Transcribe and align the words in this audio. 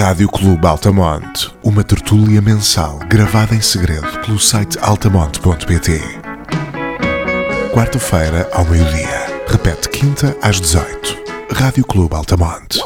Rádio 0.00 0.30
Clube 0.30 0.66
Altamonte, 0.66 1.54
uma 1.62 1.84
tertúlia 1.84 2.40
mensal 2.40 2.98
gravada 3.00 3.54
em 3.54 3.60
segredo 3.60 4.08
pelo 4.24 4.38
site 4.38 4.78
altamonte.pt. 4.80 6.00
Quarta-feira 7.74 8.48
ao 8.54 8.64
meio-dia. 8.64 9.44
Repete 9.46 9.90
quinta 9.90 10.34
às 10.40 10.58
18. 10.58 11.18
Rádio 11.52 11.84
Clube 11.84 12.14
Altamonte. 12.14 12.80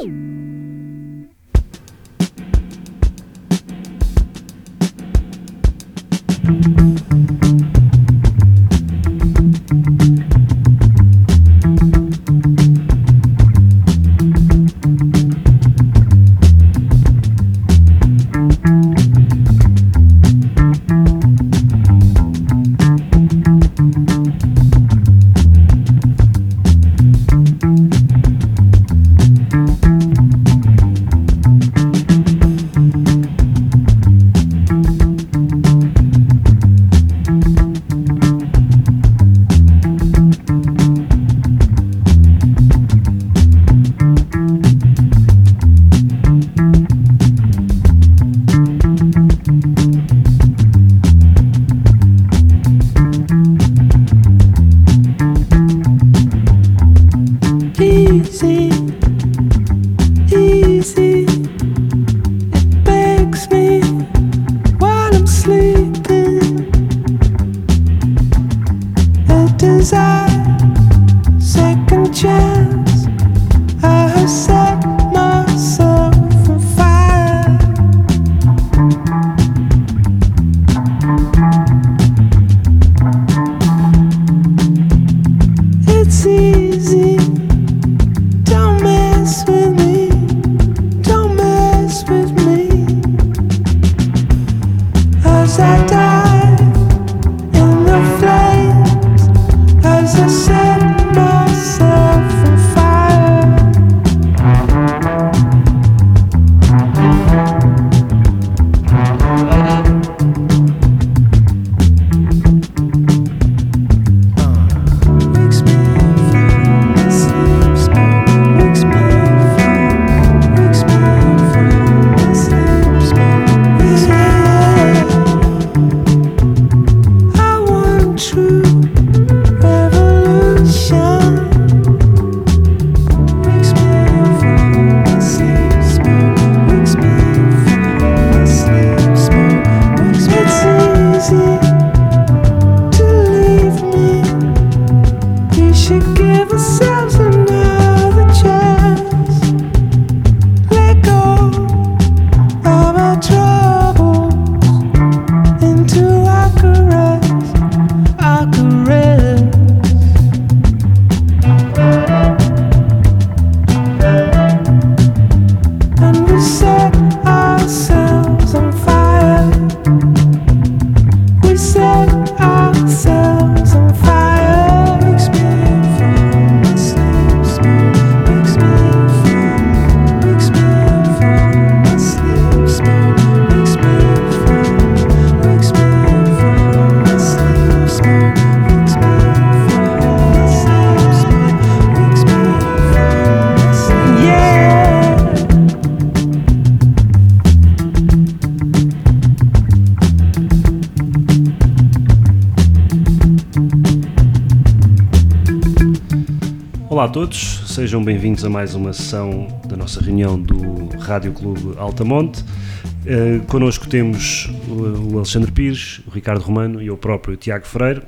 Todos, 207.14 207.62
sejam 207.69 208.02
bem-vindos 208.02 208.44
a 208.44 208.50
mais 208.50 208.75
uma 208.75 208.92
sessão 208.92 209.47
da 209.69 209.76
nossa 209.76 210.02
reunião 210.02 210.36
do 210.36 210.88
Rádio 210.98 211.32
Clube 211.32 211.78
Altamonte. 211.78 212.42
Uh, 212.42 213.41
connosco 213.47 213.88
temos 213.88 214.50
o, 214.66 215.19
Alexandre 215.19 215.52
Pires, 215.52 216.00
o 216.08 216.10
Ricardo 216.10 216.42
Romano 216.42 216.82
e 216.82 216.88
eu 216.88 216.97
próprio, 216.97 217.34
o 217.34 217.36
Tiago 217.36 217.66
Freire. 217.66 218.02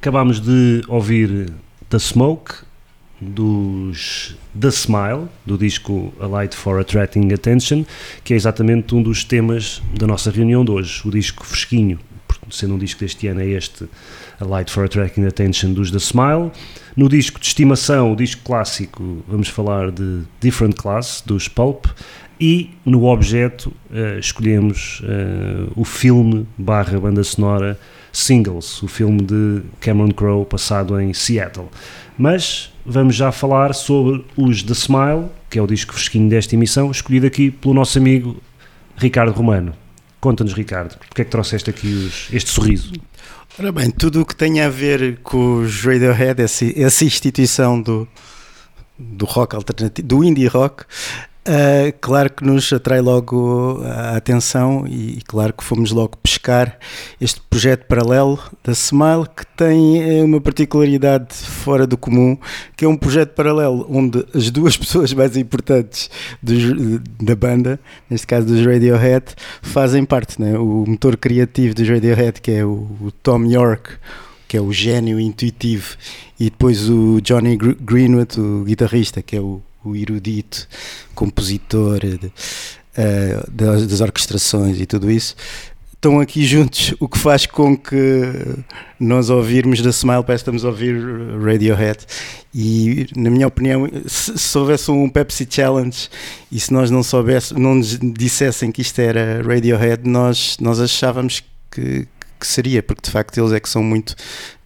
Acabámos 0.00 0.40
de 0.40 0.82
ouvir 0.88 1.52
The 1.88 2.00
Smoke, 2.00 2.52
dos 3.20 4.36
The 4.60 4.70
Smile, 4.70 5.28
do 5.46 5.56
disco 5.56 6.12
A 6.18 6.26
Light 6.26 6.56
for 6.56 6.80
Attracting 6.80 7.32
Attention, 7.32 7.84
que 8.24 8.34
é 8.34 8.36
exatamente 8.36 8.96
um 8.96 9.02
dos 9.02 9.22
temas 9.22 9.80
da 9.96 10.08
nossa 10.08 10.28
reunião 10.28 10.64
de 10.64 10.72
hoje, 10.72 11.02
o 11.06 11.10
disco 11.12 11.46
fresquinho, 11.46 12.00
sendo 12.50 12.74
um 12.74 12.78
disco 12.78 12.98
deste 12.98 13.28
ano 13.28 13.42
é 13.42 13.46
este 13.46 13.88
A 14.40 14.44
Light 14.44 14.72
for 14.72 14.86
Attracting 14.86 15.24
Attention 15.24 15.72
dos 15.72 15.92
The 15.92 15.98
Smile. 15.98 16.50
No 16.96 17.08
disco 17.08 17.40
de 17.40 17.46
estimação, 17.46 18.12
o 18.12 18.16
disco 18.16 18.42
clássico, 18.44 19.24
vamos 19.26 19.48
falar 19.48 19.90
de 19.90 20.22
Different 20.40 20.74
Class, 20.76 21.22
dos 21.24 21.48
Pulp, 21.48 21.86
e 22.38 22.70
no 22.84 23.04
objeto 23.04 23.72
eh, 23.92 24.18
escolhemos 24.18 25.00
eh, 25.04 25.66
o 25.76 25.84
filme 25.84 26.46
barra 26.58 26.98
banda 27.00 27.22
sonora 27.24 27.78
Singles, 28.12 28.82
o 28.82 28.88
filme 28.88 29.22
de 29.22 29.62
Cameron 29.80 30.10
Crowe 30.10 30.44
passado 30.44 31.00
em 31.00 31.14
Seattle. 31.14 31.68
Mas 32.18 32.70
vamos 32.84 33.14
já 33.14 33.32
falar 33.32 33.72
sobre 33.74 34.24
os 34.36 34.62
The 34.62 34.72
Smile, 34.74 35.26
que 35.48 35.58
é 35.58 35.62
o 35.62 35.66
disco 35.66 35.94
fresquinho 35.94 36.28
desta 36.28 36.54
emissão, 36.54 36.90
escolhido 36.90 37.26
aqui 37.26 37.50
pelo 37.50 37.72
nosso 37.74 37.96
amigo 37.96 38.36
Ricardo 38.96 39.32
Romano. 39.32 39.72
Conta-nos, 40.20 40.52
Ricardo, 40.52 40.98
porque 41.08 41.22
é 41.22 41.24
que 41.24 41.30
trouxeste 41.30 41.70
aqui 41.70 41.86
os- 41.86 42.28
este 42.32 42.50
sorriso? 42.50 42.92
Ora 43.58 43.70
bem, 43.70 43.90
tudo 43.90 44.22
o 44.22 44.26
que 44.26 44.34
tem 44.34 44.62
a 44.62 44.70
ver 44.70 45.18
com 45.22 45.60
os 45.60 45.84
Radiohead, 45.84 46.40
essa, 46.40 46.64
essa 46.80 47.04
instituição 47.04 47.80
do, 47.80 48.08
do 48.98 49.26
rock 49.26 49.54
alternativo, 49.54 50.08
do 50.08 50.24
indie 50.24 50.46
rock, 50.46 50.84
Uh, 51.44 51.92
claro 52.00 52.30
que 52.32 52.44
nos 52.44 52.72
atrai 52.72 53.00
logo 53.00 53.82
a 53.84 54.16
atenção 54.16 54.86
e, 54.86 55.18
e 55.18 55.22
claro 55.22 55.52
que 55.52 55.64
fomos 55.64 55.90
logo 55.90 56.16
pescar 56.18 56.78
este 57.20 57.40
projeto 57.50 57.84
paralelo 57.86 58.38
da 58.62 58.70
Smile 58.70 59.26
que 59.36 59.44
tem 59.56 60.20
eh, 60.20 60.22
uma 60.22 60.40
particularidade 60.40 61.34
fora 61.34 61.84
do 61.84 61.98
comum, 61.98 62.38
que 62.76 62.84
é 62.84 62.88
um 62.88 62.96
projeto 62.96 63.30
paralelo 63.34 63.84
onde 63.90 64.24
as 64.32 64.52
duas 64.52 64.76
pessoas 64.78 65.12
mais 65.12 65.36
importantes 65.36 66.08
da 67.20 67.34
banda, 67.34 67.80
neste 68.08 68.26
caso 68.28 68.46
dos 68.46 68.64
Radiohead, 68.64 69.24
fazem 69.62 70.04
parte. 70.04 70.40
Né? 70.40 70.56
O 70.56 70.84
motor 70.86 71.16
criativo 71.16 71.74
dos 71.74 71.88
Radiohead, 71.88 72.40
que 72.40 72.52
é 72.52 72.64
o, 72.64 72.86
o 73.00 73.12
Tom 73.20 73.46
York, 73.46 73.94
que 74.46 74.56
é 74.56 74.60
o 74.60 74.72
gênio 74.72 75.18
intuitivo, 75.18 75.96
e 76.38 76.44
depois 76.44 76.88
o 76.88 77.20
Johnny 77.20 77.56
Gr- 77.56 77.76
Greenwood, 77.80 78.38
o 78.40 78.62
guitarrista, 78.64 79.22
que 79.22 79.34
é 79.34 79.40
o, 79.40 79.60
o 79.84 79.94
erudito, 79.96 80.68
compositor 81.14 82.00
de- 82.00 82.32
eh, 82.96 83.42
das, 83.50 83.86
das 83.86 84.00
orquestrações 84.00 84.80
e 84.80 84.86
tudo 84.86 85.10
isso, 85.10 85.34
estão 85.94 86.18
aqui 86.18 86.44
juntos, 86.44 86.94
o 86.98 87.08
que 87.08 87.16
faz 87.16 87.46
com 87.46 87.76
que 87.76 87.96
nós 88.98 89.30
ouvirmos 89.30 89.80
da 89.80 89.90
Smile 89.90 90.24
que 90.24 90.32
estamos 90.32 90.64
a 90.64 90.68
ouvir 90.68 90.96
Radiohead. 91.40 92.00
E, 92.52 93.06
na 93.16 93.30
minha 93.30 93.46
opinião, 93.46 93.88
se, 94.06 94.36
se 94.36 94.58
houvesse 94.58 94.90
um 94.90 95.08
Pepsi 95.08 95.46
Challenge 95.48 96.08
e 96.50 96.58
se 96.58 96.72
nós 96.72 96.90
não 96.90 97.02
soubéssemos, 97.02 97.62
não 97.62 97.76
nos 97.76 97.98
dissessem 97.98 98.72
que 98.72 98.82
isto 98.82 98.98
era 98.98 99.42
Radiohead, 99.42 100.08
nós, 100.08 100.56
nós 100.60 100.80
achávamos 100.80 101.42
que, 101.70 102.06
que 102.38 102.46
seria, 102.46 102.82
porque 102.82 103.02
de 103.02 103.10
facto 103.10 103.38
eles 103.38 103.52
é 103.52 103.60
que 103.60 103.68
são 103.68 103.82
muito 103.82 104.16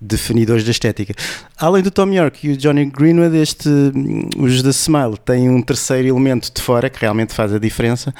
definidores 0.00 0.64
da 0.64 0.70
estética. 0.70 1.14
Além 1.56 1.82
do 1.82 1.90
Tom 1.90 2.12
York 2.12 2.46
e 2.46 2.52
o 2.52 2.56
Johnny 2.56 2.84
Greenwood, 2.84 3.36
este, 3.36 3.68
hum, 3.68 4.28
os 4.36 4.62
da 4.62 4.70
Smile 4.70 5.16
têm 5.24 5.48
um 5.48 5.62
terceiro 5.62 6.08
elemento 6.08 6.52
de 6.52 6.60
fora 6.60 6.90
que 6.90 7.00
realmente 7.00 7.32
faz 7.32 7.52
a 7.52 7.58
diferença, 7.58 8.14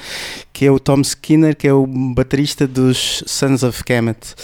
que 0.53 0.65
é 0.65 0.71
o 0.71 0.79
Tom 0.79 1.03
Skinner, 1.03 1.55
que 1.55 1.69
é 1.69 1.73
o 1.73 1.87
baterista 1.87 2.67
dos 2.67 3.23
Sons 3.27 3.63
of 3.63 3.85
Kemet. 3.85 4.35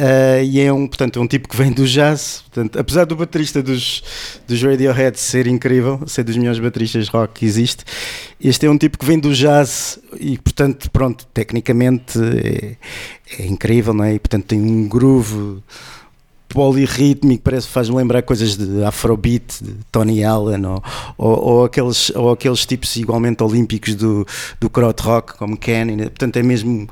Uh, 0.00 0.42
e 0.42 0.60
é 0.60 0.72
um, 0.72 0.86
portanto, 0.86 1.18
é 1.18 1.22
um 1.22 1.26
tipo 1.26 1.46
que 1.48 1.56
vem 1.56 1.70
do 1.70 1.86
jazz. 1.86 2.42
Portanto, 2.50 2.78
apesar 2.78 3.04
do 3.04 3.14
baterista 3.14 3.62
dos, 3.62 4.02
dos 4.48 4.62
Radiohead 4.62 5.20
ser 5.20 5.46
incrível, 5.46 6.00
ser 6.06 6.24
dos 6.24 6.36
melhores 6.36 6.58
bateristas 6.58 7.08
rock 7.08 7.40
que 7.40 7.44
existe, 7.44 7.84
este 8.42 8.64
é 8.64 8.70
um 8.70 8.78
tipo 8.78 8.96
que 8.96 9.04
vem 9.04 9.18
do 9.18 9.34
jazz 9.34 9.98
e, 10.18 10.38
portanto, 10.38 10.90
pronto, 10.90 11.26
tecnicamente 11.34 12.18
é, 12.18 12.76
é 13.38 13.46
incrível, 13.46 13.92
não 13.92 14.04
é? 14.04 14.14
E, 14.14 14.18
portanto, 14.18 14.46
tem 14.46 14.60
um 14.60 14.88
groove 14.88 15.62
polirrítmico, 16.50 17.44
parece 17.44 17.68
que 17.68 17.72
faz-me 17.72 17.96
lembrar 17.96 18.22
coisas 18.22 18.56
de 18.56 18.84
Afrobeat, 18.84 19.62
de 19.62 19.72
Tony 19.90 20.24
Allen, 20.24 20.66
ou, 20.66 20.82
ou, 21.16 21.44
ou 21.44 21.64
aqueles, 21.64 22.10
ou 22.10 22.32
aqueles 22.32 22.66
tipos 22.66 22.96
igualmente 22.96 23.42
olímpicos 23.42 23.94
do, 23.94 24.26
do 24.60 24.68
crowd 24.68 25.00
rock, 25.00 25.38
como 25.38 25.56
Kenny, 25.56 25.94
né? 25.94 26.04
portanto 26.04 26.36
é 26.36 26.42
mesmo 26.42 26.88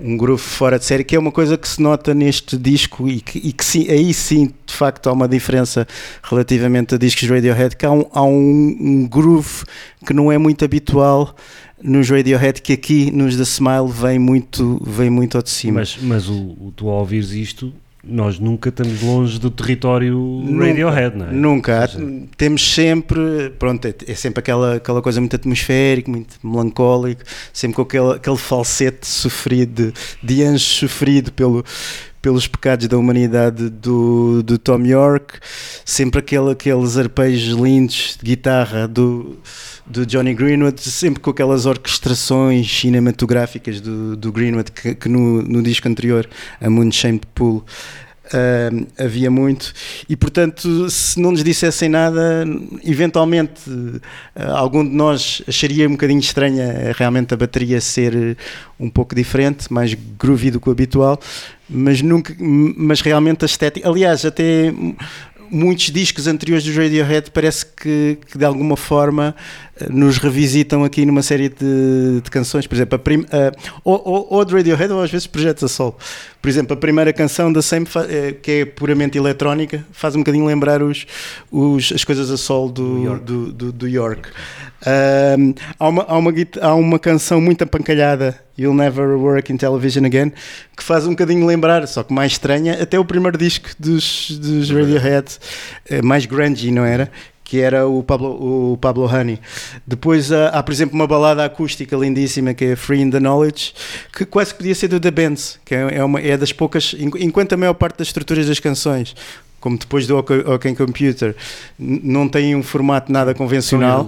um 0.00 0.16
groove 0.16 0.42
fora 0.42 0.78
de 0.78 0.84
série, 0.84 1.04
que 1.04 1.16
é 1.16 1.18
uma 1.18 1.32
coisa 1.32 1.56
que 1.56 1.66
se 1.66 1.80
nota 1.80 2.12
neste 2.14 2.56
disco 2.58 3.08
e 3.08 3.20
que, 3.20 3.38
e 3.38 3.52
que 3.52 3.64
sim, 3.64 3.90
aí 3.90 4.12
sim, 4.12 4.52
de 4.66 4.74
facto, 4.74 5.08
há 5.08 5.12
uma 5.12 5.26
diferença 5.26 5.88
relativamente 6.22 6.94
a 6.94 6.98
discos 6.98 7.28
Radiohead, 7.28 7.76
que 7.76 7.86
há 7.86 7.90
um, 7.90 8.04
há 8.12 8.22
um, 8.22 8.76
um 8.78 9.08
groove 9.08 9.64
que 10.06 10.12
não 10.12 10.30
é 10.30 10.36
muito 10.36 10.64
habitual 10.64 11.34
nos 11.82 12.10
Radiohead, 12.10 12.60
que 12.60 12.74
aqui 12.74 13.10
nos 13.10 13.36
da 13.36 13.44
Smile 13.44 13.88
vem 13.90 14.18
muito, 14.18 14.82
vem 14.84 15.08
muito 15.08 15.38
ao 15.38 15.42
de 15.42 15.50
cima. 15.50 15.80
Mas, 15.80 15.96
mas 16.00 16.28
o, 16.28 16.34
o 16.34 16.72
tu 16.76 16.88
ao 16.88 16.98
ouvires 16.98 17.30
isto, 17.30 17.72
nós 18.02 18.38
nunca 18.38 18.68
estamos 18.68 19.02
longe 19.02 19.38
do 19.38 19.50
território 19.50 20.16
Nunca, 20.16 20.66
Radiohead, 20.66 21.16
não 21.16 21.26
é? 21.26 21.32
Nunca. 21.32 21.90
Temos 22.36 22.74
sempre, 22.74 23.50
pronto, 23.58 23.86
é, 23.86 23.94
é 24.06 24.14
sempre 24.14 24.40
aquela, 24.40 24.76
aquela 24.76 25.02
coisa 25.02 25.20
muito 25.20 25.34
atmosférica, 25.34 26.10
muito 26.10 26.36
melancólico, 26.42 27.22
sempre 27.52 27.76
com 27.76 27.82
aquele, 27.82 28.12
aquele 28.12 28.36
falsete 28.36 29.06
sofrido, 29.06 29.92
de 30.22 30.42
anjo 30.42 30.64
sofrido 30.64 31.32
pelo, 31.32 31.64
pelos 32.20 32.46
pecados 32.46 32.86
da 32.88 32.98
humanidade 32.98 33.68
do, 33.68 34.42
do 34.42 34.58
Tom 34.58 34.82
York, 34.84 35.38
sempre 35.84 36.20
aquele, 36.20 36.50
aqueles 36.50 36.96
arpejos 36.96 37.58
lindos 37.58 38.18
de 38.20 38.30
guitarra 38.30 38.86
do, 38.88 39.38
do 39.86 40.04
Johnny 40.04 40.34
Greenwood, 40.34 40.80
sempre 40.80 41.20
com 41.20 41.30
aquelas 41.30 41.66
orquestrações 41.66 42.70
cinematográficas 42.70 43.80
do, 43.80 44.16
do 44.16 44.32
Greenwood 44.32 44.72
que, 44.72 44.94
que 44.94 45.08
no, 45.08 45.42
no 45.42 45.62
disco 45.62 45.88
anterior, 45.88 46.28
a 46.60 46.68
Moonshamed 46.68 47.22
Pool, 47.34 47.64
Uh, 48.28 48.86
havia 49.02 49.30
muito 49.30 49.72
e 50.06 50.14
portanto 50.14 50.90
se 50.90 51.18
não 51.18 51.30
nos 51.30 51.42
dissessem 51.42 51.88
nada 51.88 52.44
eventualmente 52.84 53.62
uh, 53.70 54.00
algum 54.54 54.84
de 54.86 54.94
nós 54.94 55.40
acharia 55.48 55.88
um 55.88 55.92
bocadinho 55.92 56.20
estranha 56.20 56.66
uh, 56.66 56.92
realmente 56.94 57.32
a 57.32 57.38
bateria 57.38 57.80
ser 57.80 58.14
uh, 58.14 58.36
um 58.78 58.90
pouco 58.90 59.14
diferente 59.14 59.72
mais 59.72 59.94
groovy 60.18 60.50
do 60.50 60.60
que 60.60 60.68
o 60.68 60.72
habitual 60.72 61.18
mas 61.70 62.02
nunca 62.02 62.36
mas 62.38 63.00
realmente 63.00 63.44
a 63.44 63.46
estética 63.46 63.88
aliás 63.88 64.26
até 64.26 64.74
muitos 65.50 65.90
discos 65.90 66.26
anteriores 66.26 66.62
dos 66.62 66.76
Radiohead 66.76 67.30
parece 67.30 67.64
que, 67.64 68.18
que 68.30 68.36
de 68.36 68.44
alguma 68.44 68.76
forma 68.76 69.34
eh, 69.80 69.86
nos 69.88 70.18
revisitam 70.18 70.84
aqui 70.84 71.06
numa 71.06 71.22
série 71.22 71.48
de, 71.48 72.20
de 72.22 72.30
canções, 72.30 72.66
por 72.66 72.74
exemplo, 72.74 72.96
a 72.96 72.98
prim, 72.98 73.24
a- 73.32 73.50
ou, 73.82 74.02
ou, 74.04 74.26
ou 74.28 74.44
de 74.44 74.52
Radiohead 74.54 74.92
ou 74.92 75.00
às 75.02 75.10
vezes 75.10 75.26
projetos 75.26 75.64
a 75.64 75.68
solo. 75.68 75.96
Por 76.40 76.48
exemplo, 76.48 76.74
a 76.74 76.76
primeira 76.76 77.12
canção 77.12 77.52
da 77.52 77.60
Same, 77.60 77.86
eh, 78.08 78.32
que 78.40 78.50
é 78.50 78.64
puramente 78.64 79.18
eletrónica, 79.18 79.84
faz 79.92 80.14
um 80.14 80.20
bocadinho 80.20 80.46
lembrar 80.46 80.82
os, 80.82 81.04
os, 81.50 81.92
as 81.92 82.04
coisas 82.04 82.30
a 82.30 82.36
solo 82.36 82.70
do, 82.70 83.04
York. 83.04 83.24
do, 83.24 83.52
do, 83.52 83.72
do 83.72 83.88
York. 83.88 84.28
Ahm, 84.86 85.54
há, 85.78 85.88
uma, 85.88 86.02
há, 86.04 86.16
uma, 86.16 86.32
há 86.62 86.74
uma 86.76 86.98
canção 86.98 87.40
muito 87.40 87.64
apancalhada, 87.64 88.38
You'll 88.56 88.74
Never 88.74 89.16
Work 89.16 89.52
in 89.52 89.56
Television 89.56 90.04
Again, 90.04 90.32
que 90.76 90.84
faz 90.84 91.04
um 91.04 91.10
bocadinho 91.10 91.44
lembrar, 91.44 91.86
só 91.88 92.04
que 92.04 92.12
mais 92.12 92.32
estranha, 92.32 92.80
até 92.80 92.98
o 92.98 93.04
primeiro 93.04 93.36
disco 93.36 93.70
dos, 93.78 94.30
dos 94.30 94.70
Radiohead, 94.70 95.26
eh, 95.90 96.00
mais 96.02 96.26
grungy, 96.26 96.70
não 96.70 96.84
era? 96.84 97.10
Que 97.50 97.60
era 97.60 97.88
o 97.88 98.02
Pablo, 98.02 98.72
o 98.72 98.76
Pablo 98.76 99.06
Honey. 99.06 99.40
Depois 99.86 100.30
há, 100.30 100.48
há, 100.50 100.62
por 100.62 100.70
exemplo, 100.70 100.94
uma 100.94 101.06
balada 101.06 101.42
acústica 101.42 101.96
lindíssima 101.96 102.52
que 102.52 102.64
é 102.66 102.76
Free 102.76 103.00
in 103.00 103.10
the 103.10 103.18
Knowledge, 103.18 103.72
que 104.12 104.26
quase 104.26 104.54
podia 104.54 104.74
ser 104.74 104.88
do 104.88 105.00
The 105.00 105.10
Bands, 105.10 105.58
que 105.64 105.74
é, 105.74 105.96
é, 105.96 106.04
uma, 106.04 106.20
é 106.20 106.36
das 106.36 106.52
poucas. 106.52 106.94
en- 106.98 107.10
Enquanto 107.24 107.54
a 107.54 107.56
maior 107.56 107.72
parte 107.72 107.96
das 108.00 108.08
estruturas 108.08 108.46
das 108.46 108.60
canções, 108.60 109.16
como 109.60 109.78
depois 109.78 110.06
do 110.06 110.18
OK 110.18 110.40
OK 110.46 110.74
Computer, 110.74 111.34
não 111.78 112.28
tem 112.28 112.54
um 112.54 112.62
formato 112.62 113.10
nada 113.10 113.32
convencional. 113.34 114.00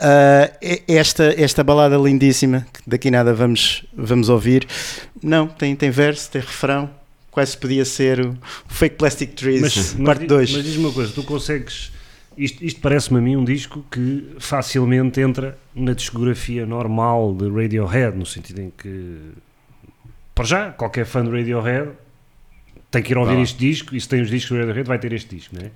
Uh, 0.00 0.82
esta, 0.88 1.34
esta 1.36 1.62
balada 1.62 1.96
lindíssima, 1.98 2.66
que 2.72 2.80
daqui 2.86 3.10
nada 3.10 3.34
vamos, 3.34 3.84
vamos 3.94 4.30
ouvir, 4.30 4.66
não, 5.22 5.46
tem, 5.46 5.76
tem 5.76 5.90
verso, 5.90 6.30
tem 6.30 6.40
refrão, 6.40 6.88
quase 7.30 7.54
podia 7.54 7.84
ser 7.84 8.20
o 8.24 8.34
Fake 8.66 8.96
Plastic 8.96 9.34
Trees, 9.34 9.60
Mas, 9.60 9.94
mas 9.98 10.06
parte 10.06 10.20
di- 10.22 10.26
2. 10.26 10.52
Mas 10.52 10.64
diz-me 10.64 10.84
uma 10.86 10.92
coisa, 10.92 11.12
tu 11.14 11.22
consegues. 11.22 11.92
Isto, 12.36 12.64
isto 12.64 12.80
parece-me 12.80 13.18
a 13.18 13.22
mim 13.22 13.36
um 13.36 13.44
disco 13.44 13.84
que 13.90 14.34
facilmente 14.38 15.20
entra 15.20 15.58
na 15.74 15.92
discografia 15.92 16.64
normal 16.66 17.34
de 17.34 17.48
Radiohead, 17.50 18.16
no 18.16 18.26
sentido 18.26 18.60
em 18.60 18.70
que, 18.76 19.18
para 20.34 20.44
já, 20.44 20.70
qualquer 20.70 21.04
fã 21.06 21.24
de 21.24 21.30
Radiohead 21.30 21.90
tem 22.90 23.02
que 23.02 23.12
ir 23.12 23.18
ouvir 23.18 23.36
lá. 23.36 23.40
este 23.40 23.58
disco 23.58 23.94
e 23.96 24.00
se 24.00 24.08
tem 24.08 24.20
os 24.20 24.30
discos 24.30 24.50
de 24.50 24.58
Radiohead 24.58 24.86
vai 24.88 24.98
ter 24.98 25.12
este 25.12 25.34
disco, 25.36 25.54
não 25.58 25.66
é? 25.66 25.70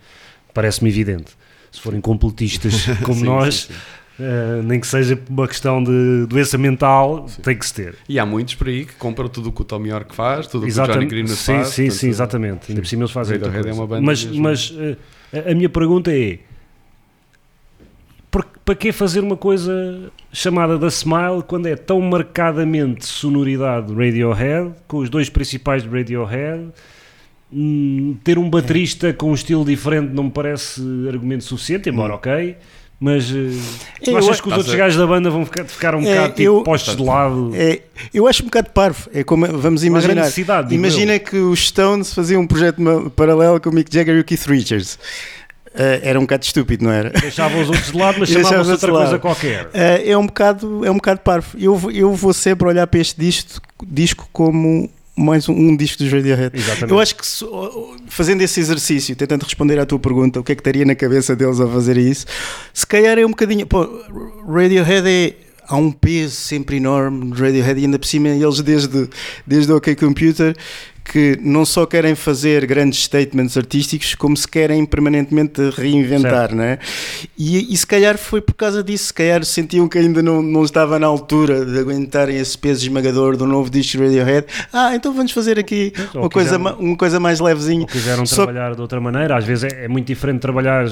Parece-me 0.52 0.90
evidente. 0.90 1.32
Se 1.72 1.80
forem 1.80 2.00
completistas 2.00 2.86
como 3.04 3.20
Sim, 3.20 3.24
nós, 3.24 3.54
sim, 3.54 3.74
sim. 3.74 3.80
eh, 4.20 4.62
nem 4.64 4.80
que 4.80 4.86
seja 4.86 5.16
por 5.16 5.30
uma 5.32 5.48
questão 5.48 5.82
de 5.82 6.26
doença 6.26 6.56
mental, 6.56 7.26
tem 7.42 7.56
que 7.58 7.66
se 7.66 7.74
ter. 7.74 7.96
E 8.08 8.18
há 8.18 8.24
muitos 8.26 8.54
por 8.54 8.68
aí 8.68 8.84
que 8.86 8.94
compram 8.94 9.28
tudo 9.28 9.48
o 9.50 9.52
que 9.52 9.60
o 9.62 9.64
Tom 9.64 9.84
York 9.86 10.14
faz, 10.14 10.46
tudo 10.46 10.64
o 10.64 10.66
que 10.66 10.78
o 10.78 10.84
Johnny 10.86 11.06
Exatamente. 11.06 11.10
Greenwood 11.10 11.36
sim, 11.36 11.52
faz. 11.54 11.68
sim, 11.68 11.82
portanto, 11.84 11.98
sim, 12.00 12.08
exatamente. 12.08 12.66
Ainda 12.70 12.80
por 12.82 12.88
cima 12.88 13.02
eles 13.02 13.12
fazem 13.12 13.36
é 13.36 14.00
mas 14.00 14.24
mesmo. 14.24 14.42
mas 14.42 14.74
eh, 14.78 14.96
a, 15.48 15.50
a 15.52 15.54
minha 15.54 15.68
pergunta 15.68 16.10
é: 16.12 16.38
para 18.64 18.74
que 18.74 18.90
fazer 18.92 19.20
uma 19.20 19.36
coisa 19.36 20.10
chamada 20.32 20.76
da 20.78 20.88
Smile 20.88 21.42
quando 21.46 21.66
é 21.66 21.76
tão 21.76 22.00
marcadamente 22.00 23.06
sonoridade 23.06 23.92
Radiohead, 23.94 24.72
com 24.88 24.98
os 24.98 25.08
dois 25.08 25.28
principais 25.28 25.82
de 25.82 25.88
Radiohead? 25.88 26.68
Hum, 27.52 28.16
ter 28.24 28.38
um 28.38 28.50
baterista 28.50 29.12
com 29.12 29.30
um 29.30 29.34
estilo 29.34 29.64
diferente 29.64 30.12
não 30.12 30.24
me 30.24 30.30
parece 30.30 30.80
argumento 31.08 31.44
suficiente, 31.44 31.88
embora 31.88 32.14
ok. 32.14 32.56
Mas 32.98 33.30
eh, 33.30 33.50
tu 34.02 34.10
Eu 34.10 34.16
achas 34.16 34.40
que 34.40 34.48
os 34.48 34.54
outros 34.56 34.74
a- 34.74 34.78
gajos 34.78 34.98
da 34.98 35.06
banda 35.06 35.28
vão 35.28 35.44
ficar, 35.44 35.64
ficar 35.66 35.94
um 35.94 36.00
É, 36.00 36.14
bocado 36.14 36.28
tipo 36.34 36.42
eu- 36.42 36.62
postos 36.62 36.96
de 36.96 37.02
lado? 37.02 37.50
É, 37.54 37.82
eu 38.12 38.26
acho 38.26 38.42
um 38.42 38.46
bocado 38.46 38.70
parvo. 38.70 39.08
É 39.12 39.22
como, 39.22 39.46
vamos 39.46 39.84
imaginar. 39.84 40.26
Imagina 40.70 41.18
que 41.18 41.36
os 41.36 41.68
Stones 41.68 42.14
faziam 42.14 42.40
um 42.40 42.46
projeto 42.46 42.80
paralelo 43.14 43.60
com 43.60 43.68
o 43.68 43.74
Mick 43.74 43.92
Jagger 43.94 44.16
e 44.16 44.20
o 44.20 44.24
Keith 44.24 44.46
Richards. 44.46 44.98
Eh, 45.78 46.00
era 46.02 46.18
um 46.18 46.22
bocado 46.22 46.44
estúpido, 46.44 46.84
não 46.84 46.90
era? 46.92 47.10
Deixavam 47.10 47.60
os 47.60 47.68
outros 47.68 47.92
de 47.92 47.98
lado, 47.98 48.18
mas 48.20 48.28
chamavam-se 48.30 48.70
outra 48.70 48.72
outros 48.72 48.90
coisa 48.90 49.10
lado. 49.12 49.20
qualquer. 49.20 49.68
Eh, 49.74 50.10
é 50.10 50.16
um 50.18 50.26
bocado 50.26 50.84
é 50.84 50.90
um 50.90 50.94
bocado 50.96 51.20
parvo. 51.20 51.56
Eu, 51.58 51.76
vou- 51.76 51.90
eu 51.90 52.12
vou 52.14 52.32
sempre 52.32 52.66
olhar 52.68 52.86
para 52.86 53.00
este 53.00 53.18
disco, 53.20 53.60
disco 53.86 54.28
como 54.32 54.88
mais 55.18 55.48
um, 55.48 55.54
um 55.54 55.76
disco 55.76 56.02
dos 56.02 56.12
Radiohead. 56.12 56.50
Exatamente. 56.54 56.90
Eu 56.92 57.00
acho 57.00 57.14
que 57.16 57.24
fazendo 58.08 58.42
esse 58.42 58.60
exercício, 58.60 59.16
tentando 59.16 59.42
responder 59.44 59.78
à 59.78 59.86
tua 59.86 59.98
pergunta, 59.98 60.38
o 60.40 60.44
que 60.44 60.52
é 60.52 60.54
que 60.54 60.60
estaria 60.60 60.84
na 60.84 60.94
cabeça 60.94 61.34
deles 61.34 61.58
a 61.60 61.66
fazer 61.66 61.96
isso, 61.96 62.26
se 62.74 62.86
calhar 62.86 63.18
é 63.18 63.24
um 63.24 63.30
bocadinho. 63.30 63.66
Pô, 63.66 63.88
Radiohead 64.46 65.08
é. 65.08 65.45
Há 65.68 65.76
um 65.76 65.90
peso 65.90 66.34
sempre 66.34 66.76
enorme 66.76 67.24
no 67.26 67.34
Radiohead 67.34 67.80
e 67.80 67.84
ainda 67.84 67.98
por 67.98 68.06
cima 68.06 68.28
eles 68.28 68.60
desde, 68.60 69.08
desde 69.46 69.72
o 69.72 69.76
OK 69.76 69.94
Computer 69.96 70.54
que 71.08 71.38
não 71.40 71.64
só 71.64 71.86
querem 71.86 72.16
fazer 72.16 72.66
grandes 72.66 73.04
statements 73.04 73.56
artísticos, 73.56 74.16
como 74.16 74.36
se 74.36 74.48
querem 74.48 74.84
permanentemente 74.84 75.60
reinventar, 75.70 76.52
não 76.52 76.64
é? 76.64 76.80
E, 77.38 77.72
e 77.72 77.76
se 77.76 77.86
calhar 77.86 78.18
foi 78.18 78.40
por 78.40 78.54
causa 78.54 78.82
disso, 78.82 79.04
se 79.06 79.14
calhar 79.14 79.44
sentiam 79.44 79.86
que 79.86 79.98
ainda 79.98 80.20
não, 80.20 80.42
não 80.42 80.64
estava 80.64 80.98
na 80.98 81.06
altura 81.06 81.64
de 81.64 81.78
aguentarem 81.78 82.36
esse 82.36 82.58
peso 82.58 82.82
esmagador 82.82 83.36
do 83.36 83.46
novo 83.46 83.70
disco 83.70 84.02
Radiohead. 84.02 84.48
Ah, 84.72 84.96
então 84.96 85.14
vamos 85.14 85.30
fazer 85.30 85.60
aqui 85.60 85.92
Ou 86.12 86.22
uma 86.22 86.28
coisa, 86.28 86.56
quiseram- 86.58 86.64
ma- 86.64 86.74
uma 86.74 86.96
coisa 86.96 87.20
mais 87.20 87.38
levezinha. 87.38 87.82
Ou 87.82 87.86
quiseram 87.86 88.26
Só- 88.26 88.42
trabalhar 88.44 88.74
de 88.74 88.80
outra 88.80 89.00
maneira. 89.00 89.36
Às 89.36 89.44
vezes 89.44 89.62
é, 89.72 89.84
é 89.84 89.88
muito 89.88 90.08
diferente 90.08 90.40
trabalhar 90.40 90.86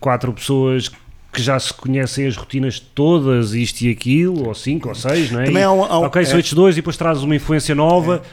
quatro 0.00 0.32
pessoas 0.32 0.90
que 1.32 1.40
já 1.42 1.58
se 1.60 1.72
conhecem 1.72 2.26
as 2.26 2.36
rotinas 2.36 2.80
todas, 2.80 3.52
isto 3.54 3.82
e 3.82 3.90
aquilo, 3.90 4.48
ou 4.48 4.54
cinco 4.54 4.88
ou 4.88 4.94
seis, 4.94 5.30
não 5.30 5.40
é? 5.40 5.44
Também 5.44 5.62
há 5.62 5.70
um- 5.72 5.84
há 5.84 5.98
um- 6.00 6.04
ok, 6.04 6.24
são 6.24 6.36
é. 6.36 6.40
estes 6.40 6.54
dois 6.54 6.74
e 6.74 6.80
depois 6.80 6.96
trazes 6.96 7.22
uma 7.22 7.36
influência 7.36 7.74
nova, 7.74 8.22
eh, 8.24 8.28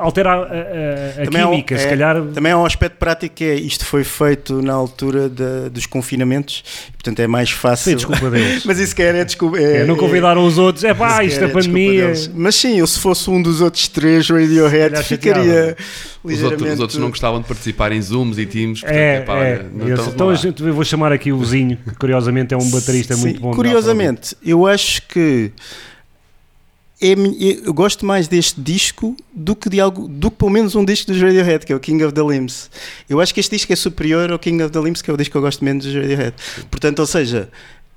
altera 0.00 0.30
a, 0.30 0.34
a- 0.34 0.38
a- 0.38 1.46
um- 1.48 1.50
química, 1.50 1.78
se 1.78 1.86
é, 1.86 1.88
calhar. 1.90 2.22
Também 2.34 2.52
há 2.52 2.58
um 2.58 2.64
aspecto 2.66 2.96
prático 2.98 3.34
que 3.36 3.44
é 3.44 3.54
isto 3.54 3.84
foi 3.84 4.04
feito 4.04 4.60
na 4.62 4.72
altura 4.72 5.28
da- 5.28 5.68
dos 5.70 5.86
confinamentos, 5.86 6.62
e, 6.88 6.92
portanto 6.92 7.20
é 7.20 7.26
mais 7.26 7.50
fácil. 7.50 7.90
Sim, 7.92 7.96
desculpa 7.96 8.30
deles. 8.30 8.64
Mas 8.66 8.78
isso 8.78 8.94
quer 8.94 9.14
é 9.14 9.24
desculpa. 9.24 9.58
É, 9.58 9.84
não 9.84 9.96
convidaram 9.96 10.44
os 10.46 10.58
outros, 10.58 10.84
é 10.84 10.92
pá, 10.94 11.18
se 11.20 11.26
isto 11.26 11.44
é 11.44 11.48
pandemia. 11.48 12.06
deles. 12.06 12.30
Mas 12.34 12.54
sim, 12.54 12.78
eu 12.78 12.86
se 12.86 12.98
fosse 12.98 13.28
um 13.30 13.40
dos 13.40 13.60
outros 13.60 13.88
três 13.88 14.28
Radiohead 14.28 15.02
ficaria. 15.02 15.76
Os 16.24 16.40
outros, 16.42 16.72
os 16.74 16.78
outros 16.80 16.98
não 17.00 17.08
gostavam 17.10 17.40
de 17.40 17.46
participar 17.48 17.90
em 17.90 18.00
Zooms 18.00 18.38
e 18.38 18.46
Teams. 18.46 18.80
portanto, 18.80 18.96
É, 18.96 19.18
epá, 19.18 19.44
é. 19.44 19.64
então 19.92 20.12
não 20.16 20.30
a 20.30 20.34
gente, 20.36 20.62
eu 20.62 20.72
vou 20.72 20.84
chamar 20.84 21.10
aqui 21.12 21.32
o 21.32 21.44
Zinho, 21.44 21.76
que 21.76 21.96
curiosamente 21.96 22.54
é 22.54 22.56
um 22.56 22.70
baterista 22.70 23.14
Sim, 23.16 23.22
muito 23.22 23.40
bom. 23.40 23.50
de 23.50 23.56
Curiosamente, 23.56 24.36
eu 24.44 24.64
acho 24.64 25.02
que 25.08 25.50
é 27.02 27.14
eu 27.66 27.74
gosto 27.74 28.06
mais 28.06 28.28
deste 28.28 28.60
disco 28.60 29.16
do 29.34 29.56
que 29.56 29.68
de 29.68 29.80
algo, 29.80 30.06
do 30.08 30.30
que 30.30 30.36
pelo 30.38 30.50
menos 30.50 30.74
um 30.76 30.84
disco 30.84 31.10
dos 31.12 31.20
Radiohead, 31.20 31.66
que 31.66 31.72
é 31.72 31.76
o 31.76 31.80
King 31.80 32.02
of 32.04 32.14
the 32.14 32.22
Limbs. 32.22 32.70
Eu 33.08 33.20
acho 33.20 33.34
que 33.34 33.40
este 33.40 33.56
disco 33.56 33.72
é 33.72 33.76
superior 33.76 34.30
ao 34.30 34.38
King 34.38 34.62
of 34.62 34.72
the 34.72 34.80
Limbs, 34.80 35.02
que 35.02 35.10
é 35.10 35.14
o 35.14 35.16
disco 35.16 35.32
que 35.32 35.36
eu 35.38 35.42
gosto 35.42 35.64
menos 35.64 35.84
dos 35.84 35.94
Radiohead. 35.94 36.34
Portanto, 36.70 37.00
ou 37.00 37.06
seja, 37.06 37.48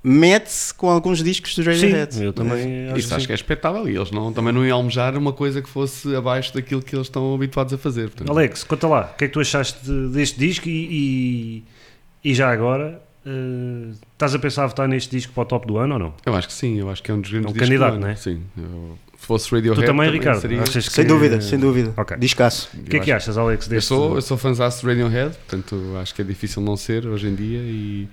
mete-se 0.04 0.74
com 0.74 0.90
alguns 0.90 1.24
discos 1.24 1.56
dos 1.56 1.66
Radiohead. 1.66 2.14
Sim, 2.16 2.24
eu 2.26 2.34
também 2.34 2.88
acho 2.90 2.98
Isto 3.00 3.10
que 3.10 3.14
acho 3.16 3.26
que 3.28 3.32
é 3.32 3.36
espetável 3.36 3.90
e 3.90 3.96
eles 3.96 4.12
não, 4.12 4.32
também 4.34 4.54
não 4.54 4.66
iam 4.66 4.78
almejar 4.78 5.18
uma 5.18 5.34
coisa 5.34 5.62
que 5.62 5.70
fosse 5.70 6.16
abaixo 6.16 6.54
daquilo 6.54 6.82
que 6.82 6.96
eles 6.96 7.08
estão 7.08 7.34
habituados 7.34 7.74
a 7.74 7.78
fazer. 7.78 8.10
portanto. 8.10 8.30
Alex, 8.30 8.64
conta 8.64 8.88
lá, 8.88 9.12
o 9.14 9.18
que 9.18 9.26
é 9.26 9.28
que 9.28 9.34
tu 9.34 9.40
achaste 9.40 9.84
de- 9.84 10.10
deste 10.10 10.38
disco 10.40 10.68
e, 10.70 11.64
e, 12.24 12.30
e 12.32 12.34
já 12.36 12.52
agora, 12.52 13.02
eh, 13.26 13.92
estás 14.14 14.36
a 14.36 14.40
pensar 14.40 14.64
a 14.64 14.68
votar 14.68 14.88
neste 14.88 15.10
disco 15.16 15.34
para 15.34 15.44
o 15.44 15.46
top 15.46 15.68
do 15.68 15.78
ano 15.78 15.94
ou 15.94 16.00
não? 16.00 16.14
Eu 16.26 16.36
acho 16.36 16.48
que 16.48 16.54
sim, 16.54 16.78
eu 16.80 16.90
acho 16.90 17.02
que 17.04 17.12
é 17.12 17.14
um 17.14 17.22
dos 17.22 17.30
grandes 17.32 17.48
É 17.48 17.50
um 17.50 17.54
discos 17.54 17.68
candidato, 17.70 18.00
não 18.00 18.08
é? 18.08 18.16
Sim. 18.16 18.42
Eu- 18.58 18.98
se 19.18 19.26
fosse 19.28 19.50
Radiohead 19.56 19.82
Tu 19.82 19.86
também, 19.88 20.12
Ricardo? 20.12 20.40
seria- 20.42 20.62
Achas 20.62 20.88
que- 20.88 20.94
Sem 20.94 21.06
dúvida, 21.06 21.42
sem 21.42 21.58
dúvida. 21.58 21.94
Ok. 21.98 22.16
Discaço. 22.18 22.70
O 22.76 22.84
que 22.84 22.98
é 22.98 23.00
que 23.00 23.12
eu 23.12 23.16
achas, 23.16 23.38
Alex, 23.38 23.66
Eu 23.66 23.70
deste? 23.72 23.88
sou, 23.88 24.16
eu 24.16 24.22
sou 24.22 24.38
fãzaço 24.38 24.82
de 24.82 24.88
Radiohead, 24.88 25.36
portanto 25.36 25.76
acho 26.00 26.14
que 26.14 26.22
é 26.22 26.26
difícil 26.26 26.62
não 26.62 26.78
ser 26.78 27.08
hoje 27.08 27.28
em 27.28 27.34
dia 27.34 27.58
e, 27.60 28.08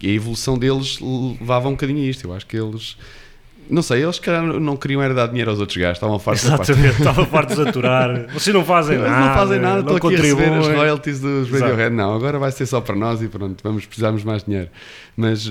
e 0.00 0.08
a 0.10 0.12
evolução 0.14 0.56
deles 0.58 0.98
levava 1.00 1.68
um 1.68 1.72
bocadinho 1.72 1.98
a 2.00 2.06
isto. 2.06 2.26
Eu 2.26 2.32
acho 2.32 2.46
que 2.46 2.56
eles, 2.56 2.96
não 3.70 3.82
sei, 3.82 4.02
eles 4.02 4.18
calhar 4.18 4.42
não 4.42 4.76
queriam 4.76 5.02
era 5.02 5.14
dar 5.14 5.26
dinheiro 5.28 5.50
aos 5.50 5.60
outros 5.60 5.76
gajos, 5.76 5.96
estavam 5.96 6.18
fartos 6.18 6.44
da 6.44 6.56
parte. 6.56 6.72
Exatamente, 6.72 6.98
estava 6.98 7.26
farto 7.26 7.54
de 7.54 7.68
aturar. 7.68 8.26
Vocês 8.34 8.54
não 8.54 8.64
fazem 8.64 8.96
Eles 8.96 9.08
nada. 9.08 9.26
não 9.26 9.34
fazem 9.34 9.60
nada, 9.60 9.80
estão 9.80 9.96
aqui 9.96 10.06
a 10.14 10.18
receber 10.18 10.52
as 10.52 10.66
royalties 10.66 11.20
dos 11.20 11.48
Exato. 11.48 11.64
Radiohead. 11.64 11.94
Não, 11.94 12.14
agora 12.14 12.38
vai 12.38 12.52
ser 12.52 12.66
só 12.66 12.80
para 12.80 12.96
nós 12.96 13.22
e 13.22 13.28
pronto, 13.28 13.62
vamos 13.62 13.86
precisarmos 13.86 14.24
mais 14.24 14.44
dinheiro. 14.44 14.68
Mas 15.16 15.50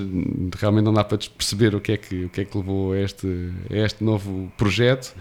realmente 0.57 0.85
não 0.85 0.93
dá 0.93 1.03
para 1.03 1.17
perceber 1.17 1.75
o 1.75 1.79
que 1.79 1.93
é 1.93 1.97
que, 1.97 2.25
o 2.25 2.29
que, 2.29 2.41
é 2.41 2.45
que 2.45 2.57
levou 2.57 2.93
a 2.93 2.99
este, 2.99 3.51
a 3.69 3.75
este 3.75 4.03
novo 4.03 4.51
projeto, 4.57 5.13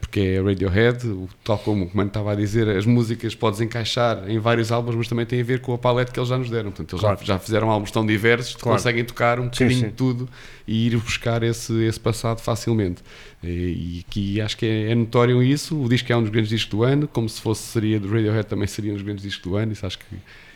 porque 0.00 0.20
é 0.20 0.42
Radiohead, 0.42 1.26
tal 1.42 1.58
como 1.58 1.84
o 1.86 1.88
Comando 1.88 2.08
estava 2.08 2.32
a 2.32 2.34
dizer, 2.34 2.68
as 2.68 2.84
músicas 2.84 3.34
podes 3.34 3.62
encaixar 3.62 4.28
em 4.30 4.38
vários 4.38 4.70
álbuns, 4.70 4.94
mas 4.94 5.08
também 5.08 5.24
tem 5.24 5.40
a 5.40 5.44
ver 5.44 5.60
com 5.62 5.72
a 5.72 5.78
paleta 5.78 6.12
que 6.12 6.18
eles 6.18 6.28
já 6.28 6.36
nos 6.36 6.50
deram. 6.50 6.70
Portanto, 6.70 6.92
eles 6.92 7.00
Claro. 7.00 7.18
já, 7.20 7.24
já 7.24 7.38
fizeram 7.38 7.70
álbuns 7.70 7.90
tão 7.90 8.04
diversos 8.04 8.54
que 8.54 8.60
Claro. 8.62 8.76
conseguem 8.76 9.04
tocar 9.04 9.40
um 9.40 9.44
Sim, 9.44 9.48
bocadinho 9.50 9.80
sim. 9.80 9.86
de 9.86 9.92
tudo 9.92 10.28
e 10.68 10.86
ir 10.88 10.96
buscar 10.98 11.42
esse, 11.42 11.72
esse 11.84 11.98
passado 11.98 12.40
facilmente. 12.40 13.02
E, 13.42 13.48
e 13.48 14.04
aqui 14.06 14.40
acho 14.42 14.56
que 14.58 14.66
é, 14.66 14.90
é 14.90 14.94
notório 14.94 15.42
isso. 15.42 15.80
O 15.82 15.88
disco 15.88 16.12
é 16.12 16.16
um 16.16 16.20
dos 16.20 16.30
grandes 16.30 16.50
discos 16.50 16.70
do 16.70 16.82
ano, 16.82 17.08
como 17.08 17.26
se 17.28 17.40
fosse 17.40 17.62
seria 17.62 17.98
do 17.98 18.08
Radiohead 18.08 18.46
também 18.46 18.66
seria 18.66 18.90
um 18.92 18.96
dos 18.96 19.02
grandes 19.02 19.22
discos 19.24 19.42
do 19.50 19.56
ano, 19.56 19.72
isso 19.72 19.86
acho 19.86 19.98
que 19.98 20.04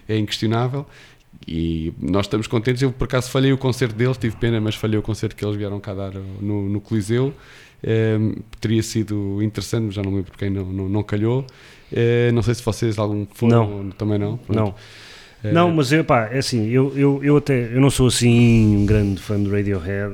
é 0.06 0.18
inquestionável. 0.18 0.84
E 1.46 1.92
nós 2.00 2.26
estamos 2.26 2.46
contentes. 2.46 2.82
Eu 2.82 2.90
por 2.92 3.04
acaso 3.04 3.30
falhei 3.30 3.52
o 3.52 3.58
concerto 3.58 3.94
deles, 3.94 4.18
tive 4.18 4.36
pena, 4.36 4.60
mas 4.60 4.74
falhei 4.74 4.98
o 4.98 5.02
concerto 5.02 5.36
que 5.36 5.44
eles 5.44 5.56
vieram 5.56 5.78
cá 5.80 5.94
dar 5.94 6.12
no, 6.40 6.68
no 6.68 6.80
Coliseu. 6.80 7.32
Ehm, 7.82 8.34
teria 8.60 8.82
sido 8.82 9.42
interessante, 9.42 9.84
mas 9.86 9.94
já 9.94 10.02
não 10.02 10.10
me 10.10 10.16
lembro 10.18 10.32
porque 10.32 10.48
não, 10.50 10.64
não, 10.64 10.88
não 10.88 11.02
calhou. 11.02 11.44
Eh, 11.92 12.30
não 12.32 12.42
sei 12.42 12.54
se 12.54 12.62
vocês 12.62 12.98
algum 12.98 13.26
foram, 13.32 13.84
Não. 13.84 13.90
também 13.90 14.18
não. 14.18 14.36
Pronto. 14.36 14.58
Não. 14.58 14.74
Eh, 15.44 15.52
Não, 15.52 15.70
mas 15.70 15.92
é 15.92 16.02
pá, 16.02 16.28
é 16.32 16.38
assim, 16.38 16.66
eu, 16.68 16.92
eu, 16.98 17.20
eu 17.22 17.36
até 17.36 17.72
eu 17.72 17.80
não 17.80 17.88
sou 17.90 18.08
assim 18.08 18.76
um 18.76 18.84
grande 18.84 19.20
fã 19.22 19.38
do 19.40 19.48
Radiohead. 19.50 20.12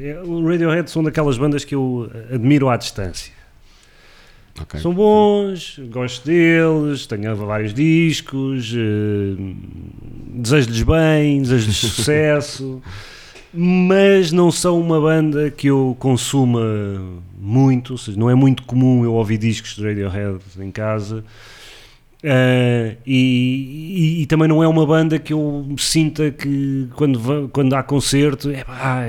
É- 0.00 0.20
o 0.24 0.46
Radiohead 0.46 0.88
são 0.90 1.02
daquelas 1.02 1.36
bandas 1.36 1.64
que 1.64 1.74
eu 1.74 2.08
admiro 2.32 2.68
à 2.68 2.76
distância. 2.76 3.32
ok. 4.60 4.78
São 4.80 4.94
bons, 4.94 5.80
gosto 5.90 6.24
deles, 6.24 7.06
tenho 7.06 7.34
vários 7.34 7.74
discos, 7.74 8.72
eh, 8.76 9.54
desejo-lhes 10.34 10.82
bem, 10.84 11.42
desejo-lhes 11.42 11.76
sucesso, 11.90 12.80
mas 13.52 14.30
não 14.32 14.50
são 14.50 14.80
uma 14.80 15.00
banda 15.00 15.50
que 15.50 15.66
eu 15.68 15.96
consuma 15.98 16.60
muito, 17.38 17.92
ou 17.92 17.98
seja, 17.98 18.18
não 18.18 18.30
é 18.30 18.34
muito 18.34 18.62
comum 18.64 19.04
eu 19.04 19.14
ouvir 19.14 19.38
discos 19.38 19.74
de 19.76 19.82
Radiohead 19.82 20.38
em 20.60 20.70
casa. 20.70 21.24
Eh, 22.22 22.96
e, 23.06 24.18
e- 24.18 24.22
e 24.22 24.26
também 24.26 24.46
não 24.46 24.62
é 24.62 24.68
uma 24.68 24.86
banda 24.86 25.18
que 25.18 25.32
eu 25.32 25.66
sinta 25.78 26.30
que 26.30 26.86
quando, 26.94 27.48
quando 27.50 27.74
há 27.74 27.82
concerto, 27.82 28.50
é 28.50 28.62
pá, 28.62 29.06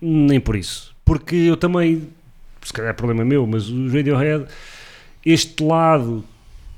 nem 0.00 0.38
por 0.40 0.54
isso. 0.56 0.94
Porque 1.04 1.34
eu 1.34 1.56
também, 1.56 2.02
se 2.62 2.72
calhar 2.72 2.90
é 2.90 2.94
problema 2.94 3.24
meu, 3.24 3.44
mas 3.46 3.68
o 3.68 3.88
Radiohead, 3.88 4.46
este 5.26 5.62
lado 5.64 6.24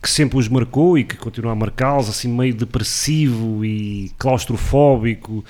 que 0.02 0.10
sempre 0.10 0.38
os 0.38 0.48
marcou 0.48 0.96
e 0.96 1.04
que 1.04 1.16
continua 1.16 1.52
a 1.52 1.54
marcá-los, 1.54 2.08
assim 2.08 2.28
meio 2.28 2.54
depressivo 2.54 3.64
e 3.64 4.10
claustrofóbico, 4.18 5.44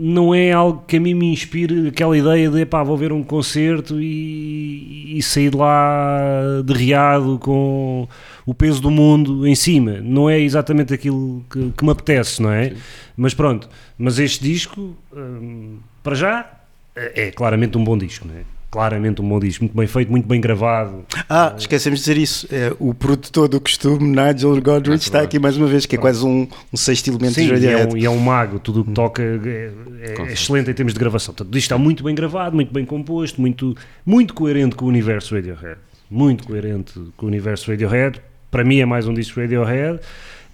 não 0.00 0.34
é 0.34 0.50
algo 0.50 0.82
que 0.86 0.96
a 0.96 1.00
mim 1.00 1.14
me 1.14 1.30
inspire 1.30 1.88
aquela 1.88 2.16
ideia 2.16 2.48
de 2.48 2.64
pá, 2.64 2.82
vou 2.82 2.96
ver 2.96 3.12
um 3.12 3.22
concerto 3.22 4.00
e, 4.00 5.18
e 5.18 5.22
sair 5.22 5.50
de 5.50 5.56
lá 5.56 6.62
derriado 6.64 7.38
com 7.38 8.08
o 8.46 8.54
peso 8.54 8.80
do 8.80 8.90
mundo 8.90 9.46
em 9.46 9.54
cima. 9.54 10.00
Não 10.00 10.28
é 10.28 10.40
exatamente 10.40 10.94
aquilo 10.94 11.44
que, 11.50 11.70
que 11.76 11.84
me 11.84 11.90
apetece, 11.90 12.40
não 12.40 12.50
é? 12.50 12.70
Sim. 12.70 12.76
Mas 13.16 13.34
pronto, 13.34 13.68
mas 13.98 14.18
este 14.18 14.42
disco, 14.42 14.96
hum, 15.14 15.78
para 16.02 16.14
já, 16.14 16.50
é 16.96 17.26
é 17.26 17.30
claramente 17.30 17.76
um 17.76 17.84
bom 17.84 17.98
disco, 17.98 18.26
não 18.26 18.34
é? 18.34 18.59
Claramente 18.70 19.20
um 19.20 19.28
bom 19.28 19.40
disco, 19.40 19.64
muito 19.64 19.76
bem 19.76 19.86
feito, 19.88 20.10
muito 20.10 20.28
bem 20.28 20.40
gravado. 20.40 21.04
Ah, 21.28 21.54
esquecemos 21.58 21.98
de 21.98 22.04
dizer 22.04 22.20
isso. 22.20 22.46
É, 22.52 22.72
o 22.78 22.94
produtor 22.94 23.48
do 23.48 23.60
costume, 23.60 24.04
Nigel 24.14 24.62
Godrich, 24.62 25.02
está 25.02 25.22
aqui 25.22 25.40
mais 25.40 25.56
uma 25.56 25.66
vez, 25.66 25.86
que 25.86 25.96
é 25.96 25.98
quase 25.98 26.24
um, 26.24 26.46
um 26.72 26.76
sexto 26.76 27.08
elemento 27.08 27.34
Sim, 27.34 27.48
dos 27.48 27.60
e 27.60 27.66
é, 27.66 27.70
Radiohead. 27.72 27.94
um, 27.94 27.96
e 27.96 28.04
é 28.04 28.10
um 28.10 28.18
mago, 28.18 28.60
tudo 28.60 28.82
o 28.82 28.84
que 28.84 28.92
toca 28.92 29.20
é, 29.22 29.72
é 30.02 30.06
certeza. 30.06 30.32
excelente 30.32 30.70
em 30.70 30.74
termos 30.74 30.94
de 30.94 31.00
gravação. 31.00 31.34
Portanto, 31.34 31.58
isto 31.58 31.64
está 31.64 31.76
muito 31.76 32.04
bem 32.04 32.14
gravado, 32.14 32.54
muito 32.54 32.72
bem 32.72 32.84
composto, 32.84 33.40
muito, 33.40 33.76
muito 34.06 34.34
coerente 34.34 34.76
com 34.76 34.84
o 34.84 34.88
universo 34.88 35.34
Radiohead. 35.34 35.80
Muito 36.08 36.44
coerente 36.44 36.92
com 37.16 37.26
o 37.26 37.28
universo 37.28 37.72
Radiohead. 37.72 38.20
Para 38.52 38.62
mim 38.62 38.78
é 38.78 38.86
mais 38.86 39.08
um 39.08 39.14
disco 39.14 39.40
Radiohead. 39.40 39.98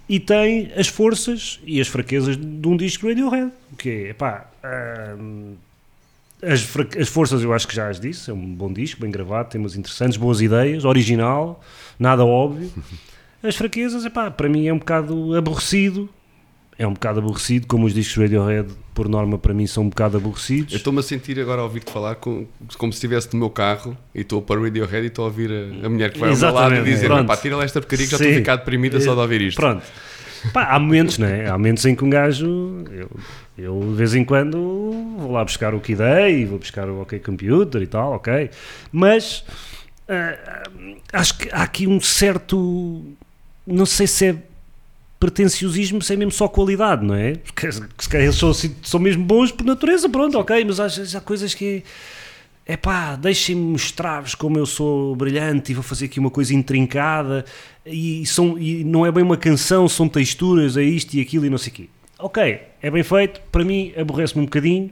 E 0.09 0.19
tem 0.19 0.71
as 0.75 0.87
forças 0.87 1.59
e 1.65 1.79
as 1.79 1.87
fraquezas 1.87 2.35
de 2.35 2.67
um 2.67 2.75
disco 2.77 3.07
Radiohead. 3.07 3.51
Que 3.77 4.07
é, 4.07 4.13
pá, 4.13 4.49
hum, 5.19 5.53
as, 6.41 6.67
as 6.99 7.07
forças 7.07 7.41
eu 7.43 7.53
acho 7.53 7.67
que 7.67 7.75
já 7.75 7.89
as 7.89 7.99
disse, 7.99 8.29
é 8.29 8.33
um 8.33 8.53
bom 8.55 8.71
disco, 8.71 9.01
bem 9.01 9.09
gravado, 9.11 9.49
temas 9.49 9.75
interessantes, 9.75 10.17
boas 10.17 10.41
ideias, 10.41 10.85
original, 10.85 11.61
nada 11.99 12.23
óbvio. 12.25 12.71
As 13.43 13.55
fraquezas, 13.55 14.05
epá, 14.05 14.29
para 14.31 14.49
mim 14.49 14.67
é 14.67 14.73
um 14.73 14.79
bocado 14.79 15.35
aborrecido, 15.35 16.09
é 16.79 16.85
um 16.85 16.93
bocado 16.93 17.19
aborrecido, 17.19 17.65
como 17.67 17.85
os 17.85 17.93
discos 17.93 18.17
Radiohead, 18.17 18.69
por 18.93 19.07
norma, 19.09 19.37
para 19.37 19.53
mim 19.53 19.65
são 19.65 19.83
um 19.83 19.89
bocado 19.89 20.17
aborrecidos. 20.17 20.73
Eu 20.73 20.77
estou-me 20.77 20.99
a 20.99 21.03
sentir 21.03 21.39
agora 21.39 21.61
a 21.61 21.63
ouvir-te 21.63 21.91
falar 21.91 22.15
com- 22.15 22.45
como 22.77 22.91
se 22.91 22.97
estivesse 22.97 23.29
no 23.33 23.39
meu 23.39 23.49
carro 23.49 23.97
e 24.13 24.21
estou 24.21 24.41
para 24.41 24.59
o 24.59 24.63
Radiohead 24.63 25.03
e 25.03 25.07
estou 25.07 25.25
a 25.25 25.27
ouvir 25.27 25.51
a, 25.51 25.85
a 25.85 25.89
mulher 25.89 26.11
que 26.11 26.19
vai 26.19 26.29
ao 26.29 26.35
meu 26.37 26.53
lado 26.53 26.75
e 26.75 26.83
dizer: 26.83 27.09
pá, 27.25 27.37
tira 27.37 27.55
lá 27.57 27.63
esta 27.63 27.79
porcaria 27.79 28.05
que 28.05 28.11
já 28.11 28.17
estou 28.17 28.31
a 28.31 28.35
ficar 28.35 28.55
deprimida 28.57 28.99
só 29.01 29.13
de 29.15 29.19
ouvir 29.21 29.41
isto. 29.41 29.57
Pronto. 29.59 29.83
Pá, 30.53 30.63
há 30.75 30.79
momentos, 30.79 31.17
não 31.17 31.27
é? 31.27 31.47
Há 31.47 31.53
momentos 31.53 31.85
em 31.85 31.95
que 31.95 32.03
um 32.03 32.09
gajo, 32.09 32.83
eu, 32.91 33.09
eu 33.57 33.79
de 33.89 33.95
vez 33.95 34.13
em 34.15 34.23
quando 34.23 34.57
vou 35.17 35.31
lá 35.31 35.43
buscar 35.43 35.73
o 35.73 35.79
que 35.79 35.95
dei, 35.95 36.45
vou 36.45 36.59
buscar 36.59 36.87
o 36.89 37.01
OK 37.01 37.19
Computer 37.19 37.81
e 37.81 37.87
tal, 37.87 38.13
ok? 38.13 38.49
Mas 38.91 39.43
ah, 40.07 40.63
acho 41.13 41.37
que 41.37 41.49
há 41.51 41.63
aqui 41.63 41.87
um 41.87 41.99
certo, 41.99 43.03
não 43.65 43.85
sei 43.85 44.07
se 44.07 44.25
é 44.27 44.35
pretenciosismo 45.19 46.01
sem 46.01 46.15
mesmo 46.15 46.31
só 46.31 46.47
qualidade, 46.47 47.03
não 47.03 47.15
é? 47.15 47.33
Porque 47.37 47.71
se 47.71 48.09
calhar 48.09 48.25
eles 48.27 48.35
são, 48.37 48.49
assim- 48.51 48.75
são 48.83 48.99
mesmo 48.99 49.23
bons 49.23 49.51
por 49.51 49.65
natureza, 49.65 50.07
pronto, 50.07 50.37
ok, 50.37 50.63
mas 50.63 50.79
vezes 50.97 51.15
há 51.15 51.21
coisas 51.21 51.53
que 51.55 51.77
é 51.77 51.83
pá, 52.75 53.15
deixem-me 53.15 53.61
mostrar-vos 53.61 54.35
como 54.35 54.57
eu 54.57 54.65
sou 54.65 55.15
brilhante 55.15 55.71
e 55.71 55.75
vou 55.75 55.83
fazer 55.83 56.05
aqui 56.05 56.19
uma 56.19 56.29
coisa 56.29 56.53
intrincada 56.53 57.45
e, 57.85 58.25
são, 58.25 58.57
e 58.59 58.83
não 58.83 59.05
é 59.05 59.11
bem 59.11 59.23
uma 59.23 59.37
canção, 59.37 59.87
são 59.87 60.09
texturas, 60.09 60.75
é 60.75 60.83
isto 60.83 61.13
e 61.13 61.21
aquilo 61.21 61.45
e 61.45 61.49
não 61.49 61.57
sei 61.57 61.71
o 61.71 61.75
quê. 61.75 61.89
Ok, 62.19 62.59
é 62.81 62.91
bem 62.91 63.03
feito, 63.03 63.39
para 63.51 63.63
mim 63.63 63.93
aborrece-me 63.95 64.41
um 64.41 64.45
bocadinho, 64.45 64.89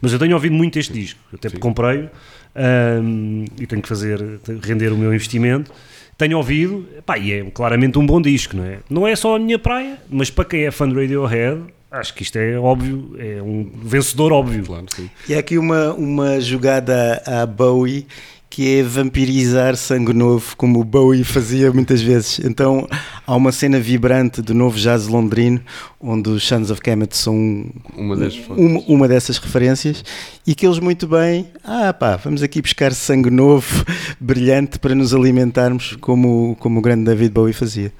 mas 0.00 0.12
eu 0.12 0.18
tenho 0.20 0.34
ouvido 0.34 0.54
muito 0.54 0.78
este 0.78 0.92
disco, 0.92 1.18
até 1.32 1.48
porque 1.48 1.60
comprei-o 1.60 2.08
ahm, 2.54 3.44
e 3.58 3.66
tenho 3.66 3.82
que 3.82 3.88
fazer, 3.88 4.22
render 4.62 4.92
o 4.92 4.96
meu 4.96 5.12
investimento. 5.12 5.72
Tenho 6.18 6.38
ouvido, 6.38 6.86
pá, 7.04 7.18
e 7.18 7.32
é 7.32 7.44
claramente 7.50 7.98
um 7.98 8.06
bom 8.06 8.22
disco, 8.22 8.56
não 8.56 8.64
é? 8.64 8.78
Não 8.88 9.06
é 9.06 9.14
só 9.14 9.36
a 9.36 9.38
minha 9.38 9.58
praia, 9.58 9.98
mas 10.08 10.30
para 10.30 10.46
quem 10.46 10.64
é 10.64 10.70
fã 10.70 10.88
de 10.88 10.94
Radiohead, 10.94 11.62
acho 11.90 12.14
que 12.14 12.22
isto 12.22 12.36
é 12.36 12.58
óbvio, 12.58 13.14
é 13.18 13.42
um 13.42 13.70
vencedor 13.82 14.32
óbvio. 14.32 14.64
Claro, 14.64 14.86
sim. 14.94 15.10
E 15.28 15.34
há 15.34 15.38
aqui 15.38 15.58
uma, 15.58 15.92
uma 15.94 16.40
jogada 16.40 17.22
à 17.26 17.46
Bowie 17.46 18.06
que 18.56 18.78
é 18.78 18.82
vampirizar 18.82 19.76
sangue 19.76 20.14
novo, 20.14 20.56
como 20.56 20.80
o 20.80 20.84
Bowie 20.84 21.22
fazia 21.24 21.70
muitas 21.70 22.00
vezes. 22.00 22.38
Então 22.42 22.88
há 23.26 23.36
uma 23.36 23.52
cena 23.52 23.78
vibrante 23.78 24.40
do 24.40 24.54
novo 24.54 24.78
jazz 24.78 25.08
londrino, 25.08 25.60
onde 26.00 26.30
os 26.30 26.42
Sons 26.42 26.70
of 26.70 26.80
Kemet 26.80 27.14
são 27.14 27.66
Uma 27.94 28.16
das 28.16 28.34
uma, 28.48 28.80
uma 28.88 29.06
dessas 29.08 29.36
referências, 29.36 30.02
e 30.46 30.54
que 30.54 30.64
eles 30.66 30.78
muito 30.78 31.06
bem, 31.06 31.48
ah 31.62 31.92
pá, 31.92 32.16
vamos 32.16 32.42
aqui 32.42 32.62
buscar 32.62 32.94
sangue 32.94 33.28
novo, 33.28 33.84
brilhante, 34.18 34.78
para 34.78 34.94
nos 34.94 35.12
alimentarmos 35.12 35.94
como, 36.00 36.56
como 36.58 36.78
o 36.78 36.82
grande 36.82 37.04
David 37.04 37.32
Bowie 37.34 37.52
fazia. 37.52 37.92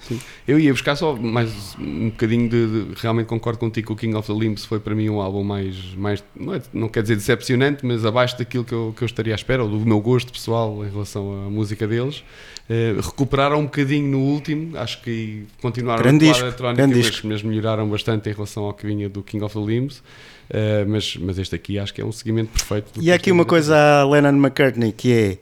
Eu 0.48 0.58
ia 0.58 0.72
buscar 0.72 0.96
só 0.96 1.14
mais 1.14 1.50
um 1.78 2.08
bocadinho 2.08 2.48
de, 2.48 2.66
de- 2.66 2.86
Realmente 3.02 3.26
concordo 3.26 3.58
contigo 3.58 3.88
que 3.88 3.92
o 3.92 3.96
King 3.96 4.16
of 4.16 4.26
the 4.26 4.38
Limbs 4.38 4.64
foi 4.64 4.80
para 4.80 4.94
mim 4.94 5.10
um 5.10 5.20
álbum 5.20 5.44
mais. 5.44 5.76
mais 5.98 6.24
não, 6.34 6.54
é- 6.54 6.62
não 6.72 6.88
quer 6.88 7.02
dizer 7.02 7.16
decepcionante, 7.16 7.84
mas 7.84 8.06
abaixo 8.06 8.38
daquilo 8.38 8.64
que 8.64 8.72
eu, 8.72 8.94
que 8.96 9.02
eu 9.02 9.06
estaria 9.06 9.34
à 9.34 9.36
espera, 9.36 9.62
ou 9.62 9.68
do 9.68 9.84
meu 9.84 10.00
gosto 10.00 10.32
pessoal 10.32 10.45
em 10.52 10.90
relação 10.90 11.46
à 11.46 11.50
música 11.50 11.86
deles. 11.86 12.22
Eh, 12.68 12.96
recuperaram 13.00 13.60
um 13.60 13.64
bocadinho 13.64 14.08
no 14.08 14.18
último, 14.18 14.76
acho 14.76 15.00
que 15.00 15.44
continuaram 15.62 16.02
Grande 16.02 16.28
a 16.28 16.32
disco, 16.32 16.44
eletrónica, 16.44 16.82
grande 16.82 16.96
mas, 16.98 17.06
disco. 17.06 17.26
mas 17.28 17.42
melhoraram 17.42 17.88
bastante 17.88 18.28
em 18.28 18.32
relação 18.32 18.64
ao 18.64 18.74
que 18.74 18.86
vinha 18.86 19.08
do 19.08 19.22
King 19.22 19.44
of 19.44 19.54
the 19.54 19.64
Limbs. 19.64 20.02
Eh, 20.50 20.84
mas, 20.86 21.16
mas 21.16 21.38
este 21.38 21.54
aqui 21.54 21.78
acho 21.78 21.94
que 21.94 22.00
é 22.00 22.04
um 22.04 22.12
seguimento 22.12 22.50
perfeito. 22.50 22.92
do 22.94 23.02
E 23.02 23.10
há 23.10 23.14
aqui 23.14 23.30
uma 23.30 23.44
coisa 23.44 23.76
à 23.76 24.04
Lennon 24.08 24.36
McCartney 24.36 24.92
que 24.92 25.12
é 25.12 25.38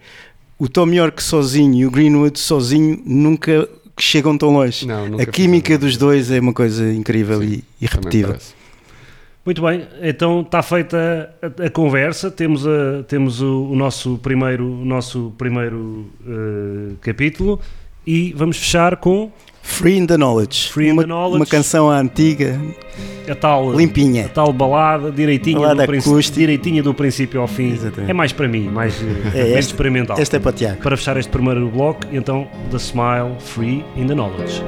o 0.58 0.68
Tom 0.68 0.88
York 0.92 1.22
sozinho 1.22 1.74
e 1.74 1.86
o 1.86 1.90
Greenwood 1.90 2.38
sozinho 2.38 3.00
nunca 3.04 3.68
chegam 3.98 4.36
tão 4.36 4.50
longe. 4.50 4.86
Não, 4.86 5.18
a 5.18 5.26
química 5.26 5.78
dos 5.78 5.96
dois 5.96 6.30
é 6.30 6.40
uma 6.40 6.52
coisa 6.52 6.92
incrível 6.92 7.40
Sim, 7.40 7.62
e 7.80 7.84
irrepetível. 7.84 8.36
Muito 9.44 9.60
bem, 9.60 9.82
então 10.02 10.40
está 10.40 10.62
feita 10.62 11.30
a, 11.42 11.66
a 11.66 11.70
conversa, 11.70 12.30
temos, 12.30 12.66
a, 12.66 13.02
temos 13.06 13.42
o, 13.42 13.64
o 13.72 13.76
nosso 13.76 14.16
primeiro, 14.22 14.64
o 14.64 14.84
nosso 14.86 15.34
primeiro 15.36 16.06
eh, 16.26 16.94
capítulo 17.02 17.60
e 18.06 18.32
vamos 18.34 18.56
fechar 18.56 18.96
com 18.96 19.30
Free 19.62 19.98
in 19.98 20.06
the 20.06 20.16
Knowledge. 20.16 20.70
Free 20.72 20.88
in 20.88 20.92
uma, 20.92 21.02
the 21.02 21.08
Knowledge. 21.08 21.36
uma 21.36 21.46
canção 21.46 21.90
antiga, 21.90 22.58
a 23.30 23.34
tal, 23.34 23.70
limpinha. 23.74 24.26
a 24.26 24.28
tal 24.30 24.50
balada 24.52 25.10
direitinha, 25.10 25.58
Balada 25.58 25.82
do, 25.82 25.86
princ- 25.88 26.32
direitinha 26.32 26.82
do 26.82 26.94
princípio 26.94 27.40
ao 27.42 27.46
fim. 27.46 27.72
Exatamente. 27.72 28.10
É 28.10 28.14
mais 28.14 28.32
para 28.32 28.48
mim, 28.48 28.68
mais, 28.70 28.98
É, 29.02 29.04
mais 29.42 29.58
este- 29.58 29.72
experimental. 29.72 30.18
Esta 30.18 30.36
é 30.36 30.40
para 30.40 30.52
Tiago. 30.52 30.80
Para 30.82 30.96
fechar 30.96 31.16
este 31.18 31.30
primeiro 31.30 31.66
bloco, 31.68 32.00
então, 32.12 32.46
The 32.70 32.76
Smile, 32.78 33.36
Free 33.40 33.84
in 33.96 34.06
the 34.06 34.14
Knowledge. 34.14 34.62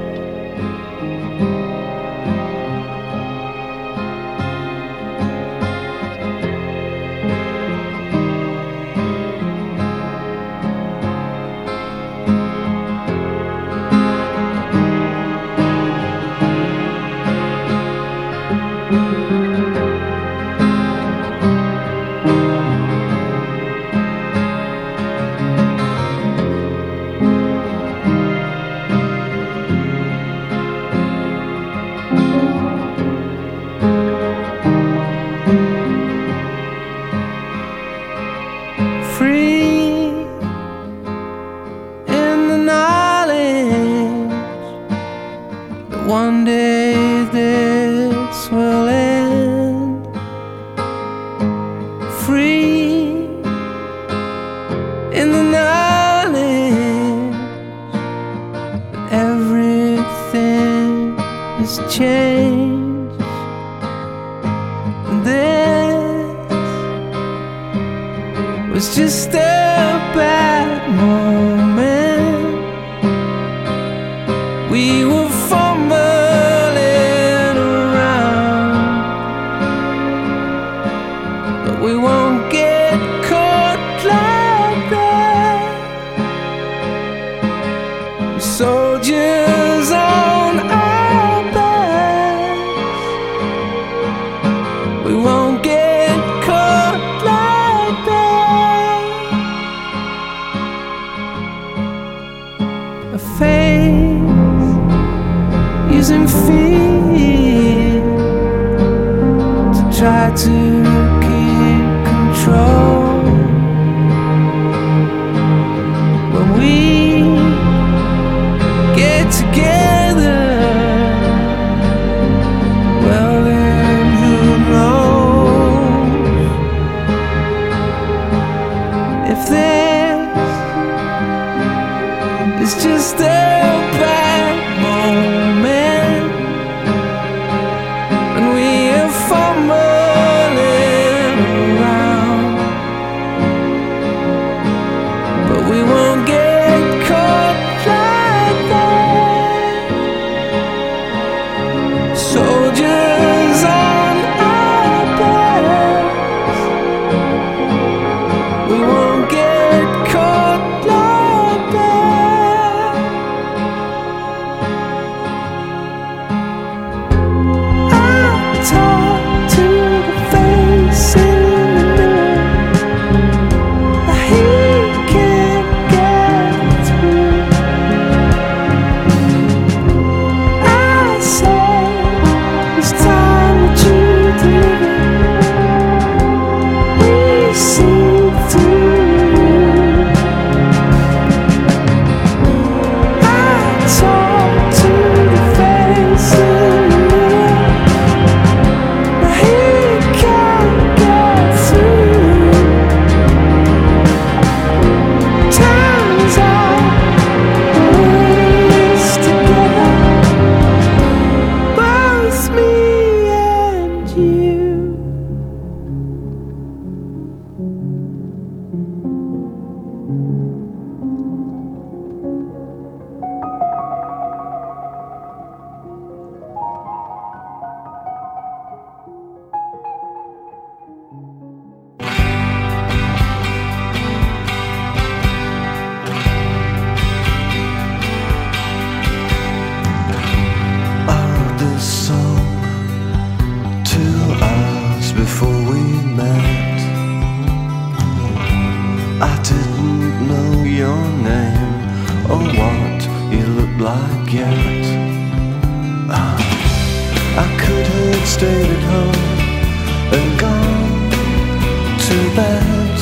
To 262.17 262.35
bed. 262.35 262.97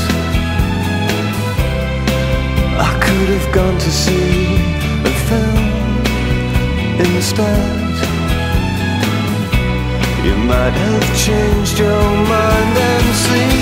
I 2.88 2.92
could 3.06 3.30
have 3.36 3.50
gone 3.54 3.78
to 3.86 3.92
see 4.04 4.58
a 5.10 5.14
film 5.28 5.66
instead. 7.06 7.96
You 10.26 10.36
might 10.52 10.76
have 10.86 11.08
changed 11.26 11.78
your 11.80 12.04
mind 12.34 12.78
and 12.92 13.08
seen 13.24 13.55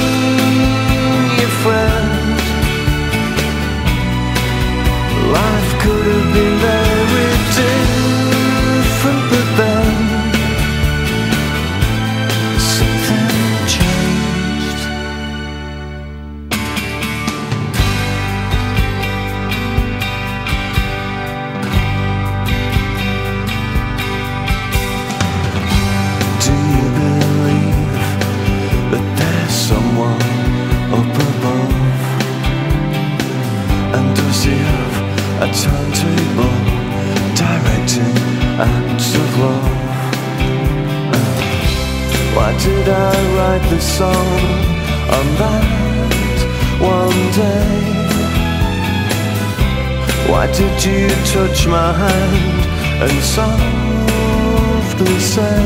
did 50.58 50.84
you 50.86 51.10
touch 51.34 51.66
my 51.68 51.92
hand 51.94 52.66
and 53.04 53.24
softly 53.24 55.20
say? 55.20 55.60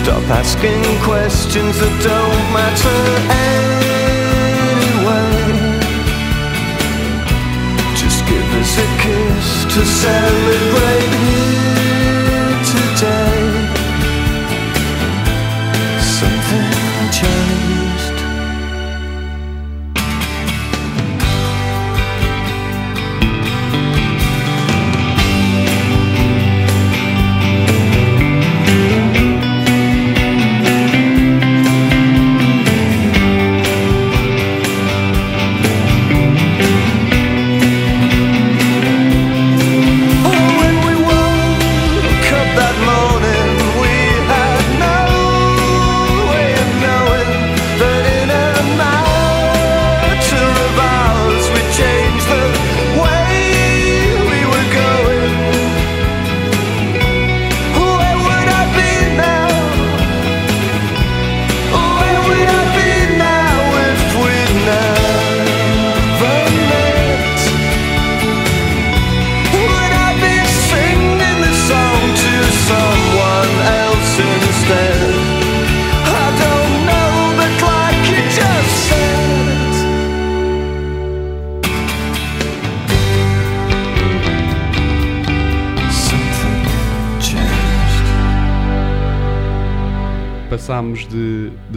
Stop 0.00 0.24
asking 0.40 0.82
questions 1.02 1.78
that 1.80 1.94
don't 2.08 2.52
matter 2.56 3.00
anyway. 4.48 5.28
Just 8.00 8.20
give 8.26 8.48
us 8.60 8.72
a 8.78 8.88
kiss 9.04 9.48
to 9.74 9.80
celebrate 9.84 11.12
here 11.24 11.71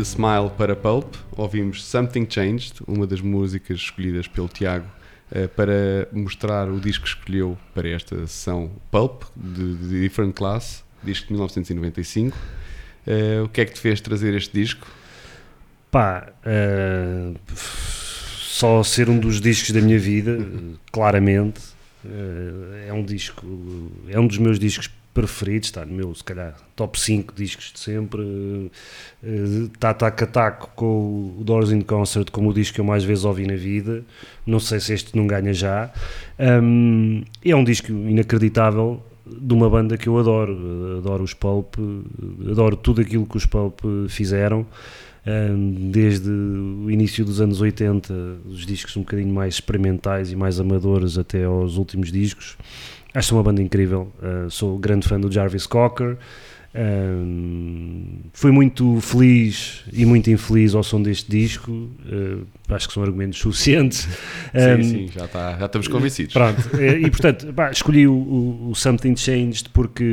Smile 0.05 0.51
para 0.55 0.75
Pulp, 0.75 1.15
ouvimos 1.35 1.83
Something 1.83 2.27
Changed, 2.29 2.75
uma 2.87 3.07
das 3.07 3.21
músicas 3.21 3.79
escolhidas 3.79 4.27
pelo 4.27 4.47
Tiago 4.47 4.85
eh, 5.31 5.47
para 5.47 6.07
mostrar 6.11 6.69
o 6.69 6.79
disco 6.79 7.05
que 7.05 7.09
escolheu 7.09 7.57
para 7.73 7.89
esta 7.89 8.15
sessão 8.27 8.71
Pulp, 8.91 9.23
de, 9.35 9.75
de 9.75 10.01
Different 10.01 10.35
Class, 10.35 10.83
disco 11.03 11.25
de 11.25 11.33
1995. 11.33 12.37
Eh, 13.07 13.41
o 13.43 13.49
que 13.49 13.61
é 13.61 13.65
que 13.65 13.73
te 13.73 13.79
fez 13.79 13.99
trazer 13.99 14.35
este 14.35 14.53
disco? 14.53 14.87
Pá, 15.89 16.31
eh, 16.45 17.33
só 17.55 18.83
ser 18.83 19.09
um 19.09 19.19
dos 19.19 19.41
discos 19.41 19.71
da 19.71 19.81
minha 19.81 19.97
vida, 19.97 20.37
claramente. 20.93 21.61
É 22.87 22.93
um 22.93 23.03
disco, 23.03 23.43
é 24.07 24.19
um 24.19 24.27
dos 24.27 24.37
meus 24.37 24.59
discos 24.59 24.87
preferidos, 25.15 25.69
está 25.69 25.85
no 25.85 25.93
meu, 25.93 26.13
se 26.13 26.23
calhar, 26.23 26.53
top 26.75 26.99
5 26.99 27.33
discos 27.33 27.71
de 27.71 27.79
sempre. 27.79 28.69
Está 29.73 29.93
taco 29.93 30.23
a 30.25 30.27
taco 30.27 30.69
com 30.75 31.37
o 31.39 31.43
Doors 31.43 31.71
in 31.71 31.81
Concert 31.81 32.29
como 32.31 32.49
o 32.49 32.53
disco 32.53 32.75
que 32.75 32.81
eu 32.81 32.85
mais 32.85 33.05
vezes 33.05 33.23
ouvi 33.23 33.47
na 33.47 33.55
vida. 33.55 34.03
Não 34.45 34.59
sei 34.59 34.81
se 34.81 34.93
este 34.93 35.15
não 35.17 35.25
ganha 35.25 35.53
já. 35.53 35.89
Hum, 36.37 37.23
é 37.43 37.55
um 37.55 37.63
disco 37.63 37.91
inacreditável 37.91 39.01
de 39.25 39.53
uma 39.53 39.69
banda 39.69 39.97
que 39.97 40.07
eu 40.07 40.19
adoro. 40.19 40.97
Adoro 40.97 41.23
os 41.23 41.33
Pulp, 41.33 41.75
adoro 42.51 42.75
tudo 42.75 42.99
aquilo 42.99 43.25
que 43.25 43.37
os 43.37 43.45
Pulp 43.45 43.79
fizeram. 44.09 44.67
Um, 45.25 45.89
desde 45.89 46.29
o 46.29 46.91
início 46.91 47.25
dos 47.25 47.41
anos 47.41 47.59
80, 47.59 48.13
os 48.45 48.63
discos 48.63 48.95
um 48.95 48.99
bocadinho 48.99 49.33
mais 49.33 49.55
experimentais 49.55 50.31
e 50.31 50.35
mais 50.35 50.59
amadores 50.59 51.17
até 51.17 51.45
aos 51.45 51.77
últimos 51.77 52.11
discos. 52.11 52.57
Acho 53.15 53.33
uma 53.35 53.41
banda 53.41 53.61
incrível. 53.61 54.11
Uh, 54.21 54.49
sou 54.51 54.77
grande 54.77 55.07
fã 55.07 55.19
do 55.19 55.31
Jarvis 55.31 55.65
Cocker. 55.65 56.17
Um, 56.77 58.19
fui 58.33 58.51
muito 58.51 58.99
feliz 58.99 59.85
e 59.93 60.05
muito 60.05 60.29
infeliz 60.29 60.75
ao 60.75 60.83
som 60.83 61.01
deste 61.01 61.31
disco. 61.31 61.71
Uh, 61.71 62.45
acho 62.67 62.89
que 62.89 62.93
são 62.93 63.01
argumentos 63.01 63.39
suficientes. 63.39 64.05
Um, 64.53 64.83
sim, 64.83 64.89
sim, 64.89 65.09
já, 65.13 65.25
tá, 65.29 65.55
já 65.57 65.65
estamos 65.67 65.87
convencidos. 65.87 66.33
Pronto, 66.33 66.61
e 66.75 67.09
portanto, 67.09 67.53
pá, 67.53 67.71
escolhi 67.71 68.05
o, 68.05 68.13
o, 68.13 68.69
o 68.71 68.75
Something 68.75 69.15
Changed 69.15 69.69
porque 69.69 70.03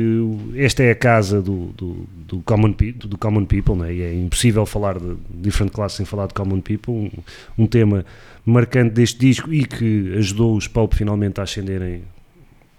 esta 0.55 0.83
é 0.83 0.91
a 0.91 0.95
casa 0.95 1.41
do, 1.41 1.73
do, 1.75 2.07
do 2.29 2.39
common, 2.43 2.71
pe- 2.71 2.93
do 2.93 3.17
common 3.17 3.43
People, 3.43 3.75
né? 3.75 3.93
e 3.93 4.01
é 4.01 4.13
impossível 4.13 4.65
falar 4.65 4.97
de 4.97 5.17
Different 5.29 5.73
Class 5.73 5.93
sem 5.93 6.05
falar 6.05 6.27
de 6.27 6.33
Common 6.33 6.61
People, 6.61 6.93
um, 6.93 7.11
um 7.57 7.67
tema 7.67 8.05
marcante 8.45 8.93
deste 8.93 9.19
disco 9.19 9.53
e 9.53 9.65
que 9.65 10.13
ajudou 10.17 10.55
os 10.55 10.69
Pulp 10.69 10.93
finalmente 10.93 11.41
a 11.41 11.43
ascenderem 11.43 12.03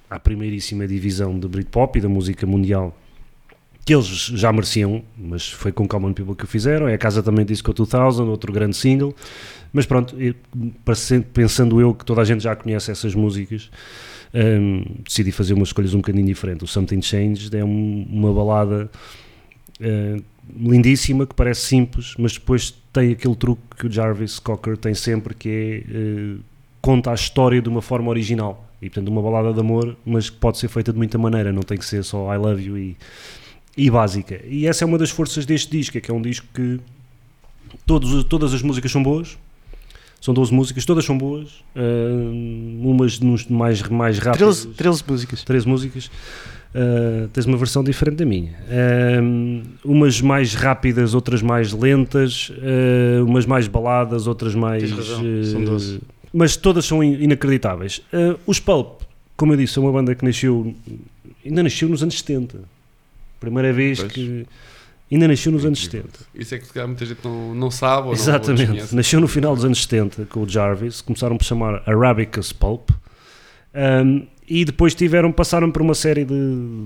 à 0.09 0.19
primeiríssima 0.19 0.87
divisão 0.87 1.39
de 1.39 1.49
Britpop 1.49 1.99
e 1.99 2.03
da 2.03 2.09
música 2.09 2.47
mundial 2.47 2.97
que 3.85 3.95
eles 3.95 4.07
já 4.07 4.51
mereciam, 4.51 5.03
mas 5.17 5.51
foi 5.51 5.71
com 5.71 5.87
Common 5.87 6.15
People 6.15 6.35
que 6.35 6.45
o 6.45 6.47
fizeram. 6.47 6.89
É 6.89 6.95
a 6.95 6.99
casa 6.99 7.23
também 7.23 7.45
Disco 7.45 7.71
2000, 7.73 8.27
outro 8.31 8.51
grande 8.51 8.75
single. 8.77 9.15
Mas 9.75 9.85
pronto, 9.85 10.17
pensando 11.35 11.79
eu 11.81 11.93
que 11.95 12.03
toda 12.05 12.23
a 12.23 12.25
gente 12.25 12.43
já 12.43 12.57
conhece 12.57 12.91
essas 12.91 13.15
músicas, 13.15 13.71
hum, 14.33 14.85
decidi 15.05 15.31
fazer 15.33 15.53
umas 15.53 15.69
escolhas 15.69 15.93
um 15.93 15.99
bocadinho 15.99 16.25
diferentes. 16.25 16.63
O 16.63 16.73
Something 16.73 17.03
Changed 17.03 17.55
é 17.55 17.63
um- 17.65 18.07
uma 18.11 18.33
balada 18.33 18.91
eh, 19.81 20.17
lindíssima 20.57 21.27
que 21.27 21.35
parece 21.35 21.63
simples, 21.63 22.15
mas 22.19 22.33
depois 22.35 22.73
tem 22.93 23.11
aquele 23.13 23.35
truque 23.35 23.61
que 23.77 23.87
o 23.89 23.93
Jarvis 23.93 24.39
Cocker 24.39 24.77
tem 24.79 24.95
sempre, 24.95 25.35
que 25.35 25.49
é 25.49 25.77
eh, 25.95 26.37
conta 26.81 27.11
a 27.11 27.15
história 27.15 27.61
de 27.61 27.69
uma 27.69 27.83
forma 27.83 28.09
original. 28.09 28.64
E 28.85 28.91
portanto, 28.91 29.09
uma 29.09 29.23
balada 29.23 29.53
de 29.53 29.61
amor, 29.61 29.97
mas 30.05 30.29
que 30.29 30.37
pode 30.37 30.59
ser 30.59 30.69
feita 30.69 30.93
de 30.93 30.99
muita 30.99 31.17
maneira, 31.17 31.51
não 31.51 31.63
tem 31.63 31.79
que 31.79 31.87
ser 31.87 32.05
só 32.05 32.33
I 32.35 32.37
love 32.37 32.63
you 32.63 32.77
e, 32.77 32.97
e 33.77 33.91
básica. 33.91 34.41
E 34.47 34.67
essa 34.67 34.85
é 34.85 34.87
uma 34.87 34.99
das 34.99 35.11
forças 35.11 35.47
deste 35.47 35.71
disco, 35.71 35.97
é 35.97 36.01
que 36.03 36.11
é 36.11 36.15
um 36.15 36.21
disco 36.21 36.47
que 36.53 36.79
todos, 37.87 38.25
todas 38.25 38.53
as 38.53 38.61
músicas 38.61 38.93
são 38.93 39.03
boas, 39.03 39.39
São 40.21 40.33
12 40.33 40.53
músicas, 40.55 40.85
todas 40.85 41.05
são 41.05 41.19
boas, 41.19 41.63
uh, 41.77 42.89
umas 42.89 43.21
nos 43.21 43.47
mais, 43.47 43.83
mais 43.83 44.19
rápidas. 44.19 44.65
13, 44.65 44.75
13 44.75 45.05
músicas. 45.07 45.45
13 45.45 45.69
músicas. 45.69 46.11
Uh, 46.75 47.29
tens 47.29 47.47
uma 47.47 47.57
versão 47.57 47.85
diferente 47.85 48.17
da 48.17 48.25
minha. 48.25 48.53
Uh, 48.69 49.63
umas 49.85 50.21
mais 50.21 50.55
rápidas, 50.55 51.15
outras 51.15 51.41
mais 51.41 51.73
lentas, 51.73 52.51
uh, 52.51 53.25
umas 53.25 53.47
mais 53.47 53.69
baladas, 53.69 54.27
outras 54.27 54.55
mais. 54.55 54.83
Tens 54.83 54.93
razão, 54.93 55.23
uh, 55.23 55.45
são 55.45 55.65
12. 55.65 56.01
Mas 56.37 56.57
todas 56.57 56.85
são 56.85 57.03
in- 57.03 57.23
inacreditáveis. 57.23 57.99
Uh, 58.13 58.39
os 58.45 58.59
Pulp, 58.59 59.03
como 59.37 59.53
eu 59.53 59.57
disse, 59.57 59.79
é 59.79 59.83
uma 59.83 59.93
banda 59.93 60.15
que 60.15 60.25
nasceu. 60.25 60.75
Ainda 61.47 61.63
nasceu 61.63 61.89
nos 61.89 62.03
anos 62.03 62.19
70. 62.19 62.59
Primeira 63.39 63.73
vez 63.73 64.01
Pois. 64.01 64.13
que. 64.13 64.47
Ainda 65.13 65.29
nasceu 65.29 65.53
nos 65.53 65.65
anos 65.65 65.85
70. 65.85 66.09
Isso 66.35 66.55
é 66.55 66.59
que 66.59 66.67
se 66.67 66.73
calhar 66.73 66.89
muita 66.89 67.07
gente 67.07 67.21
não, 67.23 67.55
não 67.55 67.71
sabe 67.71 67.99
ou 67.99 68.03
não 68.05 68.09
ou 68.09 68.15
Exatamente. 68.15 68.63
desconhece. 68.63 68.97
Nasceu 68.97 69.21
no 69.21 69.29
final 69.29 69.55
dos 69.55 69.65
anos 69.65 69.81
70 69.83 70.25
com 70.25 70.43
o 70.43 70.49
Jarvis, 70.49 71.01
começaram 71.03 71.37
por 71.37 71.45
chamar 71.45 71.83
Arabicus 71.87 72.53
Pulp. 72.53 72.91
Um, 73.75 74.27
e 74.49 74.65
depois 74.65 74.95
tiveram, 74.95 75.31
passaram 75.31 75.71
por 75.71 75.83
uma 75.83 75.95
série 75.95 76.25
de, 76.25 76.35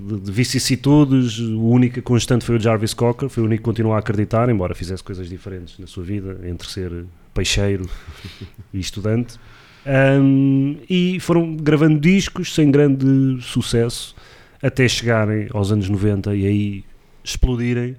de, 0.09 0.21
de 0.21 0.31
vicissitudes. 0.33 1.39
O 1.39 1.69
único 1.69 2.03
constante 2.03 2.45
foi 2.45 2.57
o 2.57 2.61
Jarvis 2.61 2.93
Cocker, 2.93 3.29
foi 3.29 3.43
o 3.43 3.47
único 3.47 3.63
que 3.63 3.65
continuou 3.65 3.95
a 3.95 3.99
acreditar, 3.99 4.49
embora 4.51 4.75
fizesse 4.75 5.03
coisas 5.03 5.29
diferentes 5.29 5.79
na 5.79 5.87
sua 5.87 6.05
vida, 6.05 6.39
entre 6.45 6.69
ser 6.69 7.05
peixeiro 7.39 7.89
e 8.75 8.81
estudante. 8.81 9.39
Um, 9.87 10.77
e 10.91 11.21
foram 11.21 11.55
gravando 11.57 12.01
discos 12.01 12.55
sem 12.55 12.71
grande 12.71 13.41
sucesso 13.43 14.15
até 14.61 14.89
chegarem 14.89 15.49
aos 15.55 15.71
anos 15.71 15.89
90 15.89 16.35
e 16.35 16.47
aí 16.47 16.85
explodirem, 17.23 17.97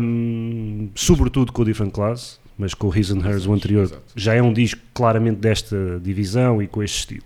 um, 0.00 0.88
sobretudo 0.94 1.52
com 1.52 1.62
o 1.62 1.64
Different 1.64 1.92
Class, 1.92 2.40
mas 2.56 2.72
com 2.72 2.88
o 2.88 2.98
His 2.98 3.10
and 3.10 3.20
Hers, 3.20 3.46
o 3.46 3.52
anterior, 3.52 3.84
Exato. 3.84 4.02
já 4.16 4.34
é 4.34 4.42
um 4.42 4.52
disco 4.52 4.80
claramente 4.94 5.38
desta 5.38 6.00
divisão 6.02 6.62
e 6.62 6.66
com 6.66 6.82
este 6.82 7.00
estilo. 7.00 7.24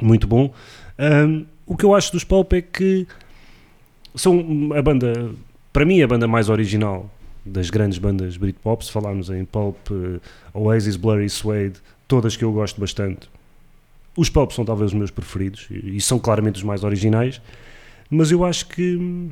Muito 0.00 0.26
bom. 0.26 0.52
Um, 0.98 1.46
o 1.64 1.76
que 1.76 1.84
eu 1.84 1.94
acho 1.94 2.10
dos 2.10 2.24
Pulp 2.24 2.52
é 2.54 2.62
que 2.62 3.06
são 4.14 4.70
a 4.76 4.82
banda, 4.82 5.30
para 5.72 5.84
mim, 5.84 6.02
a 6.02 6.06
banda 6.06 6.26
mais 6.26 6.48
original 6.48 7.08
das 7.44 7.70
grandes 7.70 7.98
bandas 7.98 8.36
Britpop. 8.36 8.84
Se 8.84 8.92
falarmos 8.92 9.30
em 9.30 9.44
Pulp, 9.44 9.76
eh, 9.90 10.20
Oasis, 10.52 10.96
Blur 10.96 11.20
e 11.20 11.28
Suede, 11.28 11.80
todas 12.06 12.36
que 12.36 12.44
eu 12.44 12.52
gosto 12.52 12.80
bastante. 12.80 13.28
Os 14.16 14.28
Pulp 14.28 14.50
são 14.52 14.64
talvez 14.64 14.92
os 14.92 14.98
meus 14.98 15.10
preferidos 15.10 15.68
e 15.70 16.00
são 16.00 16.18
claramente 16.18 16.56
os 16.56 16.62
mais 16.62 16.84
originais, 16.84 17.40
mas 18.10 18.30
eu 18.30 18.44
acho 18.44 18.66
que 18.66 19.30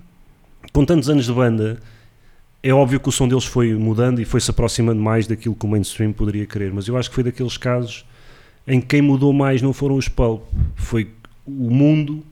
com 0.72 0.84
tantos 0.84 1.10
anos 1.10 1.26
de 1.26 1.32
banda 1.32 1.78
é 2.62 2.72
óbvio 2.72 2.98
que 2.98 3.08
o 3.08 3.12
som 3.12 3.28
deles 3.28 3.44
foi 3.44 3.74
mudando 3.74 4.20
e 4.20 4.24
foi-se 4.24 4.50
aproximando 4.50 5.00
mais 5.00 5.26
daquilo 5.26 5.54
que 5.54 5.66
o 5.66 5.68
mainstream 5.68 6.12
poderia 6.12 6.46
querer, 6.46 6.72
mas 6.72 6.88
eu 6.88 6.96
acho 6.96 7.10
que 7.10 7.14
foi 7.14 7.24
daqueles 7.24 7.56
casos 7.56 8.06
em 8.66 8.80
que 8.80 8.86
quem 8.86 9.02
mudou 9.02 9.32
mais 9.32 9.60
não 9.60 9.72
foram 9.72 9.96
os 9.96 10.08
Pulp, 10.08 10.42
foi 10.74 11.10
o 11.46 11.70
mundo 11.70 12.24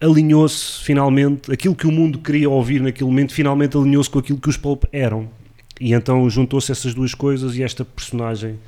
alinhou-se 0.00 0.82
finalmente, 0.82 1.52
aquilo 1.52 1.74
que 1.74 1.86
o 1.86 1.92
mundo 1.92 2.18
queria 2.18 2.48
ouvir 2.48 2.80
naquele 2.80 3.08
momento, 3.10 3.34
finalmente 3.34 3.76
alinhou-se 3.76 4.08
com 4.08 4.18
aquilo 4.18 4.38
que 4.38 4.48
os 4.48 4.56
Pulp 4.56 4.84
eram. 4.92 5.28
E 5.80 5.92
então 5.92 6.28
juntou-se 6.28 6.70
essas 6.72 6.94
duas 6.94 7.14
coisas 7.14 7.56
e 7.56 7.62
esta 7.62 7.84
personagem 7.84 8.58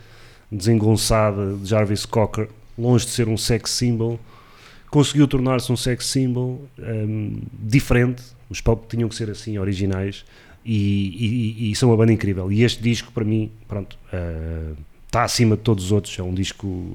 desengonçada 0.50 1.54
de 1.56 1.68
Jarvis 1.68 2.04
Cocker, 2.04 2.48
longe 2.78 3.04
de 3.06 3.10
ser 3.12 3.28
um 3.28 3.36
sex 3.36 3.70
symbol, 3.70 4.20
conseguiu 4.90 5.26
tornar-se 5.26 5.72
um 5.72 5.76
sex 5.76 6.06
symbol 6.06 6.62
hum, 6.78 7.40
diferente. 7.58 8.22
Os 8.50 8.60
Pulp 8.60 8.84
tinham 8.88 9.08
que 9.08 9.14
ser 9.14 9.30
assim, 9.30 9.58
originais, 9.58 10.24
e, 10.64 10.76
e- 11.66 11.70
e 11.70 11.74
são 11.74 11.88
uma 11.88 11.96
banda 11.96 12.12
incrível. 12.12 12.52
E 12.52 12.62
este 12.62 12.82
disco, 12.82 13.10
para 13.12 13.24
mim, 13.24 13.50
pronto, 13.66 13.98
ah, 14.12 14.72
está 15.06 15.24
acima 15.24 15.56
de 15.56 15.62
todos 15.62 15.86
os 15.86 15.92
outros. 15.92 16.18
É 16.18 16.22
um 16.22 16.34
disco, 16.34 16.94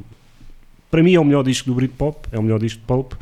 para 0.91 1.01
mim, 1.03 1.15
é 1.15 1.19
o 1.19 1.25
melhor 1.25 1.43
disco 1.43 1.69
do 1.69 1.75
Britpop, 1.75 2.27
é 2.31 2.37
o 2.39 2.43
melhor 2.43 2.59
disco 2.59 2.79
de 2.79 2.85
Pulp. 2.85 3.13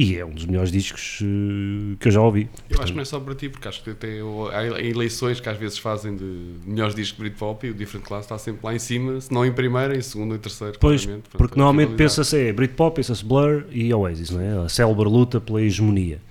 E 0.00 0.16
é 0.16 0.24
um 0.24 0.30
dos 0.30 0.46
melhores 0.46 0.70
discos 0.70 1.18
eh, 1.22 1.96
que 1.98 2.06
eu 2.06 2.12
já 2.12 2.20
ouvi. 2.20 2.48
Eu 2.70 2.80
acho 2.80 2.92
que 2.92 2.96
não 2.96 3.02
é 3.02 3.04
só 3.04 3.18
para 3.18 3.34
ti, 3.34 3.48
porque 3.48 3.66
acho 3.66 3.82
que 3.82 3.90
até 3.90 4.20
há 4.52 4.80
eleições 4.80 5.40
que 5.40 5.48
às 5.48 5.58
vezes 5.58 5.76
fazem 5.76 6.14
de 6.14 6.52
melhores 6.64 6.94
discos 6.94 7.16
de 7.16 7.22
Britpop 7.22 7.66
e 7.66 7.70
o 7.70 7.74
Different 7.74 8.06
Class 8.06 8.24
está 8.24 8.38
sempre 8.38 8.60
lá 8.64 8.72
em 8.72 8.78
cima, 8.78 9.20
se 9.20 9.34
não 9.34 9.44
em 9.44 9.52
primeiro, 9.52 9.96
em 9.96 10.00
segundo 10.00 10.36
e 10.36 10.38
terceiro. 10.38 10.78
Pois. 10.78 11.04
Portanto, 11.04 11.30
Porque 11.36 11.58
normalmente 11.58 11.96
pensa-se 11.96 12.38
é 12.38 12.52
Britpop, 12.52 12.94
pensa-se 12.94 13.24
Blur 13.24 13.64
e 13.72 13.92
Oasis, 13.92 14.30
não 14.30 14.40
é? 14.40 14.66
A 14.66 14.68
célebre 14.68 15.08
luta 15.08 15.40
pela 15.40 15.60
hegemonia. 15.60 16.22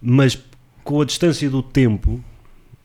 Mas 0.00 0.42
com 0.82 1.02
a 1.02 1.04
distância 1.04 1.50
do 1.50 1.62
tempo, 1.62 2.24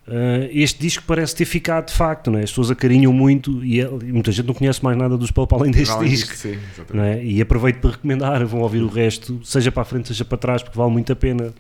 eh, 0.07 0.49
este 0.53 0.79
disco 0.79 1.03
parece 1.07 1.35
ter 1.35 1.45
ficado 1.45 1.87
de 1.87 1.93
facto, 1.93 2.29
não 2.29 2.39
é? 2.39 2.43
As 2.43 2.51
pessoas 2.51 2.69
acarinham 2.71 3.11
muito 3.11 3.63
e, 3.65 3.81
é- 3.81 3.89
e 4.03 4.11
muita 4.11 4.31
gente 4.31 4.45
não 4.45 4.53
conhece 4.53 4.83
mais 4.83 4.95
nada 4.97 5.17
dos 5.17 5.31
Pulp 5.31 5.51
além 5.53 5.71
deste 5.71 5.91
Além 5.93 6.09
disco. 6.09 6.31
disto, 6.31 6.41
sim, 6.41 6.57
é? 7.01 7.23
E 7.23 7.41
aproveito 7.41 7.77
para 7.79 7.91
recomendar, 7.91 8.45
vão 8.45 8.61
ouvir 8.61 8.81
o 8.83 8.87
resto, 8.87 9.39
seja 9.43 9.71
para 9.71 9.81
a 9.81 9.85
frente, 9.85 10.07
seja 10.09 10.23
para 10.25 10.37
trás, 10.37 10.61
porque 10.61 10.77
vale 10.77 10.91
muito 10.91 11.11
a 11.11 11.15
pena. 11.15 11.53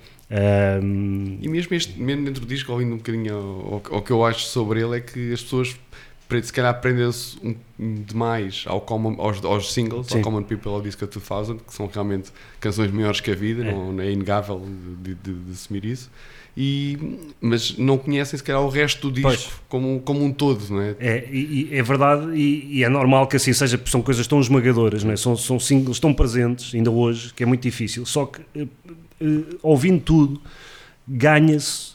E 1.41 1.47
mesmo, 1.47 1.75
este, 1.75 1.99
mesmo 1.99 2.25
dentro 2.25 2.41
do 2.41 2.47
disco, 2.47 2.71
ouvindo 2.71 2.93
um 2.93 2.97
bocadinho 2.97 3.35
ao 3.91 4.01
que 4.01 4.11
eu 4.11 4.25
acho 4.25 4.45
sobre 4.47 4.81
ele, 4.81 4.97
é 4.97 5.01
que 5.01 5.33
as 5.33 5.41
pessoas 5.41 5.75
se 6.43 6.51
calhar 6.53 6.79
prendem-se 6.81 7.37
um, 7.43 7.55
demais 8.03 8.63
ao 8.67 8.81
common, 8.81 9.15
aos, 9.19 9.43
aos 9.43 9.71
singles, 9.73 10.07
Sim. 10.07 10.17
ao 10.17 10.21
Common 10.23 10.43
People, 10.43 10.69
ao 10.71 10.81
Disco 10.81 11.05
2000, 11.05 11.57
que 11.65 11.73
são 11.73 11.87
realmente 11.87 12.31
canções 12.59 12.91
maiores 12.91 13.19
que 13.19 13.31
a 13.31 13.35
vida, 13.35 13.63
É. 13.65 13.71
não, 13.71 13.99
é 14.01 14.11
inegável 14.11 14.65
de, 15.03 15.13
de- 15.15 15.33
de 15.33 15.51
assumir 15.51 15.85
isso. 15.85 16.09
E, 16.57 17.19
mas 17.41 17.77
não 17.77 17.97
conhecem 17.97 18.37
se 18.37 18.43
calhar 18.43 18.61
o 18.61 18.69
resto 18.69 19.09
do 19.09 19.13
disco 19.21 19.27
Pois. 19.29 19.61
como, 19.67 19.99
como 19.99 20.23
um 20.23 20.31
todo, 20.31 20.65
não 20.69 20.81
é? 20.81 20.95
É, 20.99 21.29
e, 21.29 21.67
e 21.69 21.75
é 21.77 21.83
verdade, 21.83 22.31
e, 22.33 22.77
e 22.77 22.83
é 22.83 22.87
normal 22.87 23.27
que 23.27 23.35
assim 23.35 23.51
seja, 23.51 23.77
porque 23.77 23.91
são 23.91 24.01
coisas 24.01 24.25
tão 24.25 24.39
esmagadoras, 24.39 25.03
não 25.03 25.11
é? 25.11 25.17
são, 25.17 25.35
são 25.35 25.59
singles 25.59 25.99
tão 25.99 26.13
presentes, 26.13 26.73
ainda 26.73 26.89
hoje, 26.89 27.33
que 27.33 27.43
é 27.43 27.45
muito 27.45 27.61
difícil. 27.61 28.05
Só 28.05 28.25
que, 28.25 28.39
eh, 28.55 28.67
eh, 29.19 29.25
ouvindo 29.61 29.99
tudo, 30.01 30.41
ganha-se 31.05 31.93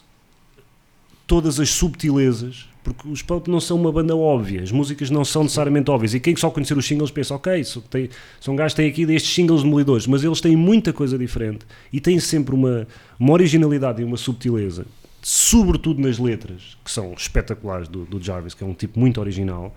todas 1.25 1.59
as 1.59 1.69
subtilezas, 1.71 2.67
porque 2.83 3.07
os 3.07 3.21
Pulp 3.21 3.47
não 3.47 3.59
são 3.59 3.77
uma 3.77 3.91
banda 3.91 4.15
óbvia, 4.15 4.61
as 4.61 4.71
músicas 4.71 5.09
não 5.09 5.23
são 5.23 5.43
necessariamente 5.43 5.89
óbvias. 5.91 6.13
E 6.13 6.19
quem 6.19 6.35
só 6.35 6.49
conhecer 6.49 6.77
os 6.77 6.85
singles 6.85 7.11
pensa, 7.11 7.35
ok, 7.35 7.63
tem, 7.89 8.09
são 8.39 8.55
gajos 8.55 8.73
que 8.73 8.81
têm 8.81 8.89
aqui 8.89 9.05
destes 9.05 9.33
singles 9.33 9.63
demolidores, 9.63 10.07
mas 10.07 10.23
eles 10.23 10.41
têm 10.41 10.55
muita 10.55 10.91
coisa 10.91 11.17
diferente 11.17 11.65
e 11.93 11.99
têm 11.99 12.19
sempre 12.19 12.55
uma, 12.55 12.87
uma 13.19 13.33
originalidade 13.33 14.01
e 14.01 14.05
uma 14.05 14.17
subtileza, 14.17 14.85
sobretudo 15.21 16.01
nas 16.01 16.17
letras, 16.17 16.77
que 16.83 16.89
são 16.89 17.13
espetaculares 17.13 17.87
do, 17.87 18.05
do 18.05 18.21
Jarvis, 18.21 18.53
que 18.55 18.63
é 18.63 18.67
um 18.67 18.73
tipo 18.73 18.99
muito 18.99 19.19
original, 19.19 19.75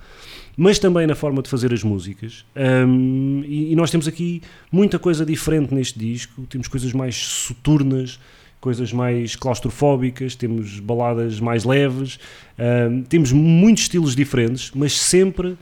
mas 0.56 0.78
também 0.78 1.06
na 1.06 1.14
forma 1.14 1.42
de 1.42 1.50
fazer 1.50 1.72
as 1.72 1.82
músicas. 1.82 2.44
Hum, 2.56 3.42
e, 3.46 3.72
e 3.72 3.76
nós 3.76 3.90
temos 3.90 4.08
aqui 4.08 4.40
muita 4.72 4.98
coisa 4.98 5.26
diferente 5.26 5.74
neste 5.74 5.98
disco, 5.98 6.46
temos 6.48 6.68
coisas 6.68 6.92
mais 6.92 7.16
soturnas, 7.16 8.18
coisas 8.64 8.94
mais 8.94 9.37
claustrofóbicas, 9.37 10.35
temos 10.35 10.81
baladas 10.81 11.38
mais 11.38 11.64
leves, 11.64 12.18
temos 13.11 13.31
muitos 13.31 13.83
estilos 13.83 14.16
diferentes, 14.16 14.72
mas 14.74 14.98
sempre 14.98 15.59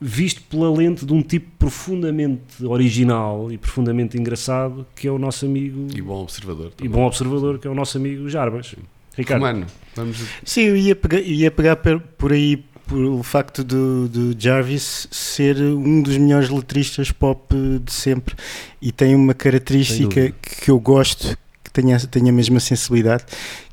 visto 0.00 0.40
pela 0.44 0.74
lente 0.74 1.04
de 1.04 1.12
um 1.12 1.20
tipo 1.20 1.46
profundamente 1.58 2.64
original 2.64 3.52
e 3.52 3.58
profundamente 3.58 4.16
engraçado, 4.16 4.86
que 4.96 5.06
é 5.06 5.10
o 5.10 5.18
nosso 5.18 5.44
amigo 5.44 5.88
E 5.94 6.00
bom 6.00 6.22
observador. 6.22 6.72
e 6.82 6.88
bom 6.88 7.04
observador, 7.04 7.58
que 7.58 7.66
é 7.66 7.70
o 7.70 7.74
nosso 7.74 7.98
amigo 7.98 8.26
Jarbas. 8.26 8.74
Ricardo, 9.14 9.42
Romano, 9.42 9.66
vamos. 9.94 10.16
Sim, 10.42 10.62
eu 10.62 10.76
ia 10.78 10.96
pegar, 10.96 11.20
ia 11.20 11.50
pegar 11.50 11.76
por 11.76 12.32
aí 12.32 12.56
por 12.86 12.98
o 12.98 13.22
facto 13.22 13.62
do, 13.62 14.08
do 14.08 14.34
Jarvis 14.38 15.08
ser 15.10 15.56
um 15.60 16.02
dos 16.02 16.16
melhores 16.16 16.48
letristas 16.48 17.10
pop 17.10 17.54
de 17.82 17.92
sempre 17.92 18.34
e 18.80 18.90
tem 18.92 19.14
uma 19.14 19.34
característica 19.34 20.34
que 20.40 20.70
eu 20.70 20.78
gosto, 20.78 21.36
tenha, 21.74 21.98
tenha 21.98 22.30
a 22.30 22.34
mesma 22.34 22.60
sensibilidade, 22.60 23.24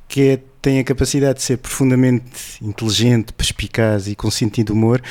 que 0.07 0.21
é 0.21 0.39
tem 0.61 0.79
a 0.79 0.83
capacidade 0.83 1.39
de 1.39 1.43
ser 1.43 1.57
profundamente 1.57 2.23
inteligente, 2.61 3.33
perspicaz 3.33 4.07
e 4.07 4.15
com 4.15 4.29
sentido 4.29 4.67
de 4.67 4.71
humor, 4.73 5.01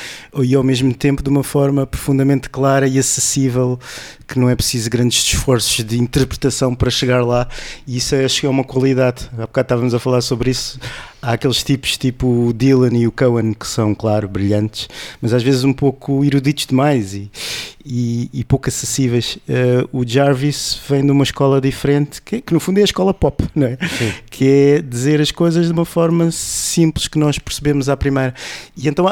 e 0.41 0.55
ao 0.55 0.63
mesmo 0.63 0.93
tempo 0.93 1.21
de 1.21 1.29
uma 1.29 1.43
forma 1.43 1.85
profundamente 1.85 2.49
clara 2.49 2.87
e 2.87 2.97
acessível, 2.97 3.77
que 4.27 4.39
não 4.39 4.49
é 4.49 4.55
preciso 4.55 4.89
grandes 4.89 5.21
esforços 5.23 5.83
de 5.83 5.99
interpretação 5.99 6.73
para 6.73 6.89
chegar 6.89 7.25
lá, 7.25 7.49
e 7.85 7.97
isso 7.97 8.15
acho 8.15 8.39
que 8.39 8.45
é 8.45 8.49
uma 8.49 8.63
qualidade. 8.63 9.29
Há 9.33 9.41
bocado 9.41 9.65
estávamos 9.65 9.93
a 9.93 9.99
falar 9.99 10.21
sobre 10.21 10.51
isso. 10.51 10.79
Há 11.21 11.33
aqueles 11.33 11.63
tipos 11.63 11.97
tipo 11.97 12.47
o 12.47 12.53
Dylan 12.53 12.97
e 12.97 13.07
o 13.07 13.11
Cohen 13.11 13.53
que 13.53 13.67
são, 13.67 13.93
claro, 13.93 14.27
brilhantes, 14.27 14.87
mas 15.21 15.33
às 15.33 15.43
vezes 15.43 15.63
um 15.63 15.73
pouco 15.73 16.23
eruditos 16.25 16.65
demais 16.65 17.13
e, 17.13 17.29
e, 17.85 18.29
e 18.33 18.43
pouco 18.43 18.69
acessíveis. 18.69 19.37
Eh, 19.47 19.85
o 19.91 20.07
Jarvis 20.07 20.79
vem 20.89 21.05
de 21.05 21.11
uma 21.11 21.23
escola 21.23 21.61
diferente, 21.61 22.21
que, 22.21 22.41
que 22.41 22.53
no 22.53 22.59
fundo 22.59 22.79
é 22.79 22.81
a 22.81 22.85
escola 22.85 23.13
pop, 23.13 23.43
não 23.53 23.67
é? 23.67 23.77
Sim. 23.99 24.13
que 24.31 24.47
é 24.47 24.81
dizer 24.81 25.21
as 25.21 25.29
coisas 25.29 25.40
de 25.49 25.71
uma 25.71 25.85
forma 25.85 26.31
simples 26.31 27.07
que 27.07 27.17
nós 27.17 27.39
percebemos 27.39 27.89
à 27.89 27.97
primeira. 27.97 28.33
E 28.75 28.87
então 28.87 29.05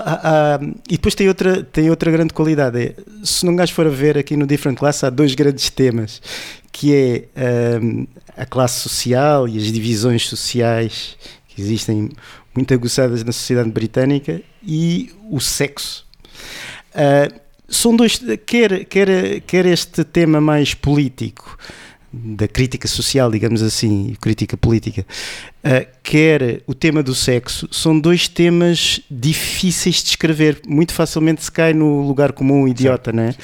e 0.88 0.92
depois 0.94 1.16
tem 1.16 1.28
outra, 1.28 1.64
tem 1.64 1.90
outra 1.90 2.12
grande 2.12 2.34
qualidade. 2.34 2.82
É, 2.82 2.96
se 3.24 3.46
não 3.46 3.56
gajo 3.56 3.74
for 3.74 3.88
a 3.88 3.90
ver 3.90 4.18
aqui 4.18 4.38
no 4.38 4.46
Different 4.46 4.78
Class, 4.78 5.04
há 5.04 5.10
dois 5.10 5.34
grandes 5.36 5.70
temas, 5.70 6.22
que 6.72 6.94
é 7.36 7.80
hum, 7.82 8.06
a 8.38 8.46
classe 8.46 8.80
social 8.80 9.48
e 9.48 9.58
as 9.58 9.72
divisões 9.72 10.28
sociais 10.28 11.18
que 11.48 11.62
existem 11.62 12.10
muito 12.56 12.74
aguçadas 12.74 13.24
na 13.24 13.32
sociedade 13.32 13.70
britânica 13.70 14.42
e 14.64 15.12
o 15.30 15.40
sexo. 15.40 16.06
Ah, 16.94 17.32
são 17.68 17.96
dois, 17.96 18.20
quer, 18.46 18.86
quer, 18.86 19.42
quer 19.42 19.66
este 19.66 20.04
tema 20.04 20.42
mais 20.42 20.74
político, 20.74 21.58
da 22.12 22.48
crítica 22.48 22.88
social, 22.88 23.32
digamos 23.32 23.62
assim, 23.62 24.10
e 24.12 24.16
crítica 24.16 24.58
política, 24.58 25.06
ah, 25.64 25.86
quer 26.02 26.62
o 26.66 26.74
tema 26.74 27.04
do 27.04 27.14
sexo, 27.14 27.68
são 27.72 28.00
dois 28.00 28.28
temas 28.28 29.02
difíceis 29.12 30.02
de 30.02 30.10
escrever. 30.10 30.62
Muito 30.68 30.94
facilmente 30.94 31.44
se 31.44 31.52
cai 31.52 31.74
no 31.74 32.02
lugar 32.02 32.32
comum, 32.32 32.68
idiota, 32.68 33.12
não 33.12 33.24
é? 33.24 33.36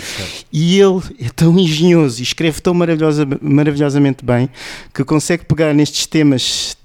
E 0.51 0.80
ele 0.80 1.01
é 1.19 1.30
tão 1.36 1.58
engenhoso 1.60 2.21
e 2.21 2.23
escreve 2.23 2.62
tão 2.62 2.73
maravilhosa, 2.73 3.28
maravilhosamente 3.41 4.23
bem 4.25 4.49
que 4.93 5.04
consegue 5.04 5.45
pegar 5.45 5.73
nestes 5.73 6.06
temas 6.08 6.75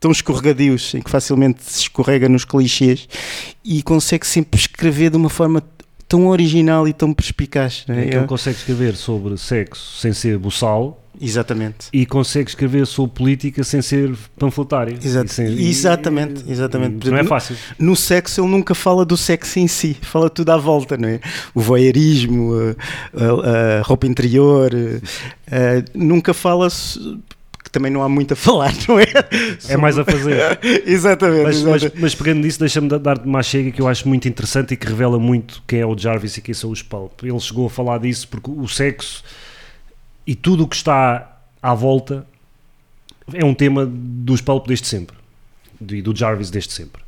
tão 0.00 0.10
escorregadios 0.10 0.94
em 0.94 1.02
que 1.02 1.10
facilmente 1.10 1.62
se 1.62 1.80
escorrega 1.82 2.28
nos 2.28 2.44
clichês 2.44 3.08
e 3.64 3.82
consegue 3.82 4.26
sempre 4.26 4.58
escrever 4.58 5.10
de 5.10 5.16
uma 5.16 5.28
forma 5.28 5.62
tão 6.08 6.26
original 6.26 6.88
e 6.88 6.92
tão 6.92 7.12
perspicaz. 7.12 7.84
é? 7.88 8.00
É 8.00 8.06
que 8.06 8.16
ele 8.16 8.26
consegue 8.26 8.56
escrever 8.56 8.96
sobre 8.96 9.36
sexo 9.36 10.00
sem 10.00 10.12
ser 10.12 10.38
buçal 10.38 11.00
Exatamente. 11.20 11.88
e 11.92 12.06
consegue 12.06 12.48
escrever 12.48 12.86
sobre 12.86 13.12
política 13.14 13.62
sem 13.62 13.82
ser 13.82 14.12
panfletário. 14.38 14.96
Exato. 15.02 15.32
Sem- 15.32 15.46
Exatamente, 15.68 16.44
exatamente. 16.48 17.10
Não 17.10 17.18
é 17.18 17.22
No- 17.22 17.28
fácil. 17.28 17.56
No 17.78 17.94
sexo 17.96 18.40
ele 18.40 18.48
nunca 18.50 18.74
fala 18.74 19.04
do 19.04 19.16
sexo 19.16 19.58
em 19.58 19.68
si, 19.68 19.96
fala 20.00 20.30
tudo 20.30 20.50
à 20.50 20.56
volta, 20.56 20.96
não 20.96 21.08
é? 21.08 21.20
O 21.54 21.60
voyeurismo, 21.60 22.52
a, 23.14 23.24
a- 23.24 23.78
a 23.80 23.82
roupa 23.82 24.06
interior, 24.06 24.70
eh, 25.50 25.84
nunca 25.94 26.32
fala. 26.34 26.68
também 27.72 27.92
não 27.92 28.02
há 28.02 28.08
muito 28.08 28.32
a 28.32 28.36
falar, 28.36 28.72
não 28.88 28.98
é? 28.98 29.04
É 29.68 29.76
mais 29.76 29.96
a 29.96 30.04
fazer. 30.04 30.58
exatamente. 30.84 31.42
Mas, 31.44 31.62
mas, 31.62 31.82
exatamente. 31.82 32.00
mas 32.02 32.14
pegando 32.16 32.40
nisso, 32.42 32.58
deixa-me 32.58 32.88
da- 32.88 32.98
dar-te 32.98 33.24
uma 33.26 33.42
chega 33.44 33.70
que 33.70 33.80
eu 33.80 33.86
acho 33.86 34.08
muito 34.08 34.26
interessante 34.26 34.74
e 34.74 34.76
que 34.76 34.86
revela 34.88 35.18
muito 35.20 35.62
quem 35.68 35.78
é 35.80 35.86
o 35.86 35.96
Jarvis 35.96 36.36
e 36.36 36.40
quem 36.42 36.52
são 36.54 36.70
os 36.70 36.82
Pulp. 36.82 37.22
Ele 37.22 37.38
chegou 37.38 37.66
a 37.66 37.70
falar 37.70 37.98
disso 37.98 38.26
porque 38.26 38.50
o 38.50 38.66
sexo 38.66 39.22
e 40.30 40.36
tudo 40.36 40.62
o 40.62 40.68
que 40.68 40.76
está 40.76 41.40
à 41.60 41.74
volta 41.74 42.24
é 43.34 43.44
um 43.44 43.52
tema 43.52 43.84
dos 43.84 44.40
Pulp 44.40 44.68
desde 44.68 44.86
sempre 44.86 45.16
e 45.90 46.00
do 46.00 46.14
Jarvis 46.14 46.50
desde 46.50 46.72
sempre. 46.72 47.02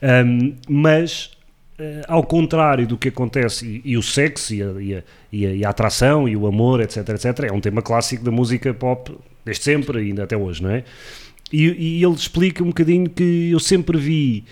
Um, 0.00 0.54
mas, 0.68 1.32
eh, 1.76 2.02
ao 2.06 2.22
contrário 2.22 2.86
do 2.86 2.96
que 2.96 3.08
acontece, 3.08 3.66
e, 3.66 3.82
e 3.84 3.96
o 3.96 4.02
sexo 4.02 4.54
e 4.54 4.62
a, 4.62 4.66
e, 4.80 4.94
a, 4.94 5.02
e, 5.32 5.64
a, 5.64 5.70
atração 5.70 6.28
e 6.28 6.36
o 6.36 6.46
amor, 6.46 6.80
etc, 6.80 6.98
etc, 7.08 7.46
é 7.50 7.52
um 7.52 7.60
tema 7.60 7.82
clássico 7.82 8.22
da 8.22 8.30
música 8.30 8.72
pop 8.72 9.12
desde 9.44 9.64
sempre 9.64 9.98
ainda 9.98 10.22
até 10.22 10.36
hoje, 10.36 10.62
não 10.62 10.70
é? 10.70 10.84
E 11.52 12.04
ele 12.04 12.14
explica 12.14 12.62
um 12.62 12.68
bocadinho 12.68 13.10
que 13.10 13.50
eu 13.50 13.58
sempre 13.58 13.98
vi 13.98 14.44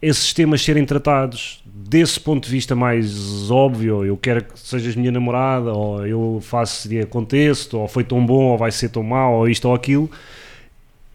esses 0.00 0.32
temas 0.32 0.62
serem 0.62 0.86
tratados 0.86 1.62
desse 1.78 2.18
ponto 2.18 2.46
de 2.46 2.50
vista 2.50 2.74
mais 2.74 3.50
óbvio, 3.50 4.02
eu 4.04 4.16
quero 4.16 4.42
que 4.44 4.58
sejas 4.58 4.96
minha 4.96 5.12
namorada, 5.12 5.72
ou 5.72 6.06
eu 6.06 6.38
faço 6.40 6.92
e 6.92 7.00
aconteço, 7.00 7.76
ou 7.76 7.86
foi 7.86 8.02
tão 8.02 8.24
bom, 8.24 8.44
ou 8.44 8.58
vai 8.58 8.72
ser 8.72 8.88
tão 8.88 9.02
mau, 9.02 9.34
ou 9.34 9.48
isto 9.48 9.68
ou 9.68 9.74
aquilo. 9.74 10.10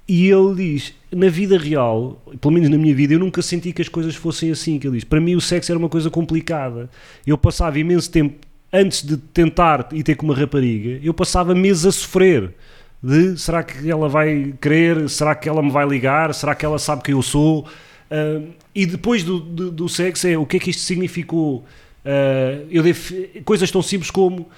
E 0.08 0.30
ele 0.30 0.56
diz, 0.56 0.94
na 1.12 1.30
vida 1.30 1.58
real, 1.58 2.22
pelo 2.40 2.54
menos 2.54 2.70
na 2.70 2.78
minha 2.78 2.94
vida, 2.94 3.14
eu 3.14 3.20
nunca 3.20 3.42
senti 3.42 3.74
que 3.74 3.82
as 3.82 3.90
coisas 3.90 4.16
fossem 4.16 4.52
assim, 4.52 4.78
que 4.78 4.86
ele 4.88 4.98
diz. 4.98 5.04
Para 5.04 5.20
mim 5.20 5.36
o 5.36 5.42
sexo 5.42 5.72
era 5.72 5.80
uma 5.80 5.90
coisa 5.90 6.12
complicada. 6.12 6.90
Eu 7.26 7.38
passava 7.38 7.80
imenso 7.80 8.12
tempo, 8.12 8.36
antes 8.72 9.04
de 9.04 9.18
tentar 9.18 9.90
e 9.92 10.04
ter 10.04 10.16
com 10.16 10.26
uma 10.26 10.36
rapariga, 10.36 11.00
eu 11.04 11.14
passava 11.14 11.56
meses 11.56 11.86
a 11.86 11.92
sofrer. 11.92 12.54
De 13.02 13.36
será 13.36 13.64
que 13.64 13.90
ela 13.90 14.08
vai 14.08 14.54
querer? 14.62 15.10
Será 15.10 15.34
que 15.34 15.50
ela 15.50 15.64
me 15.64 15.72
vai 15.72 15.88
ligar? 15.88 16.36
Será 16.36 16.54
que 16.54 16.64
ela 16.64 16.78
sabe 16.78 17.02
quem 17.02 17.16
eu 17.16 17.22
sou? 17.24 17.66
Ah, 18.12 18.42
e 18.76 18.86
depois 18.86 19.24
do, 19.24 19.40
do, 19.40 19.72
do 19.72 19.90
sexo 19.90 20.28
é 20.28 20.38
o 20.38 20.46
que 20.46 20.58
é 20.58 20.60
que 20.60 20.70
isto 20.70 20.82
significou? 20.82 21.64
Ah, 22.06 22.60
eu 22.70 22.84
devo, 22.84 23.00
coisas 23.46 23.72
tão 23.72 23.82
simples 23.82 24.12
como 24.12 24.50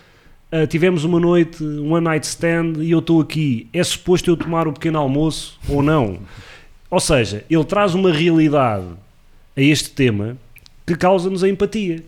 ah, 0.51 0.65
tivemos 0.65 1.03
uma 1.03 1.19
noite, 1.19 1.63
um 1.63 1.93
one 1.93 2.03
night 2.03 2.25
stand 2.25 2.73
e 2.79 2.91
eu 2.91 2.99
estou 2.99 3.21
aqui. 3.21 3.67
É 3.71 3.83
suposto 3.83 4.29
eu 4.29 4.35
tomar 4.35 4.67
o 4.67 4.73
pequeno 4.73 4.97
almoço 4.97 5.59
ou 5.69 5.83
não? 5.83 6.19
Ou 6.89 6.99
seja, 6.99 7.45
ele 7.49 7.63
traz 7.63 7.93
uma 7.93 8.11
realidade 8.11 8.85
a 9.55 9.61
este 9.61 9.91
tema 9.91 10.35
que 10.85 10.95
causa-nos 10.95 11.43
a 11.43 11.49
empatia. 11.49 12.03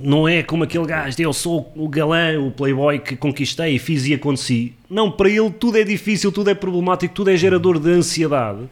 Não 0.00 0.28
é 0.28 0.42
como 0.42 0.64
aquele 0.64 0.84
gajo 0.84 1.16
de 1.16 1.22
eu 1.22 1.32
sou 1.32 1.72
o 1.74 1.88
galã, 1.88 2.38
o 2.38 2.50
playboy 2.50 2.98
que 2.98 3.16
conquistei, 3.16 3.78
fiz 3.78 4.06
e 4.06 4.12
aconteci. 4.12 4.74
Não, 4.90 5.10
para 5.10 5.30
ele 5.30 5.50
tudo 5.50 5.78
é 5.78 5.84
difícil, 5.84 6.30
tudo 6.30 6.50
é 6.50 6.54
problemático, 6.54 7.14
tudo 7.14 7.30
é 7.30 7.36
gerador 7.36 7.78
de 7.78 7.90
ansiedade. 7.90 8.68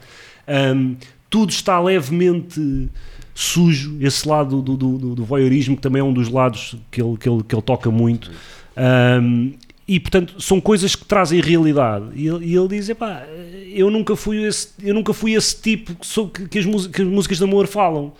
Ahm, 0.47 0.95
tudo 1.35 1.49
está 1.49 1.81
levemente 1.81 2.87
sujo, 3.33 3.97
esse 3.99 4.25
lado 4.25 4.61
do, 4.61 4.77
do, 4.77 4.97
do, 4.97 5.15
do 5.15 5.25
voyeurismo, 5.25 5.75
que 5.75 5.81
também 5.81 5.99
é 5.99 6.03
um 6.03 6.13
dos 6.13 6.29
lados 6.29 6.77
que 6.89 7.01
ele, 7.01 7.17
que 7.17 7.27
ele, 7.27 7.43
que 7.43 7.53
ele 7.53 7.61
toca 7.61 7.91
muito. 7.91 8.31
Ahm, 8.77 9.51
e 9.85 9.99
portanto 9.99 10.41
são 10.41 10.61
coisas 10.61 10.95
que 10.95 11.03
trazem 11.03 11.41
realidade. 11.41 12.05
E 12.15 12.25
ele, 12.25 12.45
e 12.45 12.55
ele 12.55 12.69
diz: 12.69 12.87
Epá, 12.87 13.25
eu 13.73 13.91
nunca 13.91 14.15
fui 14.15 14.45
esse, 14.45 14.69
eu 14.81 14.93
nunca 14.93 15.11
fui 15.11 15.33
esse 15.33 15.61
tipo 15.61 15.93
que, 15.95 16.07
sou, 16.07 16.29
que, 16.29 16.47
que 16.47 16.57
as, 16.57 16.65
músicas, 16.65 16.95
que 16.95 17.01
as 17.01 17.07
músicas 17.09 17.37
de 17.39 17.43
amor 17.43 17.67
falam. 17.67 18.13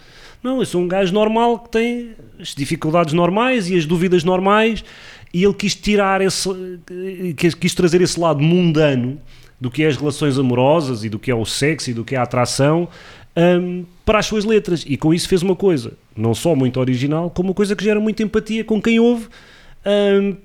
Não, 0.44 0.60
eu 0.60 0.66
sou 0.66 0.82
um 0.82 0.88
gajo 0.90 1.14
normal 1.14 1.60
que 1.60 1.70
tem 1.70 2.16
as 2.38 2.54
dificuldades 2.54 3.14
normais 3.14 3.70
e 3.70 3.78
as 3.78 3.86
dúvidas 3.86 4.26
normais. 4.26 4.84
E 5.34 5.42
ele 5.42 5.54
quis 5.54 5.74
tirar 5.74 6.20
esse, 6.20 6.50
quis, 7.38 7.56
quis 7.56 7.74
trazer 7.74 8.02
esse 8.02 8.20
lado 8.20 8.42
mundano 8.44 9.22
do 9.60 9.72
que 9.72 9.84
é 9.84 9.88
as 9.88 9.98
relações 9.98 10.38
amorosas 10.38 11.04
e 11.04 11.10
do 11.10 11.20
que 11.20 11.32
é 11.32 11.36
o 11.36 11.46
sexo 11.46 11.90
e 11.90 11.94
do 11.94 12.04
que 12.04 12.16
é 12.16 12.18
a 12.18 12.24
atração 12.24 12.88
hum, 13.36 13.86
para 14.06 14.20
as 14.20 14.26
suas 14.26 14.46
letras. 14.46 14.84
E 14.88 14.98
com 14.98 15.14
isso 15.14 15.28
fez 15.28 15.42
uma 15.42 15.56
coisa, 15.56 15.94
não 16.16 16.34
só 16.34 16.56
muito 16.56 16.80
original, 16.80 17.30
como 17.30 17.50
uma 17.50 17.56
coisa 17.56 17.76
que 17.76 17.84
gera 17.84 18.00
muita 18.00 18.24
empatia 18.24 18.64
com 18.64 18.82
quem 18.82 19.00
ouve, 19.00 19.28
hum, 19.86 20.36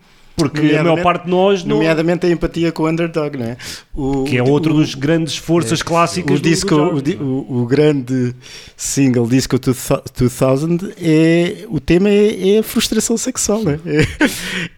porque 0.48 0.74
a 0.76 0.82
maior 0.82 1.02
parte 1.02 1.24
de 1.24 1.30
nós 1.30 1.64
não. 1.64 1.76
Nomeadamente 1.76 2.26
a 2.26 2.30
empatia 2.30 2.72
com 2.72 2.82
o 2.84 2.88
underdog, 2.88 3.36
não 3.36 3.46
é? 3.46 3.56
O- 3.94 4.24
Que 4.24 4.36
é 4.36 4.42
outro 4.42 4.72
o- 4.74 4.76
dos 4.78 4.94
grandes 4.94 5.36
forças 5.36 5.82
clássicas 5.82 6.36
o 6.36 6.38
do- 6.38 6.42
do 6.42 6.48
disco, 6.48 6.74
Jarvis, 6.76 7.14
o, 7.14 7.18
não 7.18 7.26
é? 7.26 7.30
o- 7.30 7.62
o 7.62 7.66
grande 7.66 8.34
single 8.76 9.26
disco 9.26 9.58
2000 9.58 10.92
é 11.00 11.64
o 11.68 11.80
tema 11.80 12.08
é, 12.08 12.56
é 12.56 12.58
a 12.58 12.62
frustração 12.62 13.16
sexual, 13.16 13.62
né? 13.62 13.78
é, 13.86 14.06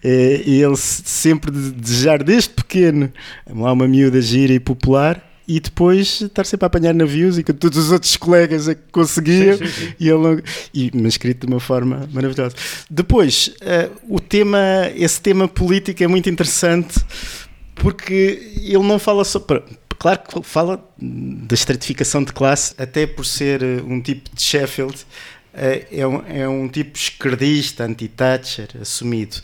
é, 0.02 0.42
e 0.46 0.62
ele 0.62 0.76
se- 0.76 1.02
sempre 1.04 1.50
de 1.50 1.70
desejar 1.72 2.22
desde 2.22 2.50
pequeno 2.50 3.10
lá 3.54 3.72
uma 3.72 3.86
miúda 3.88 4.20
gira 4.20 4.52
e 4.52 4.60
popular 4.60 5.22
e 5.56 5.60
depois 5.60 6.20
estar 6.20 6.44
sempre 6.44 6.64
a 6.64 6.68
apanhar 6.68 6.94
navios 6.94 7.38
e 7.38 7.42
com 7.44 7.52
todos 7.52 7.78
os 7.78 7.90
outros 7.92 8.16
colegas 8.16 8.68
a 8.68 8.74
que 8.74 8.82
conseguiam 8.92 9.56
Sim, 9.58 9.66
sim, 9.66 9.72
sim. 9.86 9.92
e, 10.00 10.08
ele, 10.08 10.18
não- 10.18 10.42
e 10.72 10.90
mas 10.94 11.14
escrito 11.14 11.46
de 11.46 11.52
uma 11.52 11.60
forma 11.60 12.08
maravilhosa. 12.12 12.54
Depois, 12.90 13.50
eh, 13.60 13.88
o 14.08 14.18
tema, 14.20 14.58
esse 14.96 15.20
tema 15.20 15.46
político 15.48 16.02
é 16.02 16.06
muito 16.06 16.28
interessante 16.30 16.98
porque 17.74 18.52
ele 18.62 18.82
não 18.82 18.98
fala 18.98 19.24
só. 19.24 19.38
pra- 19.38 19.62
Claro 19.98 20.18
que 20.20 20.42
fala 20.42 20.84
da 20.98 21.54
estratificação 21.54 22.24
de 22.24 22.32
classe, 22.32 22.74
até 22.76 23.06
por 23.06 23.24
ser 23.24 23.62
eh, 23.62 23.80
um 23.86 24.00
tipo 24.00 24.34
de 24.34 24.42
Sheffield, 24.42 24.96
é 25.54 26.06
um, 26.06 26.22
é 26.26 26.48
um 26.48 26.68
tipo 26.68 26.96
esquerdista, 26.96 27.84
anti-Thatcher, 27.84 28.68
assumido. 28.80 29.36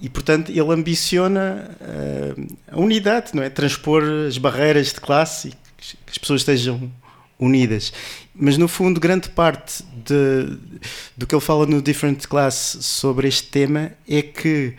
E, 0.00 0.08
portanto, 0.08 0.50
ele 0.50 0.72
ambiciona 0.72 1.70
eh, 1.80 2.34
a 2.70 2.78
unidade, 2.78 3.30
não 3.32 3.42
é? 3.42 3.48
Transpor 3.48 4.02
as 4.28 4.36
barreiras 4.36 4.92
de 4.92 5.00
classe 5.00 5.48
e 5.48 5.50
que 5.78 6.10
as 6.10 6.18
pessoas 6.18 6.42
estejam 6.42 6.92
unidas. 7.38 7.92
Mas, 8.34 8.58
no 8.58 8.68
fundo, 8.68 9.00
grande 9.00 9.30
parte 9.30 9.82
de, 10.04 10.58
do 11.16 11.26
que 11.26 11.34
ele 11.34 11.40
fala 11.40 11.64
no 11.64 11.80
Different 11.80 12.26
Class 12.26 12.78
sobre 12.80 13.28
este 13.28 13.48
tema 13.48 13.92
é 14.08 14.22
que 14.22 14.74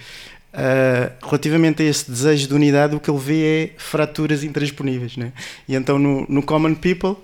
Uh, 0.54 1.14
relativamente 1.24 1.84
a 1.84 1.86
esse 1.86 2.10
desejo 2.10 2.48
de 2.48 2.54
unidade, 2.56 2.96
o 2.96 3.00
que 3.00 3.12
ele 3.12 3.20
vê 3.20 3.44
é 3.46 3.70
fraturas 3.78 4.44
intransponíveis. 4.44 5.16
Né? 5.16 5.32
E 5.68 5.76
então, 5.76 6.00
no, 6.00 6.26
no 6.28 6.42
Common 6.42 6.74
People, 6.74 7.12
uh, 7.12 7.18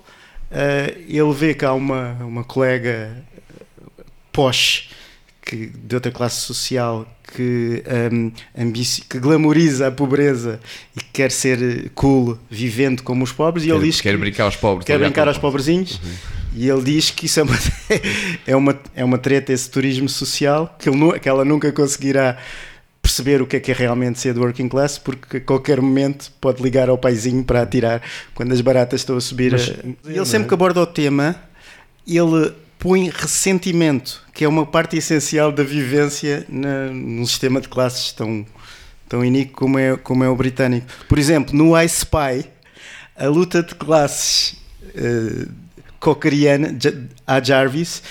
ele 1.08 1.32
vê 1.32 1.52
que 1.52 1.64
há 1.64 1.72
uma, 1.72 2.12
uma 2.20 2.44
colega 2.44 3.24
posh 4.34 4.90
que, 5.40 5.66
de 5.66 5.94
outra 5.94 6.10
classe 6.10 6.40
social 6.40 7.06
que, 7.34 7.82
um, 8.14 8.30
que 9.08 9.18
glamoriza 9.18 9.88
a 9.88 9.90
pobreza 9.90 10.60
e 10.96 11.00
que 11.00 11.06
quer 11.12 11.30
ser 11.30 11.90
cool 11.94 12.38
vivendo 12.50 13.02
como 13.02 13.24
os 13.24 13.32
pobres. 13.32 13.64
E 13.64 13.70
ele 13.70 13.78
Quer, 13.80 13.84
diz 13.86 14.00
quer 14.00 14.10
que 14.12 14.16
brincar 14.18 14.44
aos 14.44 14.56
pobres. 14.56 14.86
quer 14.86 14.98
brincar 14.98 15.28
aos 15.28 15.38
pobrezinhos 15.38 16.00
e 16.54 16.68
ele 16.68 16.82
diz 16.82 17.10
que 17.10 17.26
isso 17.26 17.40
é 17.40 17.42
uma, 17.42 17.58
é 18.46 18.56
uma, 18.56 18.80
é 18.94 19.04
uma 19.04 19.18
treta, 19.18 19.52
esse 19.52 19.68
turismo 19.70 20.08
social, 20.08 20.74
que, 20.78 20.88
ele, 20.88 21.18
que 21.18 21.28
ela 21.28 21.44
nunca 21.44 21.70
conseguirá 21.72 22.38
perceber 23.02 23.42
o 23.42 23.46
que 23.46 23.56
é 23.56 23.60
que 23.60 23.70
é 23.70 23.74
realmente 23.74 24.18
ser 24.18 24.32
do 24.32 24.40
working 24.40 24.66
class, 24.68 24.96
porque 24.96 25.36
a 25.36 25.40
qualquer 25.40 25.78
momento 25.78 26.32
pode 26.40 26.62
ligar 26.62 26.88
ao 26.88 26.96
paizinho 26.96 27.44
para 27.44 27.60
atirar 27.60 28.00
quando 28.34 28.52
as 28.52 28.62
baratas 28.62 29.02
estão 29.02 29.14
a 29.16 29.20
subir. 29.20 29.52
Mas- 29.52 29.68
a- 29.70 30.10
ele 30.10 30.24
sempre 30.24 30.48
que 30.48 30.54
aborda 30.54 30.80
o 30.80 30.86
tema, 30.86 31.36
ele 32.06 32.52
põe 32.84 33.08
ressentimento, 33.08 34.20
que 34.34 34.44
é 34.44 34.48
uma 34.48 34.66
parte 34.66 34.94
essencial 34.98 35.50
da 35.50 35.62
vivência 35.62 36.44
na, 36.50 36.88
num 36.88 37.24
sistema 37.24 37.58
de 37.58 37.66
classes 37.66 38.12
tão, 38.12 38.44
tão 39.08 39.24
iníquo 39.24 39.54
como 39.54 39.78
é, 39.78 39.96
como 39.96 40.22
é 40.22 40.28
o 40.28 40.36
britânico. 40.36 40.86
Por 41.08 41.18
exemplo, 41.18 41.56
no 41.56 41.74
I 41.80 41.86
Spy, 41.86 42.44
a 43.16 43.26
luta 43.26 43.62
de 43.62 43.74
classes 43.74 44.56
uh, 44.96 45.48
cockeriana, 45.98 46.76
Ja- 46.78 46.92
a 47.26 47.40
Jarvis, 47.42 48.02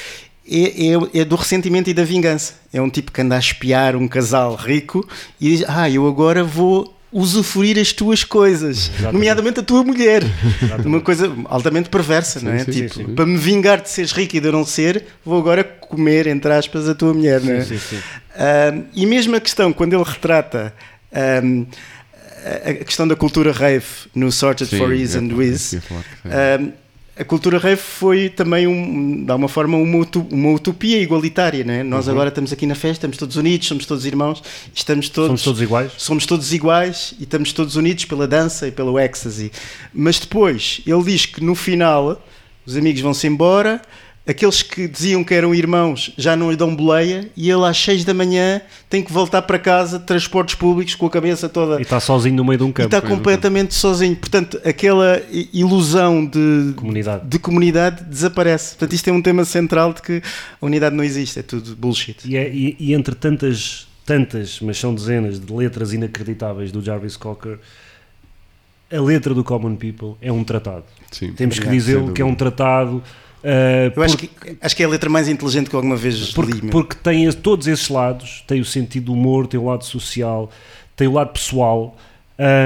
é, 0.49 0.87
é- 0.87 1.21
é 1.21 1.23
do 1.23 1.35
ressentimento 1.35 1.91
e 1.91 1.93
da 1.93 2.03
vingança. 2.03 2.55
É 2.73 2.81
um 2.81 2.89
tipo 2.89 3.11
que 3.11 3.21
anda 3.21 3.35
a 3.35 3.39
espiar 3.39 3.95
um 3.95 4.07
casal 4.07 4.55
rico 4.55 5.07
e 5.39 5.49
diz: 5.57 5.65
Ah, 5.69 5.87
eu 5.87 6.07
agora 6.07 6.43
vou 6.43 6.92
usufruir 7.13 7.77
as 7.79 7.93
tuas 7.93 8.23
coisas, 8.23 8.91
nomeadamente 8.99 9.59
a 9.59 9.63
tua 9.63 9.83
mulher. 9.83 10.23
Uma 10.83 10.99
coisa 10.99 11.31
altamente 11.45 11.89
perversa, 11.89 12.39
não 12.41 12.51
é? 12.51 12.59
sim, 12.59 12.71
tipo, 12.71 12.93
sim, 12.93 13.05
sim. 13.05 13.15
para 13.15 13.25
me 13.25 13.37
vingar 13.37 13.81
de 13.81 13.89
seres 13.89 14.11
rico 14.11 14.35
e 14.35 14.39
de 14.39 14.47
eu 14.47 14.51
não 14.51 14.65
ser, 14.65 15.05
vou 15.23 15.39
agora 15.39 15.63
comer, 15.63 16.27
entre 16.27 16.51
aspas, 16.51 16.89
a 16.89 16.95
tua 16.95 17.13
mulher, 17.13 17.39
não 17.41 17.53
é? 17.53 17.61
Sim, 17.61 17.77
sim, 17.77 17.97
sim. 17.97 18.03
Um, 18.35 18.83
e 18.95 19.05
mesmo 19.05 19.35
a 19.35 19.39
questão, 19.39 19.71
quando 19.71 19.93
ele 19.93 20.03
retrata 20.03 20.73
um, 21.43 21.65
a, 22.65 22.73
questão 22.83 23.07
da 23.07 23.15
cultura 23.15 23.51
rave 23.51 23.85
no 24.13 24.31
Sorted 24.31 24.69
Sim, 24.69 24.77
for 24.77 24.93
Ease 24.93 25.17
é, 25.17 25.21
and 25.21 25.33
Wiz, 25.33 25.61
sim. 25.61 25.81
um, 26.25 26.82
a 27.15 27.23
cultura 27.23 27.59
rave 27.59 27.79
foi 27.79 28.27
também, 28.27 28.65
um, 28.65 29.23
de 29.23 29.31
alguma 29.31 29.47
forma, 29.47 29.77
uma, 29.77 30.07
uma 30.31 30.51
utopia 30.51 30.99
igualitária. 30.99 31.63
Não 31.63 31.73
é? 31.73 31.83
Uhum. 31.83 31.89
Nós 31.89 32.09
agora 32.09 32.29
estamos 32.29 32.51
aqui 32.51 32.65
na 32.65 32.73
festa, 32.73 32.93
estamos 32.93 33.17
todos 33.17 33.35
unidos, 33.35 33.67
somos 33.67 33.85
todos 33.85 34.05
irmãos, 34.05 34.41
estamos 34.73 35.09
todos, 35.09 35.27
Somos 35.27 35.43
todos 35.43 35.61
iguais? 35.61 35.91
somos 35.97 36.25
todos 36.25 36.53
iguais 36.53 37.13
e 37.19 37.23
estamos 37.23 37.53
todos 37.53 37.75
unidos 37.75 38.05
pela 38.05 38.27
dança 38.27 38.67
e 38.67 38.71
pelo 38.71 38.97
ecstasy. 38.97 39.51
Mas 39.93 40.19
depois 40.19 40.81
ele 40.87 41.03
diz 41.03 41.27
que 41.27 41.43
no 41.43 41.53
final 41.53 42.19
os 42.65 42.75
amigos 42.75 43.01
vão-se 43.01 43.27
embora, 43.27 43.81
aqueles 44.25 44.61
que 44.61 44.87
diziam 44.87 45.21
que 45.23 45.33
eram 45.33 45.53
irmãos 45.53 46.13
já 46.17 46.33
não 46.35 46.49
lhe 46.49 46.55
dão 46.55 46.73
boleia 46.73 47.29
e 47.35 47.49
ele 47.51 47.65
às 47.65 47.77
6 47.77 48.05
da 48.05 48.13
manhã 48.13 48.61
tem 48.89 49.03
que 49.03 49.11
voltar 49.11 49.41
para 49.41 49.59
casa 49.59 49.99
de 49.99 50.05
transportes 50.05 50.55
públicos 50.55 50.95
com 50.95 51.05
a 51.05 51.09
cabeça 51.09 51.49
toda. 51.49 51.77
E 51.79 51.81
está 51.81 51.99
sozinho 51.99 52.35
no 52.35 52.45
meio 52.45 52.57
de 52.57 52.63
um 52.63 52.69
E 52.69 52.73
campo. 52.73 52.95
está 52.95 53.01
completamente 53.05 53.73
sozinho. 53.73 54.15
Portanto, 54.15 54.59
aquela 54.63 55.21
ilusão 55.53 56.25
de 56.25 56.73
Comunidade. 56.75 57.27
de 57.27 57.37
comunidade 57.39 58.03
desaparece. 58.05 58.69
Portanto, 58.75 58.93
isto 58.93 59.09
é 59.09 59.11
um 59.13 59.21
tema 59.21 59.43
central 59.43 59.93
de 59.93 60.01
que 60.01 60.21
a 60.61 60.65
unidade 60.65 60.95
não 60.95 61.03
existe, 61.03 61.39
é 61.39 61.43
tudo 61.43 61.75
bullshit. 61.75 62.17
E, 62.25 62.37
é- 62.37 62.49
e- 62.49 62.77
e 62.79 62.93
entre 62.93 63.15
tantas, 63.15 63.87
tantas, 64.05 64.59
mas 64.61 64.77
são 64.77 64.95
dezenas 64.95 65.37
de 65.39 65.51
letras 65.53 65.91
inacreditáveis 65.91 66.71
do 66.71 66.81
Jarvis 66.81 67.17
Cocker, 67.17 67.59
a 68.91 69.01
letra 69.01 69.33
do 69.33 69.43
Common 69.43 69.75
People 69.75 70.13
é 70.21 70.31
um 70.31 70.43
tratado. 70.43 70.83
Sim. 71.11 71.33
Temos 71.33 71.55
que 71.59 71.65
Obrigado, 71.65 71.85
dizê-lo 71.85 72.13
que 72.13 72.21
é 72.21 72.25
um 72.25 72.35
tratado. 72.35 73.03
Uh, 73.43 73.93
Eu 73.95 74.03
acho 74.03 74.17
porque- 74.17 74.51
que, 74.51 74.57
acho 74.61 74.75
que 74.75 74.83
é 74.83 74.85
a 74.85 74.89
letra 74.89 75.09
mais 75.09 75.27
inteligente 75.27 75.69
que 75.69 75.75
alguma 75.75 75.95
vez 75.95 76.31
porque, 76.31 76.53
li. 76.53 76.69
porque 76.69 76.95
tem 76.95 77.31
todos 77.31 77.67
esses 77.67 77.89
lados, 77.89 78.43
tem 78.47 78.59
o 78.61 78.65
sentido 78.65 79.05
do 79.07 79.13
humor, 79.13 79.47
tem 79.47 79.59
o 79.59 79.65
lado 79.65 79.83
social, 79.85 80.49
tem 80.95 81.07
o 81.07 81.13
lado 81.13 81.31
pessoal, 81.33 81.95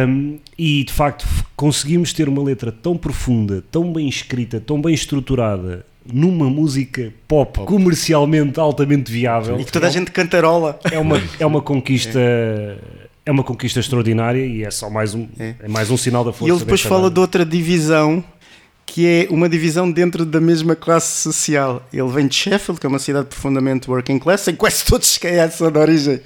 um, 0.08 0.38
e 0.58 0.84
de 0.84 0.94
facto 0.94 1.26
conseguimos 1.56 2.14
ter 2.14 2.30
uma 2.30 2.42
letra 2.44 2.72
tão 2.72 2.96
profunda, 2.96 3.64
tão 3.72 3.92
bem 3.92 4.08
escrita, 4.08 4.60
tão 4.60 4.82
bem 4.82 4.94
estruturada, 4.94 5.86
numa 6.12 6.50
música 6.50 7.12
pop, 7.28 7.60
comercialmente 7.66 8.58
altamente 8.60 9.12
viável. 9.12 9.60
E 9.60 9.66
que 9.66 9.72
toda 9.72 9.88
a 9.88 9.90
gente 9.90 10.10
cantarola. 10.12 10.80
é 10.90 10.98
uma, 10.98 11.22
é 11.40 11.46
uma 11.46 11.62
conquista. 11.62 12.20
É 13.26 13.32
uma 13.32 13.44
conquista 13.44 13.82
extraordinária 13.82 14.46
e 14.46 14.64
é 14.64 14.72
só 14.72 14.90
mais 14.90 15.14
um, 15.14 15.28
É. 15.38 15.54
é. 15.64 15.68
mais 15.68 15.92
um 15.92 15.98
sinal 15.98 16.24
da 16.24 16.30
E 16.30 16.34
força. 16.34 16.54
ele 16.54 16.60
depois 16.60 16.80
fala 16.82 17.12
de 17.12 17.20
outra 17.20 17.46
divisão 17.46 18.24
que 18.90 19.06
é 19.06 19.28
uma 19.30 19.50
divisão 19.50 19.92
dentro 19.92 20.26
da 20.26 20.40
mesma 20.40 20.74
classe 20.74 21.22
social. 21.22 21.86
Ele 21.92 22.08
vem 22.08 22.26
de 22.26 22.34
Sheffield, 22.36 22.80
que 22.80 22.86
é 22.88 22.90
uma 22.90 22.98
cidade 23.00 23.28
profundamente 23.28 23.92
working 23.92 24.18
class, 24.18 24.48
em 24.48 24.56
quase 24.56 24.86
todos 24.86 25.18
que 25.18 25.28
é 25.28 25.36
essa 25.36 25.70
de 25.70 25.78
origem 25.78 26.22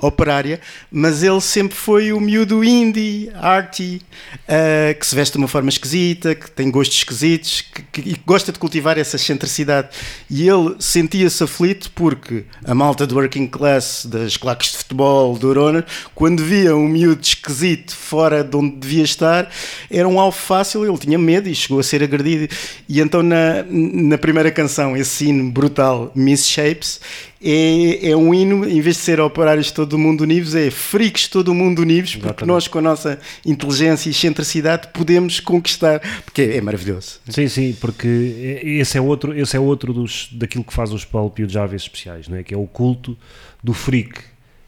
operária, 0.00 0.60
mas 0.92 1.22
ele 1.24 1.40
sempre 1.40 1.76
foi 1.76 2.12
o 2.12 2.20
miúdo 2.20 2.62
indie, 2.62 3.30
arty, 3.34 4.00
eh, 4.46 4.96
que 4.98 5.04
se 5.04 5.14
veste 5.14 5.32
de 5.32 5.38
uma 5.38 5.48
forma 5.48 5.68
esquisita, 5.68 6.36
que 6.36 6.48
tem 6.50 6.70
gostos 6.70 6.96
esquisitos 6.98 7.60
que, 7.62 7.82
que- 8.02 8.10
e 8.10 8.16
gosta 8.24 8.52
de 8.52 8.60
cultivar 8.60 8.96
essa 8.96 9.16
excentricidade. 9.16 9.88
E 10.30 10.48
ele 10.48 10.76
sentia-se 10.78 11.42
aflito 11.42 11.90
porque 11.96 12.44
a 12.64 12.74
malta 12.76 13.06
do 13.08 13.16
working 13.16 13.48
class, 13.48 14.06
das 14.06 14.36
claques 14.36 14.70
de 14.70 14.78
futebol, 14.78 15.36
do 15.36 15.48
Urona, 15.48 15.84
quando 16.14 16.44
via 16.44 16.76
um 16.76 16.86
miúdo 16.88 17.20
esquisito 17.22 17.94
fora 17.94 18.44
de 18.44 18.56
onde 18.56 18.76
devia 18.76 19.02
estar, 19.02 19.50
era 19.90 20.06
um 20.08 20.20
alvo 20.20 20.38
fácil, 20.38 20.84
ele 20.86 20.96
tinha 20.96 21.18
medo 21.18 21.48
e 21.48 21.54
chegou 21.56 21.80
a 21.80 21.82
ser 21.82 22.03
agredido. 22.04 22.46
E 22.88 23.00
então 23.00 23.22
na, 23.22 23.64
na 23.68 24.18
primeira 24.18 24.50
canção, 24.50 24.96
esse 24.96 25.26
hino 25.26 25.50
brutal, 25.50 26.12
Misshapes, 26.14 27.00
é, 27.42 28.10
é 28.10 28.16
um 28.16 28.32
hino, 28.32 28.66
em 28.68 28.80
vez 28.80 28.96
de 28.96 29.02
ser 29.02 29.20
operários 29.20 29.66
de 29.66 29.72
todo 29.74 29.94
o 29.94 29.98
mundo 29.98 30.22
unidos, 30.22 30.54
é 30.54 30.70
freaks 30.70 31.28
todo 31.28 31.48
o 31.48 31.54
mundo 31.54 31.82
unidos, 31.82 32.12
porque 32.12 32.26
Exatamente. 32.26 32.48
nós 32.48 32.68
com 32.68 32.78
a 32.78 32.82
nossa 32.82 33.18
inteligência 33.44 34.08
e 34.08 34.12
excentricidade 34.12 34.88
podemos 34.94 35.40
conquistar, 35.40 36.00
porque 36.24 36.40
é, 36.42 36.56
é 36.56 36.60
maravilhoso. 36.60 37.20
Sim, 37.28 37.48
sim, 37.48 37.76
porque 37.80 38.60
esse 38.62 38.96
é 38.96 39.00
outro, 39.00 39.38
esse 39.38 39.56
é 39.56 39.60
outro 39.60 39.92
dos, 39.92 40.28
daquilo 40.32 40.64
que 40.64 40.72
faz 40.72 40.92
os 40.92 41.04
Pulp 41.04 41.38
e 41.40 41.44
o 41.44 41.48
Jarvis 41.48 41.82
especiais, 41.82 42.28
não 42.28 42.38
é? 42.38 42.42
que 42.42 42.54
é 42.54 42.56
o 42.56 42.66
culto 42.66 43.16
do 43.62 43.74
freak, 43.74 44.20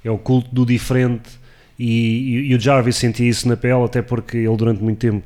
é 0.04 0.10
o 0.10 0.18
culto 0.18 0.54
do 0.54 0.66
diferente 0.66 1.30
e, 1.78 1.86
e- 1.86 2.50
e 2.50 2.54
o 2.54 2.60
Jarvis 2.60 2.96
sentia 2.96 3.28
isso 3.28 3.48
na 3.48 3.56
pele, 3.56 3.84
até 3.84 4.02
porque 4.02 4.36
ele 4.36 4.56
durante 4.56 4.82
muito 4.82 4.98
tempo 4.98 5.22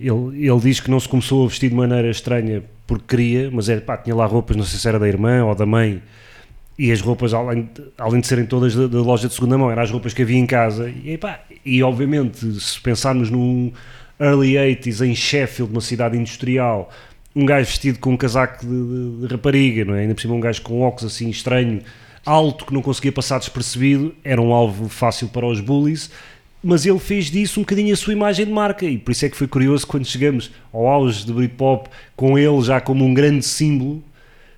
ele, 0.00 0.46
ele 0.48 0.60
diz 0.60 0.80
que 0.80 0.90
não 0.90 0.98
se 0.98 1.08
começou 1.08 1.44
a 1.44 1.48
vestir 1.48 1.68
de 1.70 1.76
maneira 1.76 2.10
estranha 2.10 2.62
porque 2.86 3.04
queria, 3.16 3.50
mas 3.52 3.68
é, 3.68 3.78
pá, 3.78 3.96
tinha 3.96 4.14
lá 4.16 4.26
roupas, 4.26 4.56
não 4.56 4.64
sei 4.64 4.78
se 4.78 4.88
era 4.88 4.98
da 4.98 5.06
irmã 5.06 5.44
ou 5.44 5.54
da 5.54 5.66
mãe 5.66 6.02
e 6.78 6.90
as 6.90 7.00
roupas, 7.02 7.34
além 7.34 7.62
de, 7.64 7.82
além 7.98 8.20
de 8.20 8.26
serem 8.26 8.46
todas 8.46 8.74
da, 8.74 8.86
da 8.86 9.00
loja 9.02 9.28
de 9.28 9.34
segunda 9.34 9.58
mão, 9.58 9.70
eram 9.70 9.82
as 9.82 9.90
roupas 9.90 10.14
que 10.14 10.22
havia 10.22 10.38
em 10.38 10.46
casa. 10.46 10.88
E, 10.88 11.12
epá, 11.12 11.40
e 11.64 11.82
obviamente, 11.82 12.58
se 12.58 12.80
pensarmos 12.80 13.30
num 13.30 13.70
early 14.18 14.54
80s 14.54 15.06
em 15.06 15.14
Sheffield, 15.14 15.70
uma 15.72 15.82
cidade 15.82 16.16
industrial, 16.16 16.90
um 17.36 17.44
gajo 17.44 17.66
vestido 17.68 17.98
com 17.98 18.12
um 18.12 18.16
casaco 18.16 18.64
de, 18.64 18.70
de- 18.72 19.26
de 19.26 19.34
rapariga, 19.34 19.84
não 19.84 19.94
é? 19.94 20.00
ainda 20.00 20.14
por 20.14 20.22
cima 20.22 20.34
um 20.34 20.40
gajo 20.40 20.62
com 20.62 20.80
óculos 20.80 21.12
assim 21.12 21.28
estranho, 21.28 21.80
alto, 22.24 22.64
que 22.64 22.72
não 22.72 22.80
conseguia 22.82 23.12
passar 23.12 23.38
despercebido, 23.38 24.14
era 24.24 24.40
um 24.40 24.52
alvo 24.54 24.88
fácil 24.88 25.28
para 25.28 25.46
os 25.46 25.60
bullies. 25.60 26.10
Mas 26.62 26.84
ele 26.84 26.98
fez 26.98 27.30
disso 27.30 27.60
um 27.60 27.62
bocadinho 27.62 27.92
a 27.92 27.96
sua 27.96 28.12
imagem 28.12 28.46
de 28.46 28.52
marca, 28.52 28.84
e 28.84 28.98
por 28.98 29.12
isso 29.12 29.24
é 29.24 29.28
que 29.28 29.36
foi 29.36 29.46
curioso 29.46 29.86
quando 29.86 30.04
chegamos 30.04 30.50
ao 30.72 30.86
auge 30.86 31.24
do 31.26 31.34
Britpop, 31.34 31.88
com 32.14 32.38
ele 32.38 32.60
já 32.62 32.80
como 32.80 33.04
um 33.04 33.14
grande 33.14 33.44
símbolo, 33.44 34.02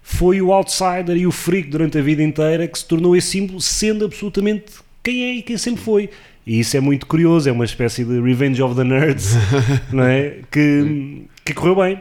foi 0.02 0.42
o 0.42 0.52
outsider 0.52 1.16
e 1.16 1.26
o 1.26 1.30
freak 1.30 1.68
durante 1.68 1.96
a 1.96 2.02
vida 2.02 2.22
inteira 2.22 2.66
que 2.66 2.76
se 2.76 2.84
tornou 2.84 3.16
esse 3.16 3.28
símbolo, 3.28 3.60
sendo 3.60 4.04
absolutamente 4.04 4.64
quem 5.02 5.22
é 5.22 5.34
e 5.34 5.42
quem 5.42 5.56
sempre 5.56 5.80
foi. 5.80 6.10
E 6.44 6.58
isso 6.58 6.76
é 6.76 6.80
muito 6.80 7.06
curioso, 7.06 7.48
é 7.48 7.52
uma 7.52 7.64
espécie 7.64 8.04
de 8.04 8.20
Revenge 8.20 8.60
of 8.60 8.74
the 8.74 8.82
Nerds, 8.82 9.34
não 9.92 10.02
é? 10.02 10.40
Que, 10.50 11.22
que 11.44 11.54
correu 11.54 11.76
bem. 11.76 12.00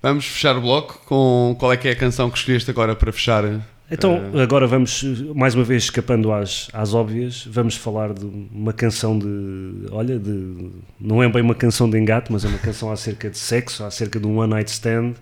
Vamos 0.00 0.24
fechar 0.26 0.56
o 0.56 0.60
bloco 0.60 1.00
com 1.04 1.56
qual 1.58 1.72
é 1.72 1.76
que 1.76 1.88
é 1.88 1.92
a 1.92 1.96
canção 1.96 2.30
que 2.30 2.38
escolheste 2.38 2.70
agora 2.70 2.94
para 2.94 3.10
fechar? 3.10 3.44
Então, 3.90 4.20
eh, 4.34 4.42
agora 4.42 4.66
vamos, 4.66 5.02
mais 5.34 5.54
uma 5.54 5.62
vez 5.62 5.84
escapando 5.84 6.32
às, 6.32 6.68
às 6.72 6.94
óbvias, 6.94 7.46
vamos 7.50 7.76
falar 7.76 8.14
de 8.14 8.24
uma 8.24 8.72
canção 8.72 9.18
de. 9.18 9.86
Olha, 9.90 10.18
de. 10.18 10.70
Não 10.98 11.22
é 11.22 11.28
bem 11.28 11.42
uma 11.42 11.54
canção 11.54 11.88
de 11.88 11.98
engate, 11.98 12.32
mas 12.32 12.44
é 12.44 12.48
uma 12.48 12.58
canção 12.58 12.90
acerca 12.90 13.28
de 13.28 13.36
sexo, 13.36 13.84
acerca 13.84 14.18
de 14.18 14.26
um 14.26 14.38
one 14.38 14.50
night 14.50 14.70
stand. 14.70 15.14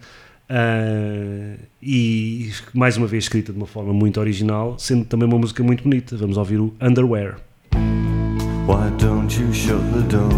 ah, 0.49 1.57
e 1.83 2.51
mais 2.75 2.97
uma 2.97 3.07
vez 3.07 3.25
escrita 3.25 3.53
de 3.53 3.59
uma 3.59 3.67
forma 3.67 3.93
muito 3.93 4.21
original, 4.21 4.79
sendo 4.79 5.05
também 5.05 5.27
uma 5.27 5.39
música 5.39 5.63
muito 5.63 5.83
bonita. 5.83 6.17
Vamos 6.17 6.37
ouvir 6.37 6.61
o 6.61 6.75
Underwear. 6.81 7.37
Why 8.67 8.91
don't 8.99 9.41
you 9.41 9.53
shut 9.53 9.81
the 9.93 10.03
door 10.09 10.33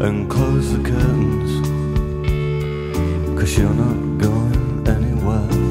and 0.00 0.26
close 0.28 0.74
the 0.74 0.82
curtains? 0.82 1.62
Cause 3.38 3.60
you're 3.60 3.74
not 3.74 4.18
going 4.18 4.88
anywhere. 4.88 5.63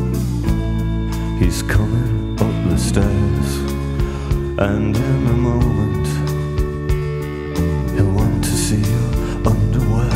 He's 1.40 1.62
coming 1.64 2.38
up 2.40 2.70
the 2.70 2.78
stairs, 2.78 3.58
and 4.58 4.96
in 4.96 5.28
a 5.28 5.38
moment, 5.50 6.08
he'll 7.96 8.12
want 8.12 8.44
to 8.44 8.50
see 8.52 8.78
your 8.78 9.48
underwear. 9.48 10.10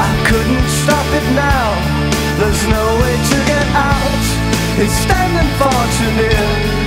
I 0.00 0.24
couldn't 0.26 0.68
stop 0.82 1.06
it 1.14 1.26
now, 1.34 1.68
there's 2.38 2.66
no 2.66 2.84
way 3.00 3.14
to 3.30 3.36
get 3.46 3.66
out. 3.74 4.24
He's 4.76 4.96
standing 5.04 5.50
far 5.58 5.86
too 5.96 6.10
near. 6.16 6.77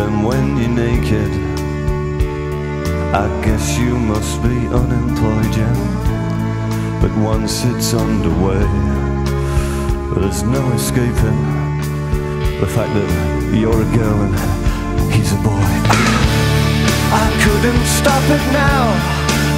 Then 0.00 0.22
when 0.22 0.56
you're 0.56 0.76
naked, 0.88 1.32
I 3.12 3.26
guess 3.44 3.76
you 3.78 3.98
must 3.98 4.42
be 4.42 4.56
unemployed, 4.80 5.54
yeah. 5.54 5.76
But 7.02 7.12
once 7.18 7.64
it's 7.64 7.92
underway, 7.92 8.64
there's 10.14 10.42
no 10.42 10.62
escaping 10.72 11.40
the 12.62 12.68
fact 12.76 12.92
that 12.98 13.10
you're 13.60 13.82
a 13.88 13.90
girl 13.98 14.18
and 14.26 14.34
he's 15.12 15.32
a 15.32 15.40
boy. 15.48 15.68
I 17.24 17.26
couldn't 17.44 17.84
stop 18.00 18.24
it 18.36 18.44
now. 18.64 18.84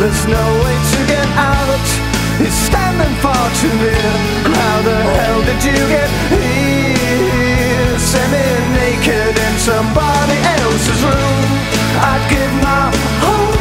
There's 0.00 0.24
no 0.26 0.44
way 0.62 0.76
to 0.92 1.00
get 1.14 1.28
out. 1.54 1.86
He's 2.40 2.58
standing 2.68 3.14
far 3.24 3.46
too 3.60 3.74
near. 3.84 4.12
How 4.58 4.76
the 4.88 4.98
hell 5.16 5.40
did 5.48 5.60
you 5.68 5.78
get 5.94 6.10
here? 6.30 6.91
Semi-naked 8.10 9.34
in 9.46 9.54
somebody 9.58 10.38
else's 10.60 11.02
room. 11.02 11.46
I'd 12.10 12.24
give 12.28 12.52
my 12.60 12.90
whole 13.22 13.54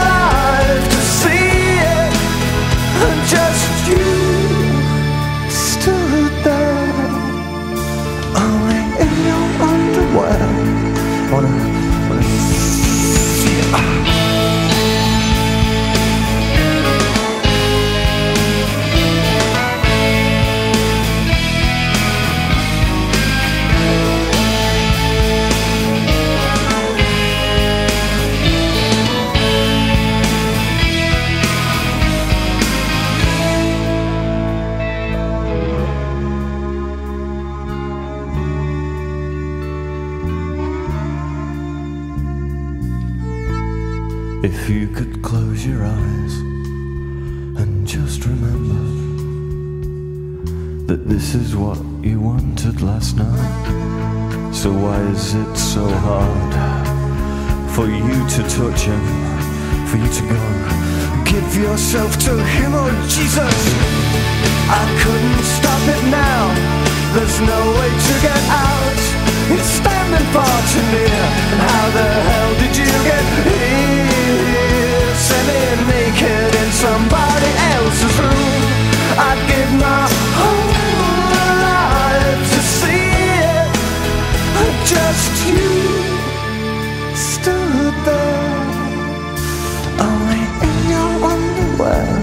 life 0.00 0.84
to 0.94 1.00
see 1.20 1.52
it. 1.78 2.12
And 3.06 3.20
just 3.34 3.70
you 3.90 4.10
stood 5.48 6.34
there, 6.42 7.08
only 8.34 8.82
in 9.04 9.12
your 9.28 9.46
underwear. 9.70 10.40
If 44.52 44.68
you 44.68 44.88
could 44.88 45.22
close 45.22 45.64
your 45.64 45.84
eyes 45.84 46.34
and 47.60 47.86
just 47.86 48.24
remember 48.24 48.82
that 50.86 51.08
this 51.08 51.36
is 51.36 51.54
what 51.54 51.78
you 52.02 52.18
wanted 52.20 52.80
last 52.82 53.16
night. 53.16 54.52
So 54.52 54.72
why 54.72 55.00
is 55.14 55.34
it 55.34 55.56
so 55.56 55.86
hard 55.86 56.52
for 57.74 57.86
you 57.86 58.16
to 58.34 58.40
touch 58.58 58.82
him, 58.90 59.04
for 59.86 59.98
you 60.02 60.10
to 60.18 60.24
go? 60.34 60.42
Give 61.30 61.50
yourself 61.56 62.18
to 62.26 62.32
him, 62.54 62.72
oh 62.74 62.90
Jesus! 63.06 63.58
I 64.66 64.84
couldn't 65.02 65.44
stop 65.46 65.82
it 65.94 66.02
now. 66.10 66.42
There's 67.14 67.38
no 67.40 67.60
way 67.78 67.90
to 68.08 68.14
get 68.26 68.42
out. 68.50 69.00
It's 69.54 69.70
standing 69.78 70.26
far 70.34 70.56
too 70.74 70.84
near. 70.90 71.22
And 71.54 71.60
how 71.70 71.86
the 71.98 72.06
hell 72.28 72.50
did 72.58 72.76
you 72.76 72.90
get 73.06 73.24
here? 73.46 73.89
Semi-naked 75.30 76.52
in 76.62 76.70
somebody 76.84 77.50
else's 77.74 78.16
room. 78.24 78.62
I'd 79.28 79.40
give 79.50 79.70
my 79.86 80.04
whole 80.38 80.70
life 81.66 82.42
to 82.54 82.60
see 82.78 83.10
it. 83.46 83.70
Just 84.92 85.34
you 85.48 85.70
stood 87.14 87.94
there, 88.08 88.64
only 90.06 90.42
in 90.66 90.76
your 90.92 91.12
underwear. 91.32 92.19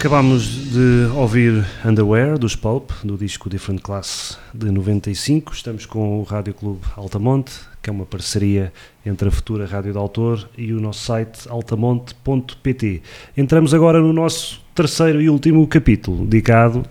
Acabámos 0.00 0.72
de 0.72 1.10
ouvir 1.14 1.62
Underwear 1.84 2.38
dos 2.38 2.56
Pulp, 2.56 2.90
do 3.04 3.18
disco 3.18 3.50
Different 3.50 3.82
Class 3.82 4.38
de 4.54 4.70
95. 4.70 5.52
Estamos 5.52 5.84
com 5.84 6.18
o 6.18 6.22
Rádio 6.22 6.54
Clube 6.54 6.80
Altamonte, 6.96 7.52
que 7.82 7.90
é 7.90 7.92
uma 7.92 8.06
parceria 8.06 8.72
entre 9.04 9.28
a 9.28 9.30
futura 9.30 9.66
Rádio 9.66 9.92
de 9.92 9.98
Autor 9.98 10.48
e 10.56 10.72
o 10.72 10.80
nosso 10.80 11.04
site 11.04 11.46
altamonte.pt. 11.46 13.02
Entramos 13.36 13.74
agora 13.74 14.00
no 14.00 14.10
nosso 14.10 14.64
terceiro 14.74 15.20
e 15.20 15.28
último 15.28 15.66
capítulo, 15.66 16.24
dedicado 16.24 16.82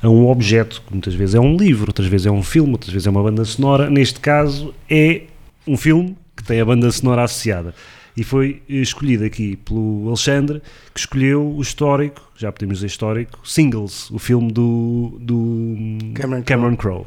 a 0.00 0.08
um 0.08 0.28
objeto, 0.28 0.84
que 0.86 0.92
muitas 0.92 1.14
vezes 1.14 1.34
é 1.34 1.40
um 1.40 1.56
livro, 1.56 1.86
outras 1.88 2.06
vezes 2.06 2.28
é 2.28 2.30
um 2.30 2.44
filme, 2.44 2.70
outras 2.70 2.92
vezes 2.92 3.08
é 3.08 3.10
uma 3.10 3.24
banda 3.24 3.44
sonora. 3.44 3.90
Neste 3.90 4.20
caso, 4.20 4.72
é 4.88 5.22
um 5.66 5.76
filme 5.76 6.16
que 6.36 6.44
tem 6.44 6.60
a 6.60 6.64
banda 6.64 6.88
sonora 6.92 7.24
associada. 7.24 7.74
E 8.16 8.22
foi 8.22 8.62
escolhido 8.68 9.24
aqui 9.24 9.56
pelo 9.56 10.04
Alexandre, 10.08 10.60
que 10.92 11.00
escolheu 11.00 11.46
o 11.46 11.62
histórico, 11.62 12.20
já 12.36 12.52
podemos 12.52 12.76
dizer 12.78 12.88
histórico, 12.88 13.38
Singles, 13.42 14.10
o 14.10 14.18
filme 14.18 14.52
do, 14.52 15.16
do 15.18 16.12
Cameron 16.14 16.42
Cameron 16.42 16.76
Crowe. 16.76 17.06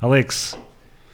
Alex, 0.00 0.56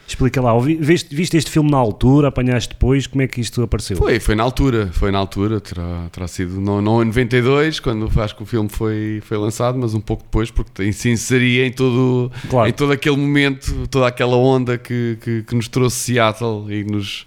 explica 0.07 0.43
lá, 0.43 0.53
viste, 0.59 1.15
viste 1.15 1.37
este 1.39 1.51
filme 1.51 1.71
na 1.71 1.79
altura, 1.79 2.29
apanhaste 2.29 2.75
depois, 2.75 3.07
como 3.07 3.23
é 3.23 3.29
que 3.29 3.41
isto 3.41 3.63
apareceu? 3.63 3.97
Foi, 3.97 4.21
foi 4.21 4.35
na 4.35 4.43
altura, 4.43 4.91
foi 4.93 5.11
na 5.11 5.19
altura, 5.19 5.59
terá, 5.61 6.09
terá 6.13 6.27
sido 6.29 6.61
não, 6.61 6.83
não 6.83 7.01
em 7.03 7.07
92, 7.07 7.81
quando 7.81 8.11
acho 8.21 8.37
que 8.37 8.43
o 8.43 8.47
filme 8.47 8.69
foi, 8.69 9.23
foi 9.25 9.39
lançado, 9.39 9.79
mas 9.79 9.95
um 9.95 10.01
pouco 10.01 10.23
depois, 10.25 10.51
porque 10.51 10.71
tem- 10.75 10.93
se 10.93 11.09
inseria 11.09 11.65
em 11.67 11.73
todo, 11.73 12.31
Claro. 12.51 12.69
em 12.69 12.73
todo 12.73 12.93
aquele 12.93 13.17
momento, 13.17 13.87
toda 13.89 14.07
aquela 14.09 14.37
onda 14.37 14.77
que, 14.77 15.17
que, 15.23 15.43
que 15.45 15.55
nos 15.55 15.67
trouxe 15.69 15.97
Seattle 15.97 16.67
e 16.75 16.85
nos 16.85 17.27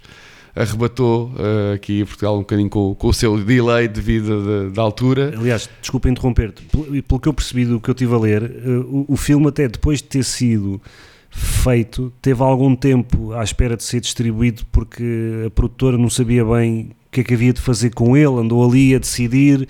arrebatou 0.54 1.32
eh, 1.36 1.74
aqui 1.74 2.00
em 2.00 2.04
Portugal 2.04 2.36
um 2.36 2.40
bocadinho 2.40 2.70
com, 2.70 2.94
com 2.94 3.08
o 3.08 3.14
seu 3.14 3.36
delay 3.42 3.88
devido 3.88 4.68
da, 4.68 4.74
da 4.74 4.82
altura. 4.82 5.34
Aliás, 5.36 5.68
desculpa 5.80 6.08
interromper-te, 6.08 6.62
pelo, 6.62 7.02
pelo 7.02 7.20
que 7.20 7.28
eu 7.28 7.34
percebi 7.34 7.64
do 7.64 7.80
que 7.80 7.90
eu 7.90 7.92
estive 7.92 8.14
a 8.14 8.18
ler, 8.18 8.42
eh, 8.42 8.68
o, 8.86 9.04
o 9.08 9.16
filme 9.16 9.48
até 9.48 9.66
depois 9.66 9.98
de 9.98 10.04
ter 10.04 10.24
sido 10.24 10.80
feito, 11.34 12.12
teve 12.22 12.40
algum 12.42 12.76
tempo 12.76 13.32
à 13.32 13.42
espera 13.42 13.76
de 13.76 13.82
ser 13.82 14.00
distribuído 14.00 14.64
porque 14.70 15.42
a 15.46 15.50
produtora 15.50 15.98
não 15.98 16.08
sabia 16.08 16.44
bem 16.44 16.92
o 17.08 17.10
que 17.10 17.20
é 17.22 17.24
que 17.24 17.34
havia 17.34 17.52
de 17.52 17.60
fazer 17.60 17.90
com 17.90 18.16
ele, 18.16 18.34
andou 18.38 18.64
ali 18.64 18.94
a 18.94 18.98
decidir 18.98 19.68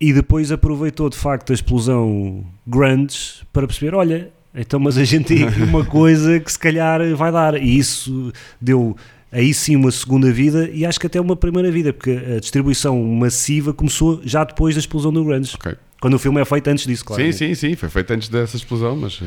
e 0.00 0.12
depois 0.12 0.50
aproveitou 0.50 1.08
de 1.08 1.16
facto 1.16 1.50
a 1.50 1.54
explosão 1.54 2.44
grunge 2.66 3.44
para 3.52 3.66
perceber, 3.66 3.94
olha, 3.94 4.30
então 4.52 4.80
mas 4.80 4.98
a 4.98 5.04
gente 5.04 5.26
tem 5.26 5.44
aqui 5.44 5.62
uma 5.62 5.84
coisa 5.86 6.40
que 6.40 6.50
se 6.50 6.58
calhar 6.58 7.00
vai 7.14 7.30
dar 7.30 7.60
e 7.62 7.78
isso 7.78 8.32
deu 8.60 8.96
aí 9.32 9.52
sim 9.54 9.76
uma 9.76 9.90
segunda 9.90 10.30
vida 10.32 10.68
e 10.72 10.84
acho 10.86 10.98
que 10.98 11.06
até 11.06 11.20
uma 11.20 11.36
primeira 11.36 11.70
vida, 11.70 11.92
porque 11.92 12.10
a 12.36 12.40
distribuição 12.40 13.02
massiva 13.04 13.72
começou 13.72 14.20
já 14.24 14.44
depois 14.44 14.74
da 14.74 14.80
explosão 14.80 15.12
do 15.12 15.24
grunge. 15.24 15.54
Ok. 15.54 15.74
Quando 16.00 16.14
o 16.14 16.18
filme 16.18 16.40
é 16.40 16.44
feito 16.44 16.68
antes 16.68 16.86
disso, 16.86 17.04
claro. 17.04 17.20
Sim, 17.20 17.32
sim, 17.32 17.54
sim, 17.56 17.74
foi 17.74 17.88
feito 17.88 18.12
antes 18.12 18.28
dessa 18.28 18.56
explosão, 18.56 18.94
mas 18.94 19.18
eh, 19.20 19.26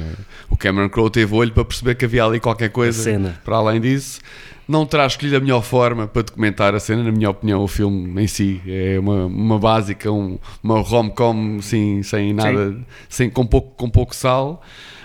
o 0.50 0.56
Cameron 0.56 0.88
Crowe 0.88 1.10
teve 1.10 1.36
olho 1.36 1.52
para 1.52 1.66
perceber 1.66 1.96
que 1.96 2.06
havia 2.06 2.24
ali 2.24 2.40
qualquer 2.40 2.70
coisa 2.70 3.04
para 3.44 3.58
além 3.58 3.82
disso. 3.82 4.22
Não 4.66 4.86
terá 4.86 5.06
escolhido 5.06 5.36
a 5.36 5.40
melhor 5.42 5.62
forma 5.64 6.08
para 6.08 6.22
documentar 6.22 6.74
a 6.74 6.80
cena, 6.80 7.04
na 7.04 7.12
minha 7.12 7.30
opinião, 7.30 7.62
o 7.62 7.68
filme 7.68 8.24
em 8.24 8.28
si 8.28 8.62
é 8.66 8.98
uma, 8.98 9.26
uma 9.26 9.60
básica, 9.60 10.10
um- 10.10 10.40
uma 10.64 10.80
rom-com 10.80 11.58
assim, 11.60 12.02
sem 12.04 12.34
nada, 12.34 12.78
sem, 13.10 13.30
com, 13.30 13.46
pouco, 13.46 13.72
com 13.76 13.90
pouco 13.90 14.16
sal. 14.16 14.62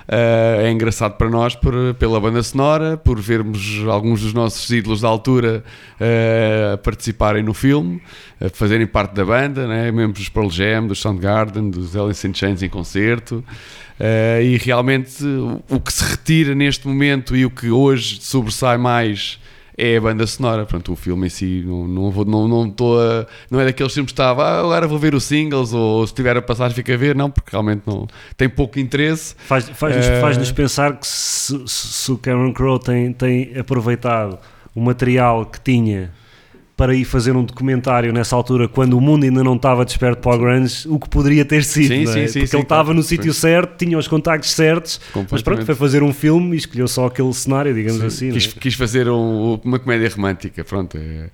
Eh, 0.09 0.67
é 0.67 0.71
engraçado 0.71 1.17
para 1.17 1.29
nós 1.29 1.55
por, 1.55 1.75
pela 1.95 2.21
banda 2.21 2.43
sonora, 2.43 2.97
por 2.97 3.21
vermos 3.21 3.85
alguns 3.89 4.21
dos 4.21 4.33
nossos 4.33 4.71
ídolos 4.71 5.01
da 5.01 5.09
altura 5.09 5.65
eh, 5.99 6.79
participarem 6.83 7.43
no 7.43 7.53
filme, 7.53 8.01
fazerem 8.53 8.87
parte 8.87 9.15
da 9.15 9.25
banda, 9.25 9.67
né? 9.67 9.91
membros 9.91 10.21
dos 10.21 10.29
Pearl 10.29 10.51
Jam, 10.51 10.87
dos 10.87 11.01
Soundgarden, 11.01 11.71
dos 11.71 11.97
Alice 11.97 12.27
in 12.27 12.35
Chains 12.35 12.63
em 12.63 12.69
concerto. 12.69 13.45
Eh, 13.99 14.43
e 14.45 14.57
realmente 14.59 15.25
o 15.71 15.81
que 15.81 15.93
se 15.93 16.05
retira 16.05 16.55
neste 16.55 16.87
momento 16.87 17.35
e 17.35 17.45
o 17.45 17.51
que 17.51 17.71
hoje 17.71 18.19
sobressai 18.21 18.77
mais 18.77 19.41
é 19.79 19.97
a 19.97 20.01
banda 20.01 20.27
sonora. 20.27 20.65
Portanto, 20.65 20.93
o 20.93 20.97
filme 20.97 21.27
em 21.27 21.31
si 21.31 21.63
não, 21.67 21.87
não, 21.87 22.11
vou, 22.11 22.25
não, 22.25 22.47
não, 22.49 22.67
estou 22.67 23.01
a, 23.01 23.27
não 23.51 23.61
é 23.61 23.65
daqueles 23.67 23.93
filmes 23.93 24.11
que 24.11 24.15
estava, 24.15 24.43
ah, 24.45 24.61
agora 24.61 24.87
vou 24.89 24.99
ver 24.99 25.15
os 25.15 25.25
singles 25.25 25.73
ou 25.73 26.07
se 26.07 26.13
estiver 26.13 26.37
a 26.37 26.43
passar 26.43 26.71
fica 26.73 26.95
a 26.95 26.97
ver, 26.97 27.15
não, 27.15 27.31
porque 27.31 27.51
realmente 27.53 27.83
não 27.87 28.07
tem 28.37 28.49
pouco 28.49 28.79
interesse. 28.79 29.35
Faz- 29.39 29.69
Faz-nos 29.71 30.07
Eh, 30.07 30.21
faz-nos 30.21 30.51
pensar 30.53 30.97
que 30.97 31.07
se, 31.07 31.57
se- 31.67 31.89
se 31.89 32.13
o 32.13 32.19
Cameron 32.19 32.53
Crowe 32.53 32.79
tem, 32.81 33.13
tem 33.13 33.59
aproveitado 33.59 34.39
o 34.75 34.81
material 34.81 35.45
que 35.47 35.61
tinha 35.61 36.11
para 36.77 36.95
ir 36.95 37.07
fazer 37.07 37.35
um 37.35 37.43
documentário 37.43 38.13
nessa 38.13 38.37
altura, 38.37 38.69
quando 38.69 38.99
o 38.99 39.01
mundo 39.01 39.25
ainda 39.25 39.43
não 39.43 39.57
estava 39.57 39.83
desperto 39.83 40.21
para 40.21 40.37
o 40.37 40.39
grunge, 40.39 40.87
o 40.87 40.99
que 40.99 41.09
poderia 41.09 41.43
ter 41.43 41.65
sido, 41.65 41.89
Sim, 41.89 42.05
não 42.05 42.11
é? 42.13 42.15
sim, 42.15 42.27
sim, 42.29 42.41
porque 42.41 42.55
ele 42.57 42.63
estava 42.65 42.93
no 42.93 43.03
sítio 43.03 43.33
certo, 43.33 43.79
tinha 43.79 43.97
os 43.97 44.07
contactos 44.07 44.51
certos, 44.51 45.01
mas 45.31 45.41
pronto, 45.41 45.65
foi 45.65 45.75
fazer 45.75 46.03
um 46.03 46.13
filme 46.13 46.55
e 46.55 46.59
escolheu 46.59 46.87
só 46.87 47.07
aquele 47.07 47.33
cenário, 47.33 47.73
digamos 47.73 48.01
Sim, 48.01 48.07
assim. 48.07 48.25
não 48.29 48.33
é? 48.33 48.39
quis, 48.41 48.53
quis 48.53 48.75
fazer 48.75 49.09
um- 49.09 49.59
uma 49.65 49.79
comédia 49.79 50.11
romântica. 50.15 50.63
Pronto, 50.65 50.99
é- 50.99 51.31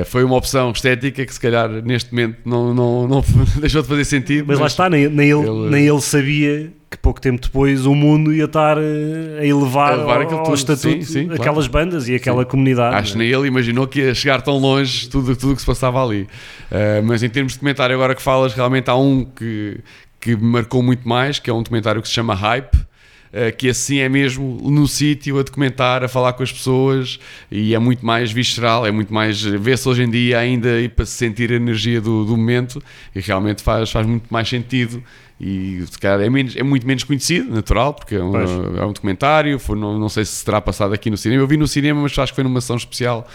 é, 0.00 0.04
foi 0.04 0.22
uma 0.24 0.36
opção 0.36 0.70
estética 0.72 1.24
que 1.24 1.32
se 1.32 1.40
calhar 1.40 1.70
neste 1.82 2.12
momento 2.12 2.36
não, 2.44 2.74
não, 2.74 3.08
não 3.08 3.24
deixou 3.58 3.80
de 3.80 3.88
fazer 3.88 4.04
sentido. 4.04 4.44
Mas 4.46 4.58
lá 4.58 4.66
está, 4.66 4.90
nem, 4.90 5.08
nem 5.08 5.30
ele, 5.30 5.40
ele- 5.48 5.70
nem 5.70 5.86
ele 5.86 6.00
sabia 6.02 6.70
que 6.88 6.96
pouco 6.98 7.20
tempo 7.20 7.42
depois 7.42 7.84
o 7.84 7.94
mundo 7.94 8.32
ia 8.32 8.44
estar 8.44 8.78
eh, 8.78 9.40
a 9.40 9.44
elevar, 9.46 9.92
A 9.92 9.96
levar 9.96 10.22
ao, 10.22 10.46
ao 10.46 10.54
estatuto 10.54 10.88
Sim, 10.88 11.02
sim, 11.02 11.24
claro. 11.26 11.40
aquelas 11.42 11.66
bandas 11.66 12.08
e 12.08 12.14
aquela 12.14 12.42
Sim. 12.44 12.48
comunidade. 12.48 12.94
Acho 12.94 13.12
que 13.12 13.18
é? 13.18 13.22
nem 13.24 13.28
ele 13.32 13.48
imaginou 13.48 13.88
que 13.88 14.00
ia 14.00 14.14
chegar 14.14 14.40
tão 14.40 14.56
longe 14.58 15.08
tudo 15.08 15.32
o 15.32 15.54
que 15.54 15.60
se 15.60 15.66
passava 15.66 16.02
ali. 16.04 16.22
Uh, 16.70 17.02
mas 17.04 17.22
em 17.24 17.28
termos 17.28 17.52
de 17.52 17.58
documentário, 17.58 17.94
agora 17.96 18.14
que 18.14 18.22
falas, 18.22 18.54
realmente 18.54 18.88
há 18.88 18.94
um 18.96 19.24
que, 19.24 19.80
que 20.20 20.36
me 20.36 20.44
marcou 20.44 20.80
muito 20.82 21.08
mais, 21.08 21.38
que 21.40 21.50
é 21.50 21.52
um 21.52 21.62
documentário 21.62 22.00
que 22.00 22.06
se 22.06 22.14
chama 22.14 22.34
Hype. 22.36 22.74
uh, 22.76 23.56
Que 23.58 23.68
assim 23.68 23.98
é 23.98 24.08
mesmo 24.08 24.58
no 24.70 24.86
sítio 24.86 25.40
a 25.40 25.42
documentar, 25.42 26.04
a 26.04 26.08
falar 26.08 26.34
com 26.34 26.44
as 26.44 26.52
pessoas 26.52 27.18
e 27.50 27.74
é 27.74 27.78
muito 27.80 28.06
mais 28.06 28.30
visceral, 28.30 28.86
é 28.86 28.92
muito 28.92 29.12
mais. 29.12 29.42
vê-se 29.42 29.88
hoje 29.88 30.04
em 30.04 30.10
dia 30.10 30.38
ainda 30.38 30.80
e 30.80 30.88
para 30.88 31.04
se 31.04 31.12
sentir 31.12 31.50
a 31.50 31.56
energia 31.56 32.00
do, 32.00 32.24
do 32.24 32.36
momento 32.36 32.80
e 33.12 33.20
realmente 33.20 33.60
faz, 33.60 33.90
faz 33.90 34.06
muito 34.06 34.26
mais 34.30 34.48
sentido 34.48 35.02
e 35.40 35.84
se 35.86 35.98
calhar 35.98 36.20
é, 36.20 36.30
menos, 36.30 36.56
é 36.56 36.62
muito 36.62 36.86
menos 36.86 37.04
conhecido, 37.04 37.52
natural, 37.54 37.92
porque 37.94 38.14
é 38.14 38.22
um, 38.22 38.32
é 38.78 38.86
um 38.86 38.92
documentário, 38.92 39.58
foi, 39.58 39.78
não, 39.78 39.98
não 39.98 40.08
sei 40.08 40.24
se 40.24 40.44
terá 40.44 40.60
passado 40.60 40.94
aqui 40.94 41.10
no 41.10 41.16
cinema. 41.16 41.42
Eu 41.42 41.46
vi 41.46 41.56
no 41.56 41.66
cinema, 41.68 42.00
mas 42.00 42.18
acho 42.18 42.32
que 42.32 42.36
foi 42.36 42.44
numa 42.44 42.58
ação 42.58 42.76
especial 42.76 43.26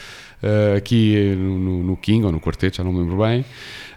eh, 0.42 0.76
aqui 0.78 1.36
no, 1.38 1.60
no- 1.60 1.84
no 1.84 1.98
King 1.98 2.26
ou 2.26 2.32
no 2.32 2.40
Quarteto, 2.40 2.78
já 2.78 2.84
não 2.84 2.92
me 2.92 3.00
lembro 3.00 3.18
bem. 3.24 3.46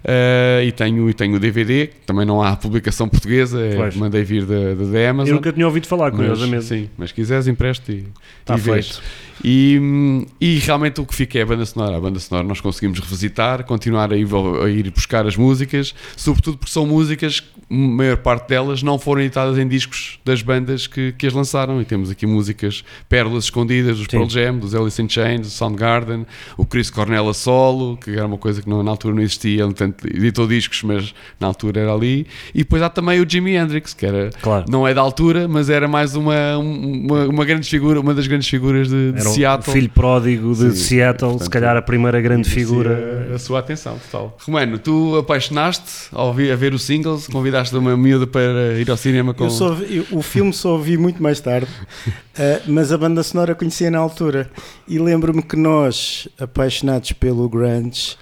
Eh, 0.06 0.64
e, 0.66 0.72
tenho, 0.72 1.08
e 1.08 1.14
tenho 1.14 1.36
o 1.36 1.40
DVD, 1.40 1.86
também 2.04 2.26
não 2.26 2.42
há 2.42 2.54
publicação 2.56 3.08
portuguesa, 3.08 3.58
é, 3.60 3.74
Pois. 3.74 3.96
mandei 3.96 4.22
vir 4.22 4.44
da, 4.44 4.74
da, 4.74 4.84
da 4.84 4.98
Eu 4.98 5.10
Amazon. 5.10 5.34
nunca 5.36 5.50
tinha 5.50 5.66
ouvido 5.66 5.86
falar, 5.86 6.10
Mas, 6.10 6.16
curiosamente. 6.16 6.64
sim, 6.66 6.90
mas 6.98 7.08
se 7.08 7.14
quiseres 7.14 7.46
empreste 7.48 7.90
e, 7.90 8.04
Está 8.40 8.54
e 8.56 8.58
feito. 8.60 9.00
E, 9.42 10.26
e 10.40 10.58
realmente 10.58 11.00
o 11.00 11.06
que 11.06 11.14
fica 11.14 11.38
é 11.38 11.42
a 11.42 11.46
banda 11.46 11.66
sonora. 11.66 11.96
A 11.96 12.00
banda 12.00 12.18
sonora 12.20 12.46
nós 12.46 12.60
conseguimos 12.60 12.98
revisitar, 13.00 13.64
continuar 13.64 14.12
a 14.12 14.16
ir, 14.16 14.26
a 14.62 14.68
ir 14.68 14.90
buscar 14.90 15.26
as 15.26 15.36
músicas, 15.36 15.94
sobretudo 16.16 16.56
porque 16.58 16.72
são 16.72 16.86
músicas, 16.86 17.42
a 17.68 17.74
maior 17.74 18.16
parte 18.18 18.48
delas 18.48 18.82
não 18.82 18.98
foram 18.98 19.22
editadas 19.22 19.58
em 19.58 19.66
discos 19.66 20.18
das 20.24 20.40
bandas 20.40 20.86
que, 20.86 21.12
que 21.12 21.26
as 21.26 21.32
lançaram. 21.32 21.80
E 21.80 21.84
temos 21.84 22.10
aqui 22.10 22.26
músicas 22.26 22.84
pérolas 23.08 23.44
escondidas 23.44 23.96
dos 23.98 24.06
Sim. 24.06 24.18
Pearl 24.18 24.28
Jam, 24.28 24.58
dos 24.58 24.74
Alice 24.74 25.02
in 25.02 25.08
Chains, 25.08 25.40
do 25.40 25.46
Soundgarden, 25.50 26.26
o 26.56 26.64
Chris 26.64 26.88
Cornell 26.90 27.28
a 27.28 27.34
solo, 27.34 27.96
que 27.96 28.10
era 28.12 28.26
uma 28.26 28.38
coisa 28.38 28.62
que 28.62 28.68
não- 28.68 28.82
na 28.82 28.90
altura 28.92 29.14
não 29.14 29.22
existia, 29.22 29.64
ele 29.64 29.72
editou 30.04 30.46
discos, 30.46 30.82
mas 30.82 31.14
na 31.38 31.46
altura 31.46 31.80
era 31.80 31.92
ali. 31.92 32.26
E 32.54 32.58
depois 32.58 32.82
há 32.82 32.88
também 32.88 33.20
o 33.20 33.28
Jimi 33.28 33.54
Hendrix, 33.56 33.94
que 33.94 34.04
era 34.06 34.30
Claro. 34.42 34.64
não 34.68 34.86
é 34.86 34.94
da 34.94 35.00
altura, 35.00 35.46
mas 35.48 35.68
era 35.70 35.86
mais 35.88 36.14
uma, 36.16 36.56
uma, 36.58 37.24
uma 37.26 37.44
grande 37.44 37.68
figura, 37.68 38.00
uma 38.00 38.14
das 38.14 38.26
grandes 38.26 38.48
figuras 38.48 38.88
de, 38.88 39.12
de 39.12 39.20
Era 39.20 39.28
o 39.28 39.32
Seattle. 39.32 39.72
filho 39.72 39.90
pródigo 39.90 40.54
de 40.54 40.70
Sim, 40.70 40.76
Seattle, 40.76 41.30
se 41.32 41.36
portanto, 41.38 41.50
calhar 41.50 41.76
a 41.76 41.82
primeira 41.82 42.20
grande 42.20 42.48
figura. 42.48 43.30
A 43.34 43.38
sua 43.38 43.58
atenção, 43.60 43.98
total. 43.98 44.36
Romano, 44.40 44.78
tu 44.78 45.16
apaixonaste 45.18 46.08
ao 46.12 46.32
vi- 46.32 46.50
a 46.50 46.56
ver 46.56 46.74
os 46.74 46.82
singles, 46.82 47.26
convidaste 47.26 47.74
uma 47.76 47.96
miúda 47.96 48.26
para 48.26 48.78
ir 48.80 48.90
ao 48.90 48.96
cinema 48.96 49.32
com. 49.34 49.44
Eu 49.44 49.50
só 49.50 49.72
vi- 49.72 50.06
o 50.10 50.22
filme 50.22 50.52
só 50.52 50.76
vi 50.78 50.96
muito 50.96 51.22
mais 51.22 51.40
tarde, 51.40 51.68
eh, 52.38 52.62
mas 52.66 52.92
a 52.92 52.98
banda 52.98 53.22
sonora 53.22 53.54
conhecia 53.54 53.90
na 53.90 53.98
altura. 53.98 54.50
E 54.86 54.98
lembro-me 54.98 55.42
que 55.42 55.56
nós, 55.56 56.28
apaixonados 56.38 57.12
pelo 57.12 57.48
grunge, 57.48 58.16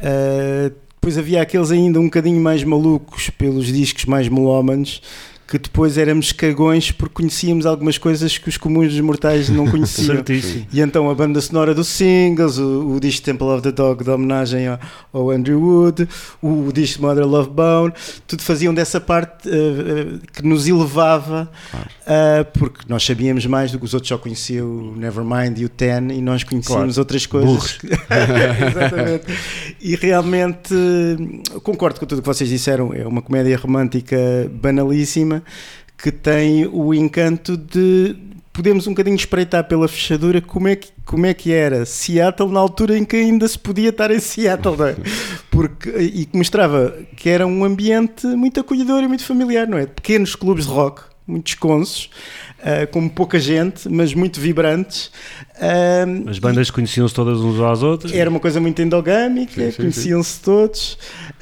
eh, 0.00 0.70
depois 1.04 1.18
havia 1.18 1.42
aqueles 1.42 1.70
ainda 1.70 2.00
um 2.00 2.04
bocadinho 2.04 2.40
mais 2.40 2.64
malucos 2.64 3.28
pelos 3.28 3.66
discos 3.66 4.06
mais 4.06 4.26
melómanos, 4.26 5.02
que 5.58 5.68
depois 5.68 5.96
éramos 5.96 6.32
cagões 6.32 6.90
porque 6.90 7.14
conhecíamos 7.14 7.64
algumas 7.64 7.96
coisas 7.96 8.36
que 8.36 8.48
os 8.48 8.56
comuns 8.56 8.90
dos 8.92 9.00
mortais 9.00 9.48
não 9.48 9.66
conheciam. 9.70 10.16
Certíssimo. 10.16 10.66
E 10.72 10.80
então 10.80 11.08
a 11.08 11.14
banda 11.14 11.40
sonora 11.40 11.72
dos 11.72 11.86
singles, 11.86 12.58
o, 12.58 12.94
o 12.94 13.00
disco 13.00 13.24
Temple 13.24 13.46
of 13.46 13.62
the 13.62 13.70
Dog 13.70 14.02
de 14.02 14.10
homenagem 14.10 14.66
ao, 14.66 14.80
ao 15.12 15.30
Andrew 15.30 15.60
Wood, 15.60 16.08
o, 16.42 16.66
o 16.66 16.72
disco 16.72 17.02
Mother 17.02 17.24
Love 17.24 17.50
Bone, 17.50 17.92
tudo 18.26 18.42
faziam 18.42 18.74
dessa 18.74 19.00
parte 19.00 19.48
eh, 19.48 19.52
eh, 19.52 20.18
que 20.32 20.44
nos 20.44 20.66
elevava, 20.66 21.48
ah, 22.04 22.44
porque 22.58 22.80
nós 22.88 23.04
sabíamos 23.04 23.46
mais 23.46 23.70
do 23.70 23.78
que 23.78 23.84
os 23.84 23.94
outros 23.94 24.08
só 24.08 24.18
conheciam 24.18 24.66
o 24.66 24.96
Nevermind 24.96 25.56
e 25.58 25.64
o 25.64 25.68
Ten 25.68 26.08
e 26.10 26.20
nós 26.20 26.42
conhecíamos 26.42 26.98
outras 26.98 27.26
coisas. 27.26 27.78
Exatamente. 28.70 29.24
E 29.80 29.94
realmente 29.94 30.74
concordo 31.62 32.00
com 32.00 32.06
tudo 32.06 32.18
o 32.18 32.22
que 32.22 32.28
vocês 32.28 32.50
disseram, 32.50 32.92
é 32.92 33.06
uma 33.06 33.22
comédia 33.22 33.56
romântica 33.56 34.16
banalíssima 34.52 35.43
que 35.96 36.12
tem 36.12 36.66
o 36.66 36.92
encanto 36.92 37.56
de 37.56 38.16
podemos 38.54 38.86
um 38.86 38.90
bocadinho 38.90 39.16
espreitar 39.16 39.64
pela 39.64 39.88
fechadura 39.88 40.40
como 40.40 40.68
é 40.68 40.76
que, 40.76 40.88
como 41.04 41.26
é 41.26 41.34
que 41.34 41.52
era 41.52 41.84
Seattle 41.84 42.52
na 42.52 42.60
altura 42.60 42.96
em 42.96 43.04
que 43.04 43.16
ainda 43.16 43.48
se 43.48 43.58
podia 43.58 43.90
estar 43.90 44.12
em 44.12 44.20
Seattle, 44.20 44.76
não 44.76 44.86
é? 44.86 44.96
Porque, 45.50 45.90
e 45.90 46.24
que 46.24 46.36
mostrava 46.36 46.96
que 47.16 47.28
era 47.28 47.46
um 47.46 47.64
ambiente 47.64 48.26
muito 48.28 48.60
acolhedor 48.60 49.02
e 49.02 49.08
muito 49.08 49.24
familiar, 49.24 49.66
não 49.66 49.76
é? 49.76 49.86
Pequenos 49.86 50.36
clubes 50.36 50.66
de 50.66 50.72
rock, 50.72 51.02
muitos 51.26 51.54
consos, 51.54 52.08
ah, 52.64 52.86
com 52.86 53.08
pouca 53.08 53.38
gente, 53.38 53.88
mas 53.88 54.14
muito 54.14 54.40
vibrantes. 54.40 55.10
As 56.28 56.38
bandas 56.38 56.70
conheciam-se 56.70 57.14
todas 57.14 57.38
uns 57.40 57.60
às 57.60 57.82
outras. 57.82 58.12
era 58.12 58.28
uma 58.28 58.40
coisa 58.40 58.60
muito 58.60 58.80
endogâmica, 58.82 59.70
conheciam-se 59.72 60.40
todos. 60.40 60.98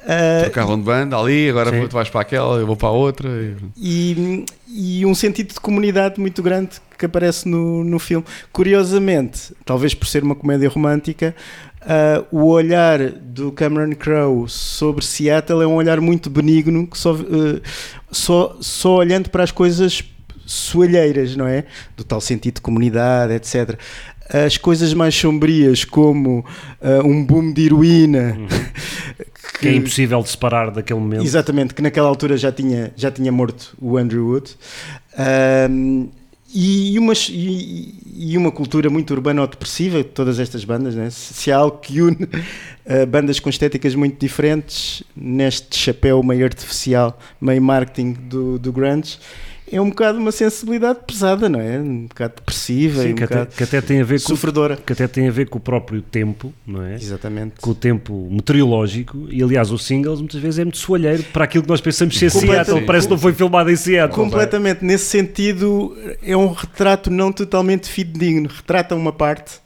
Ah, 0.07 0.41
Trocavam 0.43 0.77
de 0.79 0.85
banda 0.85 1.17
ali, 1.17 1.49
agora 1.49 1.71
Sim. 1.71 1.87
tu 1.89 1.93
vais 1.95 2.11
para 2.11 2.21
aquela, 2.23 2.57
eu 2.59 2.67
vou 2.67 2.77
para 2.77 2.89
a 2.89 2.93
outra. 2.93 3.29
e- 3.77 4.45
e, 4.69 4.99
e 5.01 5.07
um 5.07 5.15
sentido 5.15 5.55
de 5.55 5.61
comunidade 5.61 6.21
muito 6.21 6.43
grande 6.43 6.71
que 6.99 7.07
aparece 7.07 7.49
no, 7.49 7.85
no 7.85 7.99
filme. 7.99 8.25
Curiosamente, 8.53 9.55
talvez 9.65 9.95
por 9.95 10.07
ser 10.07 10.23
uma 10.25 10.35
comédia 10.35 10.69
romântica, 10.69 11.35
ah, 11.81 12.25
o 12.33 12.47
olhar 12.47 12.99
do 13.11 13.53
Cameron 13.53 13.93
Crowe 13.95 14.49
sobre 14.49 15.05
Seattle 15.05 15.63
é 15.63 15.67
um 15.67 15.75
olhar 15.75 16.01
muito 16.01 16.29
benigno, 16.29 16.87
que 16.87 16.99
só, 16.99 17.15
eh, 17.15 17.61
só, 18.11 18.57
só 18.61 18.97
olhando 18.97 19.31
para 19.31 19.43
as 19.45 19.51
coisas 19.51 20.03
soalheiras, 20.47 21.37
não 21.37 21.47
é? 21.47 21.65
Do 21.97 22.05
tal 22.05 22.21
sentido 22.21 22.57
de 22.57 22.61
comunidade, 22.61 23.33
etc. 23.35 23.79
As 24.29 24.57
coisas 24.57 24.95
mais 24.95 25.15
sombrias, 25.15 25.85
como 25.85 26.45
ah, 26.81 27.01
um 27.05 27.25
boom 27.25 27.53
de 27.53 27.67
heroína, 27.67 28.37
Que 29.63 29.69
é 29.69 29.75
impossível 29.77 30.21
de 30.23 30.29
separar 30.29 30.73
daquele 30.73 30.99
momento. 30.99 31.25
Exatamente, 31.25 31.73
que 31.73 31.81
naquela 31.81 32.09
altura 32.09 32.37
já 32.37 32.51
tinha, 32.51 32.93
já 32.97 33.13
tinha 33.13 33.31
morto 33.31 33.77
o 33.81 33.97
Andrew 33.97 34.27
Wood. 34.27 34.57
Ahm, 35.17 36.09
e, 36.53 36.99
uma, 36.99 37.13
e, 37.31 38.37
uma 38.37 38.51
cultura 38.51 38.91
muito 38.91 39.15
urbano-depressiva 39.15 39.99
de 39.99 40.11
todas 40.11 40.39
estas 40.39 40.65
bandas, 40.65 40.95
né? 40.95 41.09
se, 41.11 41.51
há 41.51 41.57
algo 41.57 41.79
que 41.79 42.03
une 42.03 42.29
ah, 42.85 43.07
bandas 43.07 43.39
com 43.39 43.49
estéticas 43.49 43.95
muito 43.95 44.19
diferentes 44.19 45.03
neste 45.17 45.79
chapéu 45.79 46.23
meio 46.23 46.45
artificial, 46.45 47.19
meio 47.41 47.63
marketing 47.63 48.13
do, 48.13 48.59
do 48.59 48.73
grunge, 48.73 49.19
é 49.73 49.81
um 49.81 49.89
bocado 49.89 50.19
uma 50.19 50.31
sensibilidade 50.31 51.01
pesada, 51.07 51.49
não 51.49 51.59
é? 51.59 51.79
Um 51.79 52.07
bocado 52.07 52.35
depressiva 52.37 53.03
e 53.03 53.07
Sim, 53.07 53.13
um 53.13 53.15
que, 53.15 53.25
até, 53.25 53.47
que 53.47 53.65
até 53.65 53.81
tem 53.81 54.01
a 54.01 54.05
ver 54.05 54.21
com 54.21 54.29
sofredora. 54.29 54.77
que 54.77 54.93
até 54.93 55.09
tem 55.09 55.29
a 55.29 55.31
ver 55.31 55.49
com 55.49 55.59
o 55.59 55.61
próprio 55.61 56.03
tempo, 56.03 56.53
não 56.67 56.83
é? 56.85 56.95
Exatamente. 56.95 57.55
Com 57.61 57.71
o 57.71 57.75
tempo 57.75 58.29
meteorológico 58.31 59.27
e 59.31 59.43
aliás 59.43 59.71
o 59.71 59.79
singles 59.79 60.21
muitas 60.21 60.41
vezes 60.41 60.59
é 60.59 60.65
muito 60.65 60.79
soalheiro 60.79 61.23
para 61.33 61.45
aquilo 61.45 61.65
que 61.65 61.71
nós 61.71 61.81
pensamos 61.81 62.19
ser. 62.19 62.31
Seattle, 62.31 62.83
parece 62.83 63.07
que 63.07 63.13
não 63.13 63.19
foi 63.19 63.33
filmado 63.33 63.71
em 63.71 63.77
Seattle. 63.77 64.15
Completamente, 64.15 64.85
nesse 64.85 65.07
sentido, 65.07 65.97
é 66.23 66.37
um 66.37 66.53
retrato 66.53 67.11
não 67.11 67.33
totalmente 67.33 67.89
fidedigno. 67.89 68.49
Retrata 68.49 68.95
uma 68.95 69.13
parte 69.13 69.62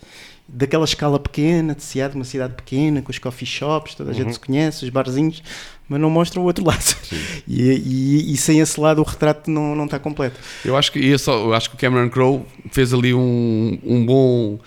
daquela 0.48 0.84
escala 0.84 1.18
pequena 1.18 1.74
de 1.74 1.82
Seattle, 1.82 2.18
uma 2.18 2.24
cidade 2.24 2.54
pequena, 2.54 3.02
com 3.02 3.10
os 3.10 3.18
coffee 3.18 3.46
shops, 3.46 3.94
toda 3.94 4.10
a 4.10 4.14
gente 4.14 4.32
se 4.32 4.40
conhece, 4.40 4.84
os 4.84 4.90
barzinhos, 4.90 5.42
mas 5.88 6.00
não 6.00 6.08
mostram 6.10 6.42
o 6.42 6.46
outro 6.46 6.64
lado. 6.64 6.82
E, 7.48 7.62
e- 7.62 8.32
e 8.32 8.36
sem 8.36 8.58
esse 8.60 8.78
lado 8.80 9.00
o 9.00 9.04
retrato 9.04 9.48
não, 9.50 9.74
não 9.76 9.84
está 9.84 9.98
completo. 10.00 10.38
Eu 10.64 10.76
acho 10.76 10.90
que, 10.90 10.98
e 10.98 11.08
eu 11.08 11.18
só, 11.18 11.32
eu 11.34 11.54
acho 11.54 11.70
que 11.70 11.76
o 11.76 11.78
Cameron 11.78 12.08
Crowe 12.10 12.42
fez 12.72 12.92
ali 12.92 13.14
um, 13.14 13.78
um 13.84 14.04
bom 14.04 14.58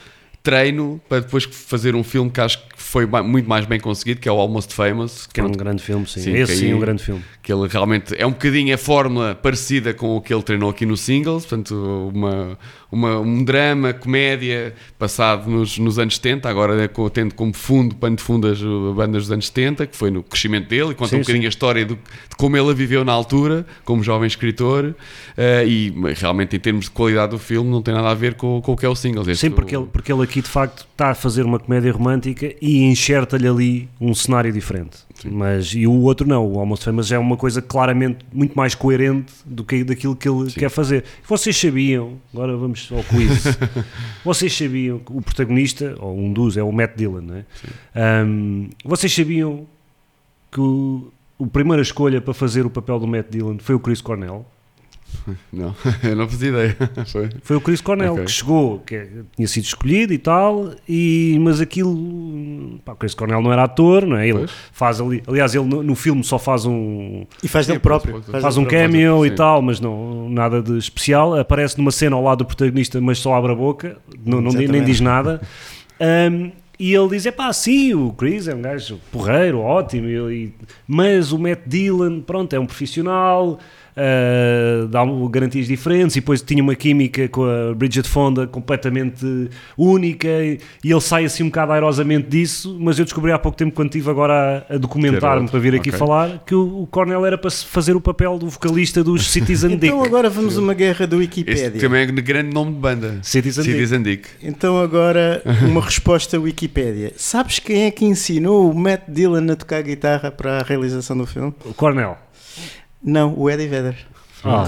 treino 0.41 0.99
para 1.09 1.19
depois 1.19 1.43
fazer 1.43 1.95
um 1.95 2.03
filme 2.03 2.32
que 2.32 2.39
acho 2.39 2.59
que 2.59 2.82
foi 2.82 3.05
muito 3.05 3.47
mais 3.47 3.65
bem 3.65 3.80
conseguido, 3.80 4.21
que 4.21 4.30
é 4.30 4.32
o 4.32 4.39
Almost 4.39 4.73
Famous. 4.73 5.27
Que 5.27 5.41
é 5.41 5.43
um 5.43 5.51
grande 5.51 5.84
filme, 5.84 6.07
sim. 6.07 6.21
Sim, 6.21 6.34
Esse 6.36 6.55
sim 6.55 6.71
é 6.71 6.75
um 6.75 6.80
grande 6.80 7.03
filme. 7.03 7.21
que 7.43 7.51
ele 7.51 7.67
realmente 7.67 8.15
é 8.17 8.25
um 8.25 8.32
bocadinho 8.32 8.73
a 8.73 8.77
fórmula 8.77 9.36
parecida 9.36 9.93
com 9.93 10.15
o 10.15 10.21
que 10.21 10.34
ele 10.34 10.41
treinou 10.41 10.69
aqui 10.69 10.86
no 10.86 10.95
Singles, 10.95 11.45
portanto, 11.45 12.11
uma, 12.15 12.57
uma- 12.91 13.19
um 13.19 13.43
drama, 13.43 13.93
comédia 13.93 14.73
passado 14.97 15.49
nos, 15.49 15.77
nos 15.77 15.99
anos 15.99 16.15
70, 16.15 16.49
agora 16.49 16.83
é 16.83 16.89
tendo 17.11 17.35
como 17.35 17.53
fundo, 17.53 17.95
pano 17.95 18.15
de 18.15 18.23
fundo 18.23 18.47
as 18.47 18.61
uh, 18.61 18.93
bandas 18.95 19.23
dos 19.23 19.31
anos 19.31 19.47
70, 19.47 19.87
que 19.87 19.95
foi 19.95 20.09
no 20.11 20.23
crescimento 20.23 20.67
dele, 20.67 20.91
e 20.91 20.95
conta 20.95 21.09
Sim, 21.11 21.17
um 21.17 21.19
bocadinho 21.19 21.43
sim. 21.43 21.47
a 21.47 21.49
história 21.49 21.85
do- 21.85 21.95
de 21.95 22.35
como 22.37 22.57
ele 22.57 22.69
a 22.71 22.73
viveu 22.73 23.03
na 23.05 23.11
altura, 23.11 23.65
como 23.85 24.01
jovem 24.03 24.27
escritor, 24.27 24.95
eh, 25.37 25.65
e 25.67 25.93
realmente 26.15 26.55
em 26.55 26.59
termos 26.59 26.85
de 26.85 26.91
qualidade 26.91 27.31
do 27.31 27.39
filme 27.39 27.69
não 27.69 27.81
tem 27.81 27.93
nada 27.93 28.09
a 28.09 28.13
ver 28.13 28.33
com, 28.35 28.61
com 28.61 28.71
o 28.73 28.77
que 28.77 28.85
é 28.85 28.89
o 28.89 28.95
Singles. 28.95 29.27
Este- 29.27 29.41
Sim, 29.47 29.51
porque 29.51 29.75
ele, 29.75 29.85
porque 29.91 30.11
ele 30.11 30.23
aqui 30.23 30.41
de 30.41 30.47
facto 30.49 30.87
está 30.91 31.11
a 31.11 31.15
fazer 31.15 31.43
uma 31.45 31.59
comédia 31.59 31.91
romântica 31.91 32.53
e 32.61 32.83
enxerta-lhe 32.83 33.47
ali 33.47 33.89
um 34.01 34.13
cenário 34.13 34.51
diferente. 34.51 34.97
Mas 35.26 35.74
e 35.74 35.86
o 35.88 35.93
outro 36.01 36.28
não, 36.28 36.45
o 36.45 36.59
Almost 36.59 36.86
Famous 36.86 37.11
é 37.11 37.17
uma 37.17 37.36
coisa 37.36 37.61
claramente 37.61 38.26
muito 38.32 38.55
mais 38.55 38.76
coerente 38.76 39.34
do 39.45 39.63
que 39.63 39.84
daquilo 39.84 40.15
que 40.15 40.30
ele 40.30 40.51
quer 40.51 40.70
fazer. 40.70 41.03
Vocês 41.28 41.57
sabiam, 41.57 42.20
agora 42.34 42.55
vamos 42.55 42.89
ao 42.91 43.03
quiz. 43.03 43.57
vocês 44.24 44.55
sabiam 44.55 44.99
que 44.99 45.11
o 45.11 45.22
protagonista, 45.22 45.95
ou 45.99 46.17
um 46.17 46.32
dos, 46.32 46.57
é 46.57 46.63
o 46.63 46.72
Matt 46.72 46.95
Dillon, 46.95 47.22
não 47.22 47.36
é? 47.36 47.45
Ahm, 47.95 48.70
vocês 48.84 49.13
sabiam 49.13 49.65
que 50.51 50.59
o, 50.59 51.11
o 51.38 51.47
primeira 51.47 51.82
escolha 51.82 52.22
para 52.22 52.34
fazer 52.34 52.65
o 52.65 52.70
papel 52.70 52.99
do 52.99 53.07
Matt 53.07 53.28
Dillon 53.30 53.57
foi 53.59 53.76
o 53.76 53.80
Chris 53.80 54.01
Cornell? 54.01 54.45
Não, 55.53 55.76
eu 56.03 56.16
não 56.16 56.28
fazia 56.28 56.49
ideia. 56.49 56.78
Foi. 57.12 57.30
Foi 57.43 57.55
o 57.57 57.62
Chris 57.62 57.82
Cornell 57.82 58.14
Ok. 58.14 58.26
que 58.26 58.32
chegou, 58.32 58.80
que 58.80 58.95
é- 58.95 59.07
tinha 59.36 59.47
sido 59.47 59.64
escolhido 59.66 60.14
e 60.14 60.18
tal, 60.18 60.72
e, 60.88 61.38
mas 61.41 61.60
aquilo. 61.62 62.80
Pá, 62.86 62.93
o 62.93 62.95
Chris 62.95 63.14
Cornell 63.14 63.41
não 63.41 63.51
era 63.51 63.64
ator, 63.64 64.05
não 64.05 64.18
é? 64.18 64.28
Ele 64.28 64.39
Pois. 64.39 64.51
faz 64.72 64.99
ali. 65.01 65.22
Aliás, 65.28 65.53
ele 65.53 65.66
no, 65.66 65.84
no 65.84 65.95
filme 65.95 66.24
só 66.24 66.39
faz 66.39 66.66
um. 66.66 67.26
E 67.43 67.47
faz 67.47 67.66
Sim, 67.66 67.74
dele 67.74 67.80
próprio. 67.82 68.22
faz- 68.24 68.41
Faz 68.41 68.55
dele 68.55 68.66
um 68.66 68.70
próprio. 68.70 68.91
cameo 68.91 69.26
e 69.26 69.32
tal, 69.32 69.62
mas 69.62 69.80
não, 69.80 70.30
nada 70.30 70.62
de 70.62 70.78
especial. 70.78 71.38
Aparece 71.38 71.78
numa 71.78 71.91
cena 71.91 72.16
ao 72.16 72.24
lado 72.24 72.39
do 72.39 72.45
protagonista, 72.45 72.99
mas 73.01 73.20
só 73.20 73.34
abre 73.36 73.51
a 73.51 73.55
boca, 73.55 73.97
não, 74.26 74.41
não 74.41 74.51
nem 74.51 74.84
diz 74.84 74.99
nada. 75.01 75.41
Um, 75.99 76.51
e 76.80 76.93
ele 76.93 77.10
diz: 77.10 77.26
é 77.26 77.32
pá, 77.32 77.51
sim, 77.51 77.93
o 77.93 78.14
Chris 78.14 78.47
é 78.47 78.55
um 78.55 78.62
gajo 78.62 78.99
porreiro, 79.12 79.60
ótimo, 79.60 80.07
e- 80.32 80.53
mas 80.88 81.32
o 81.34 81.38
Matt 81.38 81.60
Dillon, 81.68 82.22
pronto, 82.22 82.53
é 82.55 82.60
um 82.60 82.66
profissional. 82.66 83.60
Uh, 83.95 84.87
dá 84.87 85.01
garantias 85.29 85.67
diferentes 85.67 86.15
e 86.15 86.19
depois 86.19 86.41
tinha 86.41 86.61
uma 86.61 86.75
química 86.75 87.27
com 87.27 87.43
a 87.43 87.73
Bridget 87.73 88.07
Fonda 88.07 88.47
completamente 88.47 89.49
única 89.77 90.27
e, 90.27 90.59
e 90.83 90.91
ele 90.91 91.01
sai 91.01 91.25
assim 91.25 91.43
um 91.43 91.47
bocado 91.47 91.71
airosamente 91.71 92.27
disso 92.27 92.77
mas 92.79 92.99
eu 92.99 93.05
descobri 93.05 93.31
há 93.31 93.39
pouco 93.39 93.57
tempo 93.57 93.73
quando 93.73 93.87
estive 93.89 94.09
agora 94.09 94.65
a, 94.69 94.75
a 94.75 94.77
documentar-me 94.77 95.49
para 95.49 95.59
vir 95.59 95.75
aqui 95.75 95.89
ok. 95.89 95.99
falar 95.99 96.43
que 96.45 96.55
o, 96.55 96.83
o 96.83 96.87
Cornell 96.87 97.25
era 97.25 97.37
para 97.37 97.49
se 97.49 97.65
fazer 97.65 97.95
o 97.95 98.01
papel 98.01 98.37
do 98.37 98.49
vocalista 98.49 99.03
dos 99.03 99.27
Citizen 99.31 99.71
Dick 99.71 99.87
Então 99.87 100.03
agora 100.03 100.29
vamos 100.29 100.57
a 100.57 100.61
uma 100.61 100.73
guerra 100.73 101.07
do 101.07 101.21
Este 101.21 101.39
Wikipédia. 101.39 101.81
também 101.81 102.05
é 102.07 102.11
um 102.11 102.15
grande 102.15 102.53
nome 102.53 102.73
de 102.73 102.79
banda. 102.79 103.19
Citizen 103.21 103.63
Dick. 103.63 103.75
Citizen 103.75 104.01
Dick. 104.01 104.29
Então 104.41 104.79
agora 104.79 105.41
uma 105.61 105.81
resposta 105.81 106.39
Wikipédia. 106.39 107.13
Sabes 107.15 107.59
quem 107.59 107.83
é 107.83 107.91
que 107.91 108.05
ensinou 108.05 108.69
o 108.71 108.77
Matt 108.77 109.01
Dillon 109.07 109.51
a 109.51 109.55
tocar 109.55 109.81
guitarra 109.81 110.31
para 110.31 110.59
a 110.59 110.63
realização 110.63 111.17
do 111.17 111.25
filme? 111.25 111.53
o 111.65 111.73
Cornell 111.73 112.17
Não, 113.02 113.38
o 113.38 113.50
Eddie 113.50 113.68
Vedder. 113.68 114.08
Ah, 114.43 114.65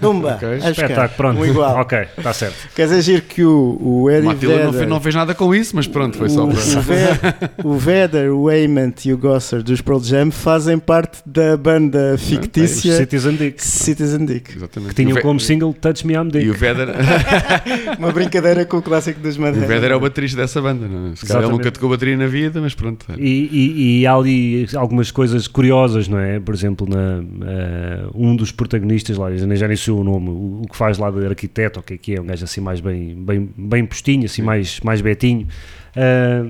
Dumba, 0.00 0.32
buscar. 0.32 0.56
espetáculo, 0.70 1.16
pronto. 1.16 1.40
Um 1.40 1.46
igual. 1.46 1.76
Ok, 1.80 1.98
está 2.18 2.32
certo. 2.32 2.56
Quer 2.74 2.88
dizer 2.88 3.22
que 3.22 3.44
o, 3.44 3.78
o 3.80 4.10
Eddie 4.10 4.26
Matilda 4.26 4.54
Vedder... 4.54 4.66
não 4.66 4.72
fez, 4.72 4.88
não 4.88 5.00
fez 5.00 5.14
nada 5.14 5.34
com 5.34 5.54
isso, 5.54 5.76
mas 5.76 5.86
pronto, 5.86 6.16
foi 6.16 6.28
só 6.28 6.44
o, 6.44 6.48
para. 6.52 7.52
o, 7.64 7.68
o 7.70 7.78
Vedder, 7.78 8.30
o 8.30 8.48
Ament 8.48 9.04
e 9.04 9.12
o 9.12 9.18
Gosser 9.18 9.62
dos 9.62 9.80
Pearl 9.80 10.00
Jam 10.02 10.30
fazem 10.30 10.78
parte 10.78 11.18
da 11.24 11.56
banda 11.56 12.14
Os 12.14 12.22
fictícia 12.22 12.96
Citizen 12.96 13.36
Dick. 13.36 13.62
Citizen 13.64 14.24
Dick. 14.26 14.56
Exatamente. 14.56 14.94
Que 14.94 15.02
tinham 15.04 15.18
o 15.18 15.22
como 15.22 15.38
single 15.38 15.72
Touch 15.74 16.06
Me 16.06 16.14
I'm 16.14 16.28
Dick. 16.28 16.44
E 16.44 16.50
o 16.50 16.54
Vedder, 16.54 16.88
Uma 17.98 18.10
brincadeira 18.12 18.64
com 18.64 18.78
o 18.78 18.82
clássico 18.82 19.20
dos 19.20 19.36
o 19.36 19.40
Madonna. 19.40 19.66
Vedder 19.66 19.90
é 19.92 19.96
o 19.96 20.00
baterista 20.00 20.36
dessa 20.40 20.60
banda. 20.60 20.86
Não? 20.86 21.12
é? 21.12 21.16
Se 21.16 21.26
calhar 21.26 21.48
nunca 21.48 21.70
tocou 21.70 21.90
bateria 21.90 22.16
na 22.16 22.26
vida, 22.26 22.60
mas 22.60 22.74
pronto. 22.74 23.06
E, 23.18 23.48
e- 23.52 24.00
e 24.00 24.06
há 24.06 24.14
ali 24.14 24.66
algumas 24.74 25.10
coisas 25.10 25.46
curiosas, 25.46 26.08
não 26.08 26.18
é? 26.18 26.40
Por 26.40 26.54
exemplo, 26.54 26.88
na, 26.88 27.22
eh, 27.46 28.06
um 28.14 28.34
dos 28.34 28.50
protagonistas 28.52 28.95
lá, 29.16 29.30
eu 29.30 29.56
já 29.56 29.66
nem 29.68 29.76
sei 29.76 29.92
o 29.92 30.02
nome, 30.04 30.28
o, 30.30 30.62
o 30.62 30.68
que 30.68 30.76
faz 30.76 30.98
lá 30.98 31.10
de 31.10 31.24
arquiteto, 31.26 31.80
o 31.80 31.82
que 31.82 31.94
é 31.94 31.98
que 31.98 32.14
é, 32.14 32.20
um 32.20 32.26
gajo 32.26 32.44
assim 32.44 32.60
mais 32.60 32.80
bem, 32.80 33.14
bem, 33.14 33.50
bem 33.56 33.84
postinho, 33.86 34.24
assim 34.24 34.42
mais, 34.42 34.80
mais 34.80 35.00
betinho, 35.00 35.46
eh, 35.94 36.44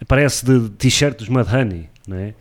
aparece 0.00 0.44
de 0.44 0.68
t-shirt 0.70 1.18
dos 1.18 1.28
Mudhoney, 1.28 1.88
não 2.06 2.16
é? 2.16 2.34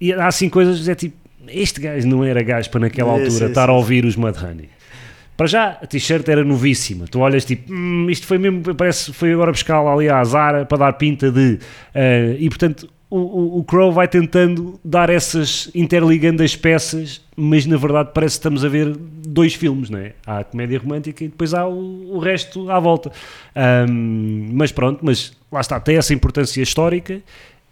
E 0.00 0.12
há 0.12 0.26
assim 0.26 0.48
coisas, 0.48 0.88
é 0.88 0.94
tipo, 0.94 1.16
este 1.48 1.80
gajo 1.80 2.06
não 2.06 2.24
era 2.24 2.42
gajo 2.42 2.70
para 2.70 2.80
naquela 2.80 3.12
Sim, 3.14 3.18
altura 3.20 3.44
sim, 3.46 3.46
estar 3.46 3.66
sim, 3.66 3.70
a 3.70 3.74
ouvir 3.74 4.04
os 4.04 4.16
Mudhoney. 4.16 4.68
Para 5.36 5.46
já, 5.46 5.68
a 5.82 5.86
t-shirt 5.86 6.28
era 6.28 6.44
novíssima. 6.44 7.06
Tu 7.10 7.18
olhas 7.18 7.46
tipo, 7.46 7.72
"Hum, 7.72 8.08
isto 8.10 8.26
foi 8.26 8.36
mesmo, 8.36 8.74
parece 8.74 9.10
foi 9.12 9.32
agora 9.32 9.50
buscar 9.50 9.80
lá 9.80 9.94
ali 9.94 10.06
à 10.08 10.22
Zara 10.22 10.66
para 10.66 10.76
dar 10.78 10.92
pinta 10.94 11.30
de. 11.30 11.58
eh, 11.94 12.36
e 12.38 12.48
portanto, 12.50 12.86
o, 13.10 13.18
o, 13.18 13.58
o 13.58 13.64
Crow 13.64 13.90
vai 13.92 14.06
tentando 14.06 14.78
dar 14.84 15.10
essas, 15.10 15.68
interligando 15.74 16.42
as 16.42 16.54
peças, 16.54 17.20
mas 17.36 17.66
na 17.66 17.76
verdade 17.76 18.10
parece 18.14 18.36
que 18.36 18.38
estamos 18.38 18.64
a 18.64 18.68
ver 18.68 18.96
dois 18.96 19.54
filmes, 19.54 19.90
não 19.90 19.98
é? 19.98 20.12
Há 20.24 20.38
a 20.38 20.44
comédia 20.44 20.78
romântica 20.78 21.24
e 21.24 21.28
depois 21.28 21.52
há 21.52 21.66
o, 21.66 22.14
o 22.16 22.18
resto 22.20 22.70
à 22.70 22.78
volta. 22.78 23.10
Ahm, 23.54 24.50
mas 24.52 24.72
pronto, 24.72 25.00
mas 25.04 25.32
lá 25.50 25.60
está, 25.60 25.78
tem 25.80 25.96
essa 25.96 26.14
importância 26.14 26.62
histórica 26.62 27.20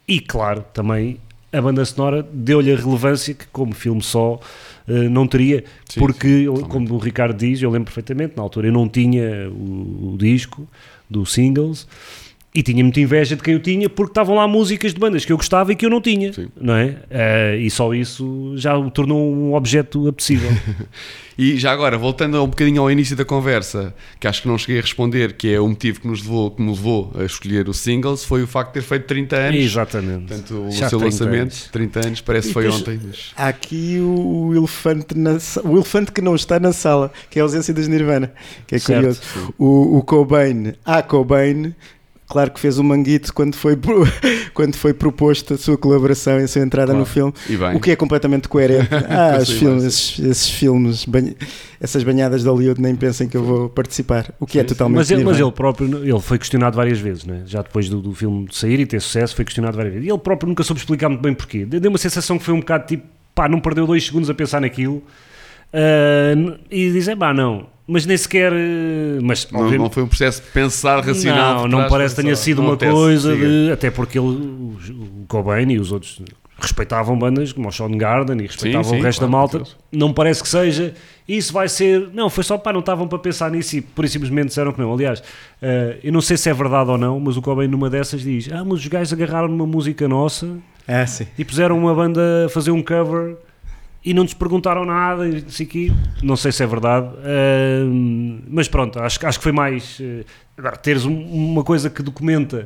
e, 0.07 0.21
claro, 0.21 0.65
também 0.73 1.19
a 1.53 1.63
banda 1.63 1.85
sonora 1.85 2.27
deu-lhe 2.33 2.71
a 2.73 2.77
relevância 2.77 3.33
que, 3.33 3.47
como 3.47 3.75
filme 3.75 4.03
só, 4.03 4.39
eh, 4.87 5.09
não 5.09 5.27
teria, 5.27 5.65
Sim, 5.89 6.01
porque, 6.01 6.29
sim, 6.29 6.43
eu- 6.43 6.55
como 6.67 6.93
o 6.95 6.99
Ricardo 6.99 7.39
diz, 7.39 7.63
eu 7.63 7.71
lembro 7.71 7.87
perfeitamente, 7.87 8.35
na 8.37 8.43
altura 8.43 8.67
eu 8.69 8.73
não 8.73 8.87
tinha 8.89 9.49
o, 9.51 10.13
o 10.15 10.17
disco 10.19 10.69
do 11.09 11.25
singles 11.25 11.87
e 12.59 12.63
tinha 12.65 12.83
muita 12.83 12.99
inveja 13.01 13.37
de 13.37 13.43
quem 13.43 13.55
eu 13.55 13.61
tinha 13.61 13.89
porque 13.89 14.11
estavam 14.11 14.35
lá 14.35 14.49
músicas 14.49 14.93
de 14.93 14.99
bandas 14.99 15.25
que 15.25 15.31
eu 15.31 15.37
gostava 15.37 15.71
e 15.71 15.77
que 15.77 15.87
eu 15.87 15.91
não 15.91 16.01
tinha, 16.01 16.33
Sim. 16.33 16.49
não 16.61 16.75
é? 16.75 16.97
Eh, 17.09 17.59
e 17.61 17.71
só 17.71 17.95
isso 17.95 18.53
já 18.57 18.77
o 18.77 18.91
tornou 18.91 19.33
um 19.33 19.55
objeto 19.55 20.09
apetecível. 20.09 20.51
E 21.41 21.57
já 21.57 21.71
agora, 21.71 21.97
voltando 21.97 22.43
um 22.43 22.49
bocadinho 22.49 22.83
ao 22.83 22.91
início 22.91 23.15
da 23.15 23.25
conversa, 23.25 23.95
que 24.19 24.27
acho 24.27 24.43
que 24.43 24.49
não 24.49 24.59
cheguei 24.59 24.81
a 24.81 24.83
responder, 24.83 25.35
que 25.35 25.55
é 25.55 25.61
o 25.61 25.69
motivo 25.69 26.01
que 26.01 26.09
nos 26.09 26.21
levou, 26.21 26.51
que 26.51 26.61
me 26.61 26.71
levou 26.71 27.13
a 27.17 27.23
escolher 27.23 27.69
o 27.69 27.73
Singles, 27.73 28.25
foi 28.25 28.43
o 28.43 28.47
facto 28.49 28.71
de 28.71 28.81
ter 28.81 28.83
feito 28.83 29.07
30 29.07 29.37
anos. 29.37 29.61
Exatamente. 29.61 30.27
Portanto, 30.27 30.67
o 30.67 30.71
Já 30.73 30.89
seu 30.89 30.99
30 30.99 31.05
lançamento, 31.05 31.43
anos. 31.43 31.69
30 31.71 32.07
anos, 32.09 32.21
parece 32.23 32.49
que 32.49 32.55
foi 32.55 32.65
depois- 32.65 32.81
ontem. 32.83 33.01
Mas... 33.07 33.33
Há 33.37 33.47
aqui 33.47 34.01
o, 34.01 34.53
elefante 34.53 35.17
na 35.17 35.39
o 35.63 35.77
elefante 35.77 36.11
que 36.11 36.21
não 36.21 36.35
está 36.35 36.59
na 36.59 36.73
sala, 36.73 37.13
que 37.31 37.39
é 37.39 37.41
a 37.41 37.45
ausência 37.45 37.73
dos 37.73 37.87
Nirvana, 37.87 38.33
que 38.67 38.75
é 38.75 38.79
Certo, 38.81 38.97
curioso. 38.99 39.55
O, 39.57 39.99
o 39.99 40.03
Cobain, 40.03 40.73
a 40.85 41.03
Cobain, 41.05 41.73
claro 42.29 42.51
que 42.51 42.61
fez 42.61 42.79
o 42.79 42.85
manguito 42.85 43.33
quando 43.33 43.55
foi, 43.55 43.77
quando 44.55 44.75
foi 44.77 44.93
proposto 44.93 45.55
a 45.55 45.59
sua 45.59 45.77
colaboração 45.79 46.39
e 46.41 46.45
a 46.45 46.49
sua 46.49 46.63
entrada 46.63 46.87
Claro. 46.93 46.99
no 47.01 47.07
filme, 47.07 47.33
E 47.49 47.57
bem, 47.57 47.75
o 47.77 47.81
que 47.81 47.91
é 47.91 47.97
completamente 47.97 48.49
coerente. 48.49 48.89
Ah, 49.09 49.39
os 49.41 49.51
filmes, 49.51 49.85
esses, 49.85 50.19
esses 50.19 50.51
filmes, 50.51 51.05
banha- 51.05 51.35
essas 51.81 52.03
banhadas 52.05 52.43
de 52.43 52.49
Hollywood, 52.49 52.81
nem 52.81 52.95
pensem 52.95 53.29
que 53.29 53.37
eu 53.37 53.43
vou 53.45 53.69
participar, 53.69 54.33
o 54.39 54.47
que 54.47 54.59
é 54.59 54.65
totalmente 54.65 54.97
Mas 54.99 55.11
ele, 55.11 55.25
mas 55.25 55.39
ele 55.41 55.51
próprio, 55.53 56.05
ele 56.05 56.21
foi 56.21 56.39
questionado 56.39 56.77
várias 56.77 56.99
vezes, 56.99 57.25
né? 57.25 57.43
já 57.47 57.63
depois 57.63 57.89
do, 57.89 58.01
do 58.03 58.13
filme 58.15 58.47
sair 58.53 58.79
e 58.81 58.87
ter 58.87 59.01
sucesso, 59.01 59.35
foi 59.35 59.45
questionado 59.45 59.77
várias 59.77 59.95
vezes. 59.95 60.09
E 60.09 60.11
ele 60.13 60.19
próprio 60.19 60.49
nunca 60.49 60.63
soube 60.63 60.81
explicar 60.81 61.09
muito 61.09 61.23
bem 61.23 61.33
porquê. 61.35 61.65
Deu 61.65 61.91
uma 61.91 61.99
sensação 61.99 62.37
que 62.39 62.45
foi 62.45 62.53
um 62.55 62.61
bocado 62.61 62.87
tipo, 62.87 63.05
pá, 63.35 63.49
não 63.49 63.61
perdeu 63.61 63.87
dois 63.87 64.05
segundos 64.05 64.29
a 64.29 64.35
pensar 64.35 64.61
naquilo 64.61 65.03
n- 66.37 66.59
e 66.71 66.91
dizer, 66.93 67.17
pá, 67.17 67.33
não, 67.33 67.67
mas 67.89 68.05
nem 68.07 68.17
sequer. 68.17 68.53
eh, 68.53 69.19
Mas, 69.23 69.51
não, 69.51 69.61
obviamente- 69.61 69.83
não 69.85 69.91
foi 69.91 70.03
um 70.03 70.09
processo 70.09 70.43
de 70.43 70.49
pensar 70.51 71.01
racional. 71.03 71.67
não, 71.67 71.81
não 71.81 71.89
parece 71.89 72.15
que 72.15 72.23
tenha 72.23 72.37
sido 72.37 72.59
não 72.59 72.65
uma 72.69 72.75
acontece, 72.75 72.93
coisa 72.93 73.33
siga. 73.35 73.49
de. 73.49 73.73
Até 73.73 73.91
porque 73.91 74.19
ele, 74.19 74.27
o, 74.29 75.25
Cobain 75.27 75.71
e 75.73 75.79
os 75.79 75.91
outros 75.91 76.21
respeitavam 76.61 77.17
bandas 77.19 77.53
como 77.53 77.69
o 77.69 77.73
Soundgarden 77.73 78.39
e 78.43 78.47
respeitavam 78.47 78.91
sim, 78.93 78.99
o 78.99 79.03
resto 79.03 79.21
claro, 79.21 79.33
da 79.33 79.39
malta. 79.39 79.59
Deus. 79.59 79.77
Não 79.91 80.13
parece 80.13 80.43
que 80.43 80.49
seja. 80.49 80.93
Isso 81.27 81.53
vai 81.53 81.69
ser. 81.69 82.11
Não, 82.13 82.29
foi 82.29 82.45
só 82.45 82.59
pá, 82.59 82.73
não 82.73 82.81
estavam 82.81 83.09
para 83.09 83.19
pensar 83.19 83.51
nisso 83.51 83.77
e 83.77 83.81
por 83.81 84.05
e 84.05 84.09
simplesmente 84.09 84.49
disseram 84.49 84.73
que 84.73 84.81
não. 84.81 84.93
Aliás, 84.93 85.23
eh, 85.63 85.99
eu 86.05 86.13
não 86.13 86.21
sei 86.21 86.37
se 86.37 86.51
é 86.51 86.53
verdade 86.55 86.91
ou 86.91 86.99
não, 86.99 87.19
mas 87.19 87.37
o 87.37 87.43
Cobain 87.43 87.69
numa 87.69 87.89
dessas 87.89 88.21
diz: 88.23 88.51
Ah, 88.53 88.65
mas 88.65 88.81
os 88.81 88.87
gajos 88.87 89.13
agarraram 89.13 89.49
numa 89.49 89.67
música 89.67 90.07
nossa 90.09 90.47
sim. 91.07 91.27
e 91.39 91.45
puseram 91.45 91.79
uma 91.79 91.95
banda 91.95 92.47
a 92.47 92.49
fazer 92.49 92.71
um 92.71 92.83
cover 92.83 93.37
e 94.11 94.15
não 94.15 94.23
nos 94.23 94.35
perguntaram 94.35 94.85
nada 94.85 95.25
não 95.27 95.49
sei 95.51 95.67
quê. 95.67 95.93
Não 96.23 96.37
sei 96.37 96.51
se 96.53 96.63
é 96.63 96.67
verdade, 96.67 97.09
ahm, 97.25 98.41
mas 98.49 98.69
pronto, 98.69 98.99
acho, 99.01 99.25
acho 99.27 99.39
que 99.39 99.43
foi 99.43 99.53
mais. 99.53 99.99
eh, 100.01 100.25
agora, 100.57 100.77
teres 100.77 101.05
um- 101.05 101.25
uma 101.25 101.63
coisa 101.65 101.89
que 101.91 102.03
documenta 102.03 102.65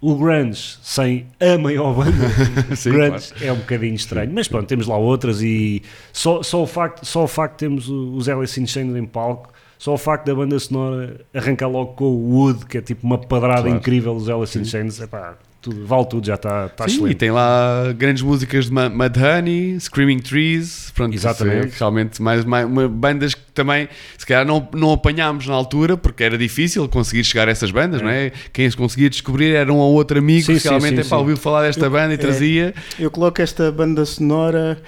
o 0.00 0.16
grunge 0.16 0.78
sem 0.82 1.26
a 1.40 1.56
maior 1.58 1.94
banda 1.94 2.28
Sim, 2.76 2.90
grunge 2.90 3.32
é 3.40 3.52
um 3.52 3.56
bocadinho 3.58 3.94
estranho, 3.94 4.32
mas 4.34 4.48
pronto, 4.48 4.66
temos 4.66 4.86
lá 4.86 4.96
outras 4.96 5.40
e 5.42 5.80
só, 6.12 6.42
só, 6.42 6.62
o, 6.62 6.66
facto, 6.66 7.04
só 7.04 7.22
o 7.24 7.28
facto 7.28 7.52
de 7.52 7.58
termos 7.58 7.88
os 7.88 8.28
Alice 8.28 8.60
in 8.60 8.66
Chains 8.66 8.96
em 8.96 9.04
palco 9.06 9.50
só 9.78 9.94
o 9.94 9.98
facto 9.98 10.26
da 10.26 10.34
banda 10.34 10.56
sonora 10.60 11.20
arrancar 11.34 11.68
logo 11.68 11.94
com 11.94 12.04
o 12.04 12.34
Wood, 12.36 12.66
que 12.66 12.78
é 12.78 12.80
tipo 12.80 13.04
uma 13.06 13.18
padrada 13.18 13.62
Claro. 13.62 13.76
incrível 13.76 14.14
dos 14.14 14.28
Alice 14.28 14.56
in 14.58 14.64
Chains, 14.64 15.00
epá, 15.00 15.34
tudo, 15.62 15.86
vale 15.86 16.06
tudo, 16.06 16.26
já 16.26 16.34
está 16.34 16.68
tá 16.68 16.88
Sim, 16.88 16.90
e 16.90 16.96
excelente. 16.96 17.16
tem 17.16 17.30
lá 17.30 17.92
grandes 17.96 18.22
músicas 18.22 18.66
de 18.66 18.72
Mudhoney, 18.72 19.78
Screaming 19.78 20.18
Trees, 20.18 20.90
pronto, 20.92 21.14
Exatamente. 21.14 21.68
isso 21.68 21.76
é 21.76 21.78
realmente 21.78 22.20
mais, 22.20 22.44
mais 22.44 22.66
uma, 22.66 22.88
bandas 22.88 23.32
que 23.32 23.42
também 23.54 23.88
se 24.18 24.26
calhar 24.26 24.44
não, 24.44 24.68
não 24.74 24.92
apanhámos 24.92 25.46
na 25.46 25.54
altura 25.54 25.96
porque 25.96 26.24
era 26.24 26.36
difícil 26.36 26.88
conseguir 26.88 27.22
chegar 27.22 27.46
a 27.46 27.52
essas 27.52 27.70
bandas, 27.70 28.02
não 28.02 28.10
é? 28.10 28.32
Quem 28.52 28.66
as 28.66 28.74
conseguia 28.74 29.08
descobrir 29.08 29.54
era 29.54 29.72
um 29.72 29.76
ou 29.76 29.94
outro 29.94 30.18
amigo 30.18 30.44
Sim, 30.44 30.54
que 30.54 30.60
sim, 30.60 30.68
realmente 30.68 30.96
sim, 30.96 31.00
epá, 31.00 31.16
sim. 31.16 31.22
ouviu 31.22 31.36
falar 31.36 31.62
desta 31.62 31.88
banda 31.88 32.10
e 32.10 32.14
é. 32.14 32.18
trazia. 32.18 32.74
Eu 32.98 33.10
coloco 33.10 33.40
esta 33.40 33.70
banda 33.70 34.04
sonora 34.04 34.82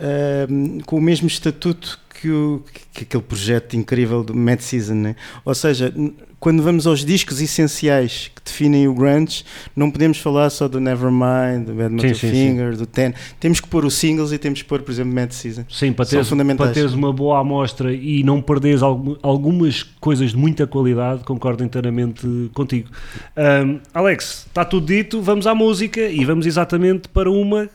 ahm, 0.00 0.78
com 0.84 0.96
o 0.96 1.00
mesmo 1.00 1.26
estatuto 1.26 1.98
que, 2.20 2.30
o, 2.30 2.62
que 2.94 3.04
aquele 3.04 3.22
projeto 3.22 3.76
incrível 3.76 4.24
do 4.24 4.34
Mad 4.34 4.60
Season, 4.60 4.94
né? 4.94 5.16
ou 5.44 5.54
seja, 5.54 5.92
quando 6.40 6.62
vamos 6.62 6.86
aos 6.86 7.04
discos 7.04 7.40
essenciais 7.42 8.30
que 8.34 8.42
definem 8.42 8.88
o 8.88 8.94
grunge, 8.94 9.44
não 9.74 9.90
podemos 9.90 10.18
falar 10.18 10.48
só 10.48 10.66
do 10.66 10.80
Nevermind, 10.80 11.66
do 11.66 11.74
Bad 11.74 11.92
Metal 11.94 12.14
sim, 12.14 12.28
sim. 12.28 12.30
Finger, 12.30 12.76
do 12.76 12.86
Ten, 12.86 13.12
temos 13.38 13.60
que 13.60 13.68
pôr 13.68 13.84
os 13.84 13.94
singles 13.94 14.32
e 14.32 14.38
temos 14.38 14.62
que 14.62 14.68
pôr, 14.68 14.80
por 14.82 14.90
exemplo, 14.92 15.12
Mad 15.14 15.30
Season. 15.30 15.64
Sim, 15.68 15.92
para 15.92 16.06
teres, 16.06 16.28
para 16.56 16.72
teres 16.72 16.92
uma 16.94 17.12
boa 17.12 17.38
amostra 17.40 17.92
e 17.92 18.22
não 18.22 18.40
perderes 18.40 18.82
algu- 18.82 19.18
algumas 19.22 19.82
coisas 19.82 20.30
de 20.30 20.36
muita 20.38 20.66
qualidade, 20.66 21.22
concordo 21.24 21.62
inteiramente 21.64 22.26
contigo. 22.54 22.88
Ahm, 23.36 23.78
Alex, 23.92 24.46
está 24.46 24.64
tudo 24.64 24.86
dito, 24.86 25.20
vamos 25.20 25.46
à 25.46 25.54
música 25.54 26.00
e 26.00 26.24
vamos 26.24 26.46
exatamente 26.46 27.08
para 27.08 27.30
uma 27.30 27.68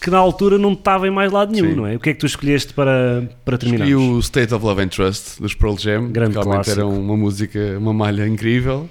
que 0.00 0.10
na 0.10 0.18
altura 0.18 0.58
não 0.58 0.72
estava 0.72 1.06
em 1.08 1.10
mais 1.10 1.30
lado 1.32 1.52
nenhum, 1.52 1.70
Sim. 1.70 1.74
não 1.76 1.86
é? 1.86 1.96
O 1.96 2.00
que 2.00 2.10
é 2.10 2.12
que 2.14 2.20
tu 2.20 2.26
escolheste 2.26 2.72
para, 2.72 3.28
para 3.44 3.58
terminar? 3.58 3.88
E 3.88 3.94
o 3.94 4.18
State 4.20 4.54
of 4.54 4.64
Love 4.64 4.82
and 4.82 4.88
Trust 4.88 5.40
dos 5.42 5.54
Pearl 5.54 5.76
Jam, 5.76 6.08
Grande 6.10 6.32
realmente 6.34 6.54
clássico. 6.54 6.78
era 6.80 6.86
uma 6.86 7.16
música, 7.16 7.58
uma 7.78 7.92
malha 7.92 8.26
incrível. 8.26 8.88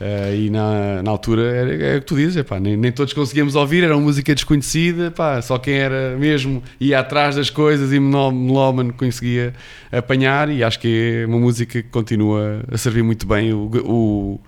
eh, 0.00 0.36
e 0.46 0.50
na, 0.50 1.02
na 1.02 1.10
altura 1.10 1.42
era, 1.42 1.74
é 1.74 1.96
o 1.96 2.00
que 2.00 2.06
tu 2.06 2.16
dizes, 2.16 2.36
epá, 2.36 2.58
nem, 2.60 2.76
nem 2.76 2.90
todos 2.92 3.12
conseguíamos 3.12 3.54
ouvir, 3.56 3.84
era 3.84 3.96
uma 3.96 4.02
música 4.04 4.34
desconhecida, 4.34 5.10
pá, 5.10 5.40
só 5.42 5.56
quem 5.58 5.74
era 5.74 6.16
mesmo 6.18 6.62
ia 6.80 6.98
atrás 7.00 7.36
das 7.36 7.48
coisas 7.50 7.92
e 7.92 7.98
meló- 8.00 8.30
melómano 8.32 8.92
conseguia 8.92 9.54
apanhar. 9.90 10.48
E 10.50 10.62
acho 10.64 10.78
que 10.80 11.22
é 11.22 11.26
uma 11.26 11.38
música 11.38 11.80
que 11.82 11.88
continua 11.88 12.60
a 12.70 12.76
servir 12.78 13.02
muito 13.04 13.26
bem 13.26 13.52
o, 13.52 13.70
o, 13.84 14.40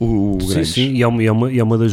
o 0.00 0.38
Sim, 0.40 0.64
sim, 0.64 0.92
e 0.94 1.02
é 1.02 1.06
uma, 1.08 1.22
e 1.22 1.26
é 1.26 1.32
uma, 1.32 1.52
é 1.58 1.62
uma 1.62 1.76
das, 1.76 1.92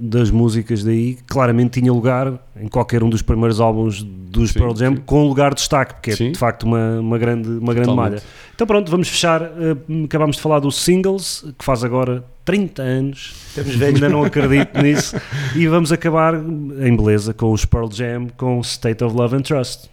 das 0.00 0.30
músicas 0.30 0.84
daí 0.84 1.14
que 1.14 1.24
claramente 1.24 1.80
tinha 1.80 1.92
lugar 1.92 2.32
em 2.60 2.68
qualquer 2.68 3.02
um 3.02 3.10
dos 3.10 3.20
primeiros 3.22 3.60
álbuns 3.60 4.02
dos 4.02 4.50
Sim, 4.50 4.58
Pearl 4.60 4.74
Jam 4.76 4.94
sim. 4.96 5.02
com 5.04 5.26
lugar 5.26 5.50
de 5.50 5.56
destaque, 5.56 5.94
porque 5.94 6.12
é 6.12 6.16
Sim. 6.16 6.32
de 6.32 6.38
facto 6.38 6.62
uma, 6.62 7.00
uma 7.00 7.18
grande, 7.18 7.48
uma 7.48 7.74
grande 7.74 7.88
Totalmente. 7.90 8.12
malha. 8.14 8.22
Então 8.54 8.66
pronto, 8.66 8.90
vamos 8.90 9.08
fechar. 9.08 9.42
eh, 9.42 9.76
acabámos 10.04 10.36
de 10.36 10.42
falar 10.42 10.60
dos 10.60 10.76
singles, 10.76 11.44
que 11.58 11.64
faz 11.64 11.82
agora 11.84 12.24
30 12.44 12.80
anos, 12.82 13.34
Estamos 13.48 13.74
velhos. 13.74 14.02
ainda 14.02 14.08
não 14.08 14.24
acredito 14.24 14.80
nisso, 14.80 15.16
e 15.56 15.66
vamos 15.66 15.90
acabar 15.92 16.34
em 16.34 16.96
beleza 16.96 17.34
com 17.34 17.52
os 17.52 17.64
Pearl 17.64 17.88
Jam 17.90 18.28
com 18.36 18.60
State 18.60 19.02
of 19.04 19.14
Love 19.16 19.36
and 19.36 19.42
Trust. 19.42 19.90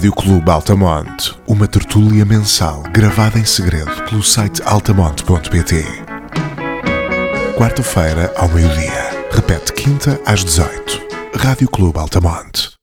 Rádio 0.00 0.14
Clube 0.14 0.50
Altamonte, 0.50 1.36
uma 1.46 1.68
tertúlia 1.68 2.24
mensal 2.24 2.82
gravada 2.90 3.38
em 3.38 3.44
segredo 3.44 4.02
pelo 4.08 4.22
site 4.22 4.62
altamonte.pt. 4.64 5.84
Quarta-feira 7.54 8.32
ao 8.34 8.48
meio-dia. 8.48 9.28
Repete 9.30 9.74
quinta 9.74 10.18
às 10.24 10.42
18. 10.42 11.02
Rádio 11.36 11.68
Clube 11.68 11.98
Altamonte. 11.98 12.69